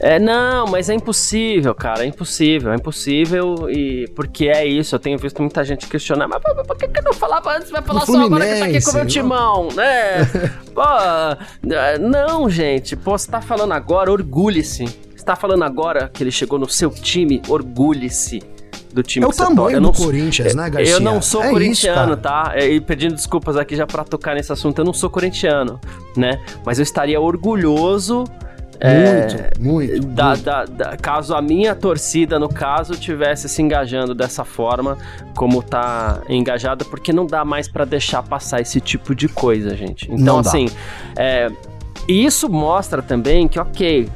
É. 0.00 0.14
é. 0.14 0.18
Não, 0.18 0.66
mas 0.66 0.88
é 0.88 0.94
impossível, 0.94 1.74
cara. 1.74 2.04
É 2.04 2.06
impossível, 2.06 2.72
é 2.72 2.76
impossível. 2.76 3.70
E 3.70 4.08
porque 4.14 4.48
é 4.48 4.66
isso, 4.66 4.94
eu 4.94 4.98
tenho 4.98 5.18
visto 5.18 5.40
muita 5.40 5.64
gente 5.64 5.86
questionar, 5.86 6.28
mas 6.28 6.42
por 6.42 6.76
que, 6.76 6.88
que 6.88 7.02
não 7.02 7.12
falava 7.12 7.56
antes? 7.56 7.70
Vai 7.70 7.82
falar 7.82 8.06
só 8.06 8.24
agora 8.24 8.46
que 8.46 8.58
tá 8.58 8.64
aqui 8.66 8.82
com 8.82 8.90
o 8.90 8.94
meu 8.94 9.06
timão, 9.06 9.63
né? 9.72 10.24
Pô, 10.74 10.82
não, 11.98 12.48
gente. 12.50 12.96
Pô, 12.96 13.16
você 13.16 13.30
tá 13.30 13.40
falando 13.40 13.72
agora, 13.72 14.10
orgulhe-se. 14.10 14.84
Você 15.14 15.24
tá 15.24 15.36
falando 15.36 15.62
agora 15.62 16.10
que 16.12 16.22
ele 16.22 16.30
chegou 16.30 16.58
no 16.58 16.68
seu 16.68 16.90
time, 16.90 17.40
orgulhe-se 17.48 18.42
do 18.94 19.02
time 19.02 19.26
é 19.26 19.28
que 19.28 19.34
o 19.34 19.36
tamanho 19.36 19.80
do 19.80 19.92
Corinthians, 19.92 20.54
né, 20.54 20.70
Garcia? 20.70 20.94
Eu 20.94 21.00
não 21.00 21.20
sou 21.20 21.42
é 21.42 21.50
corintiano, 21.50 22.12
isso, 22.12 22.22
tá? 22.22 22.52
É, 22.54 22.68
e 22.68 22.80
pedindo 22.80 23.14
desculpas 23.14 23.56
aqui 23.56 23.74
já 23.74 23.86
para 23.86 24.04
tocar 24.04 24.34
nesse 24.34 24.52
assunto, 24.52 24.78
eu 24.78 24.84
não 24.84 24.92
sou 24.92 25.10
corintiano, 25.10 25.80
né? 26.16 26.40
Mas 26.64 26.78
eu 26.78 26.84
estaria 26.84 27.20
orgulhoso 27.20 28.24
é, 28.86 29.50
muito, 29.58 30.06
da, 30.06 30.30
muito. 30.30 30.42
Da, 30.42 30.64
da, 30.64 30.96
caso 30.96 31.34
a 31.34 31.40
minha 31.40 31.74
torcida, 31.74 32.38
no 32.38 32.48
caso, 32.48 32.94
tivesse 32.94 33.48
se 33.48 33.62
engajando 33.62 34.14
dessa 34.14 34.44
forma, 34.44 34.98
como 35.34 35.62
tá 35.62 36.20
engajada, 36.28 36.84
porque 36.84 37.12
não 37.12 37.26
dá 37.26 37.44
mais 37.44 37.66
para 37.66 37.84
deixar 37.84 38.22
passar 38.22 38.60
esse 38.60 38.80
tipo 38.80 39.14
de 39.14 39.28
coisa, 39.28 39.74
gente. 39.74 40.04
Então, 40.12 40.34
não 40.34 40.38
assim, 40.38 40.68
é, 41.16 41.50
isso 42.06 42.48
mostra 42.48 43.00
também 43.00 43.48
que, 43.48 43.58
ok, 43.58 44.08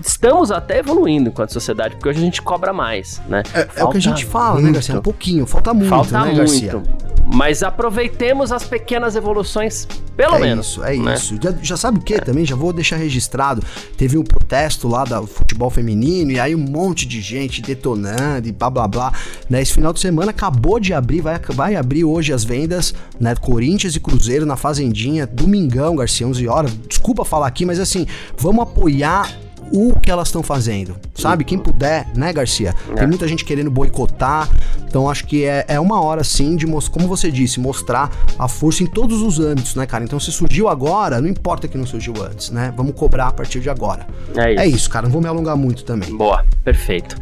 estamos 0.00 0.50
até 0.50 0.78
evoluindo 0.78 1.30
enquanto 1.30 1.52
sociedade, 1.52 1.94
porque 1.94 2.08
hoje 2.08 2.18
a 2.18 2.24
gente 2.24 2.42
cobra 2.42 2.72
mais, 2.72 3.20
né? 3.28 3.42
É, 3.54 3.80
é 3.80 3.84
o 3.84 3.88
que 3.88 3.98
a 3.98 4.00
gente 4.00 4.24
fala, 4.26 4.54
muito. 4.54 4.66
né, 4.66 4.72
Garcia? 4.72 4.98
Um 4.98 5.02
pouquinho, 5.02 5.46
falta 5.46 5.72
muito, 5.72 5.88
falta 5.88 6.24
né, 6.24 6.34
Garcia? 6.34 6.82
Mas 7.30 7.62
aproveitemos 7.62 8.50
as 8.50 8.64
pequenas 8.64 9.14
evoluções, 9.14 9.86
pelo 10.16 10.36
é 10.36 10.38
menos. 10.40 10.68
Isso, 10.68 10.84
é 10.84 10.96
né? 10.96 11.14
isso. 11.14 11.38
Já, 11.40 11.54
já 11.60 11.76
sabe 11.76 11.98
o 11.98 12.02
que 12.02 12.14
é. 12.14 12.18
também? 12.18 12.44
Já 12.44 12.56
vou 12.56 12.72
deixar 12.72 12.96
registrado. 12.96 13.62
Teve 13.96 14.16
um 14.16 14.24
protesto 14.24 14.88
lá 14.88 15.04
do 15.04 15.26
futebol 15.26 15.68
feminino 15.68 16.32
e 16.32 16.40
aí 16.40 16.54
um 16.54 16.58
monte 16.58 17.06
de 17.06 17.20
gente 17.20 17.60
detonando 17.60 18.48
e 18.48 18.52
blá 18.52 18.70
blá 18.70 18.88
blá. 18.88 19.12
Né? 19.48 19.60
Esse 19.60 19.74
final 19.74 19.92
de 19.92 20.00
semana 20.00 20.30
acabou 20.30 20.80
de 20.80 20.94
abrir, 20.94 21.20
vai, 21.20 21.38
vai 21.38 21.76
abrir 21.76 22.04
hoje 22.04 22.32
as 22.32 22.44
vendas, 22.44 22.94
né? 23.20 23.34
Corinthians 23.34 23.94
e 23.94 24.00
Cruzeiro 24.00 24.46
na 24.46 24.56
Fazendinha, 24.56 25.26
domingão, 25.26 25.96
Garcia, 25.96 26.26
11 26.26 26.48
horas. 26.48 26.72
Desculpa 26.88 27.24
falar 27.24 27.46
aqui, 27.46 27.66
mas 27.66 27.78
assim, 27.78 28.06
vamos 28.38 28.62
apoiar 28.62 29.47
o 29.72 29.98
que 29.98 30.10
elas 30.10 30.28
estão 30.28 30.42
fazendo, 30.42 30.96
sabe? 31.14 31.44
Quem 31.44 31.58
puder, 31.58 32.06
né, 32.14 32.32
Garcia? 32.32 32.74
É. 32.90 32.94
Tem 32.94 33.06
muita 33.06 33.26
gente 33.26 33.44
querendo 33.44 33.70
boicotar, 33.70 34.48
então 34.86 35.08
acho 35.08 35.26
que 35.26 35.44
é, 35.44 35.64
é 35.68 35.80
uma 35.80 36.00
hora 36.00 36.24
sim 36.24 36.56
de, 36.56 36.66
como 36.90 37.08
você 37.08 37.30
disse, 37.30 37.60
mostrar 37.60 38.10
a 38.38 38.48
força 38.48 38.82
em 38.82 38.86
todos 38.86 39.22
os 39.22 39.38
âmbitos, 39.38 39.74
né, 39.74 39.86
cara? 39.86 40.04
Então 40.04 40.18
se 40.18 40.32
surgiu 40.32 40.68
agora, 40.68 41.20
não 41.20 41.28
importa 41.28 41.68
que 41.68 41.76
não 41.76 41.86
surgiu 41.86 42.14
antes, 42.22 42.50
né? 42.50 42.72
Vamos 42.76 42.94
cobrar 42.94 43.28
a 43.28 43.32
partir 43.32 43.60
de 43.60 43.70
agora. 43.70 44.06
É 44.36 44.52
isso, 44.52 44.60
é 44.62 44.66
isso 44.66 44.90
cara, 44.90 45.06
não 45.06 45.12
vou 45.12 45.20
me 45.20 45.28
alongar 45.28 45.56
muito 45.56 45.84
também. 45.84 46.14
Boa, 46.16 46.44
perfeito. 46.64 47.16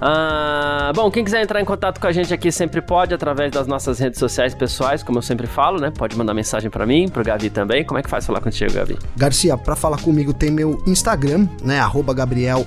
Ah, 0.00 0.92
bom, 0.94 1.10
quem 1.10 1.24
quiser 1.24 1.42
entrar 1.42 1.60
em 1.60 1.64
contato 1.64 2.00
com 2.00 2.06
a 2.06 2.12
gente 2.12 2.32
aqui 2.34 2.50
sempre 2.50 2.80
pode, 2.80 3.14
através 3.14 3.52
das 3.52 3.66
nossas 3.66 3.98
redes 3.98 4.18
sociais 4.18 4.54
pessoais, 4.54 5.02
como 5.02 5.18
eu 5.18 5.22
sempre 5.22 5.46
falo, 5.46 5.80
né? 5.80 5.92
Pode 5.96 6.16
mandar 6.16 6.34
mensagem 6.34 6.70
para 6.70 6.84
mim, 6.84 7.08
pro 7.08 7.22
Gavi 7.22 7.50
também. 7.50 7.84
Como 7.84 7.98
é 7.98 8.02
que 8.02 8.10
faz 8.10 8.26
falar 8.26 8.40
contigo, 8.40 8.72
Gavi? 8.72 8.98
Garcia, 9.16 9.56
para 9.56 9.76
falar 9.76 9.98
comigo 10.00 10.32
tem 10.32 10.50
meu 10.50 10.82
Instagram, 10.86 11.46
né? 11.62 11.78
Arroba 11.92 12.14
Gabriel 12.14 12.66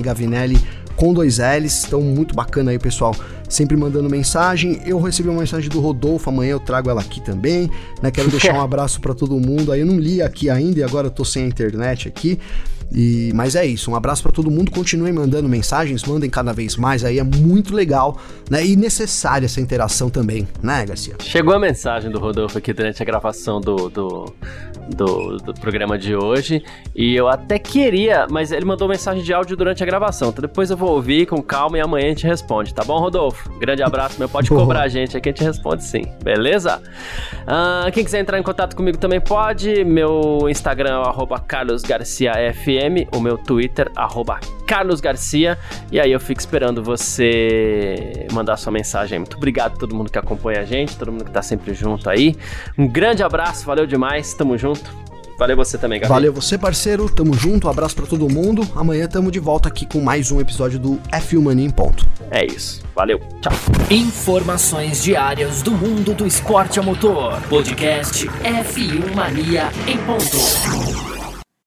Gavinelli 0.00 0.56
com 0.96 1.12
dois 1.12 1.38
L's. 1.38 1.84
Então, 1.84 2.00
muito 2.00 2.34
bacana 2.34 2.70
aí, 2.70 2.78
pessoal. 2.78 3.14
Sempre 3.48 3.76
mandando 3.76 4.08
mensagem. 4.08 4.80
Eu 4.86 5.00
recebi 5.00 5.28
uma 5.28 5.40
mensagem 5.40 5.68
do 5.68 5.80
Rodolfo, 5.80 6.30
amanhã 6.30 6.52
eu 6.52 6.60
trago 6.60 6.88
ela 6.88 7.00
aqui 7.00 7.20
também. 7.20 7.68
Né? 8.00 8.10
Quero 8.10 8.30
deixar 8.30 8.54
um 8.54 8.60
abraço 8.62 9.00
para 9.00 9.14
todo 9.14 9.38
mundo. 9.38 9.72
Aí 9.72 9.80
eu 9.80 9.86
não 9.86 9.98
li 9.98 10.22
aqui 10.22 10.48
ainda 10.48 10.80
e 10.80 10.82
agora 10.82 11.08
eu 11.08 11.10
tô 11.10 11.24
sem 11.24 11.44
a 11.44 11.46
internet 11.46 12.06
aqui. 12.06 12.38
E, 12.94 13.32
mas 13.34 13.56
é 13.56 13.64
isso, 13.64 13.90
um 13.90 13.96
abraço 13.96 14.22
para 14.22 14.32
todo 14.32 14.50
mundo, 14.50 14.70
continuem 14.70 15.12
mandando 15.12 15.48
mensagens, 15.48 16.04
mandem 16.04 16.28
cada 16.28 16.52
vez 16.52 16.76
mais 16.76 17.04
aí, 17.04 17.18
é 17.18 17.24
muito 17.24 17.74
legal, 17.74 18.18
né? 18.50 18.64
E 18.64 18.76
necessária 18.76 19.46
essa 19.46 19.60
interação 19.60 20.10
também, 20.10 20.46
né, 20.62 20.84
Garcia? 20.84 21.14
Chegou 21.20 21.54
a 21.54 21.58
mensagem 21.58 22.10
do 22.10 22.18
Rodolfo 22.18 22.58
aqui 22.58 22.72
durante 22.72 23.02
a 23.02 23.06
gravação 23.06 23.60
do, 23.60 23.88
do, 23.88 24.34
do, 24.94 25.36
do 25.38 25.54
programa 25.54 25.98
de 25.98 26.14
hoje, 26.14 26.62
e 26.94 27.14
eu 27.14 27.28
até 27.28 27.58
queria, 27.58 28.26
mas 28.30 28.52
ele 28.52 28.66
mandou 28.66 28.86
mensagem 28.86 29.22
de 29.22 29.32
áudio 29.32 29.56
durante 29.56 29.82
a 29.82 29.86
gravação, 29.86 30.28
então 30.28 30.42
depois 30.42 30.70
eu 30.70 30.76
vou 30.76 30.90
ouvir 30.90 31.26
com 31.26 31.42
calma 31.42 31.78
e 31.78 31.80
amanhã 31.80 32.06
a 32.06 32.08
gente 32.10 32.26
responde, 32.26 32.74
tá 32.74 32.84
bom, 32.84 32.98
Rodolfo? 32.98 33.50
Grande 33.58 33.82
abraço, 33.82 34.18
meu, 34.18 34.28
pode 34.28 34.50
cobrar 34.50 34.82
a 34.82 34.88
gente 34.88 35.16
aqui, 35.16 35.30
a 35.30 35.32
gente 35.32 35.44
responde 35.44 35.82
sim, 35.84 36.02
beleza? 36.22 36.82
Uh, 37.42 37.90
quem 37.90 38.04
quiser 38.04 38.20
entrar 38.20 38.38
em 38.38 38.42
contato 38.42 38.76
comigo 38.76 38.98
também 38.98 39.20
pode, 39.20 39.82
meu 39.82 40.40
Instagram 40.48 40.90
é 40.90 40.98
o 40.98 41.02
o 43.12 43.20
meu 43.20 43.36
Twitter, 43.36 43.90
arroba 43.94 44.40
Carlos 44.66 45.00
Garcia. 45.00 45.58
E 45.90 46.00
aí 46.00 46.12
eu 46.12 46.20
fico 46.20 46.40
esperando 46.40 46.82
você 46.82 48.26
mandar 48.32 48.56
sua 48.56 48.72
mensagem. 48.72 49.18
Muito 49.18 49.36
obrigado 49.36 49.74
a 49.74 49.76
todo 49.76 49.94
mundo 49.94 50.10
que 50.10 50.18
acompanha 50.18 50.60
a 50.60 50.64
gente, 50.64 50.96
todo 50.96 51.12
mundo 51.12 51.24
que 51.24 51.30
tá 51.30 51.42
sempre 51.42 51.74
junto 51.74 52.08
aí. 52.08 52.36
Um 52.78 52.86
grande 52.86 53.22
abraço, 53.22 53.64
valeu 53.66 53.86
demais, 53.86 54.34
tamo 54.34 54.56
junto. 54.56 55.02
Valeu 55.38 55.56
você 55.56 55.76
também, 55.76 55.98
Gabi. 55.98 56.08
Valeu 56.08 56.32
você, 56.32 56.56
parceiro. 56.56 57.08
Tamo 57.08 57.34
junto. 57.34 57.66
Um 57.66 57.70
abraço 57.70 57.96
para 57.96 58.06
todo 58.06 58.28
mundo. 58.28 58.62
Amanhã 58.76 59.08
tamo 59.08 59.28
de 59.28 59.40
volta 59.40 59.68
aqui 59.68 59.84
com 59.86 60.00
mais 60.00 60.30
um 60.30 60.40
episódio 60.40 60.78
do 60.78 61.00
F1 61.10 61.42
Mania 61.42 61.66
em 61.66 61.70
ponto. 61.70 62.06
É 62.30 62.46
isso. 62.46 62.80
Valeu. 62.94 63.18
Tchau. 63.40 63.52
Informações 63.90 65.02
diárias 65.02 65.60
do 65.60 65.72
mundo 65.72 66.14
do 66.14 66.26
esporte 66.26 66.78
a 66.78 66.82
motor. 66.82 67.40
Podcast 67.48 68.28
F1 68.28 69.14
Mania 69.16 69.70
em 69.88 69.98
ponto. 69.98 71.21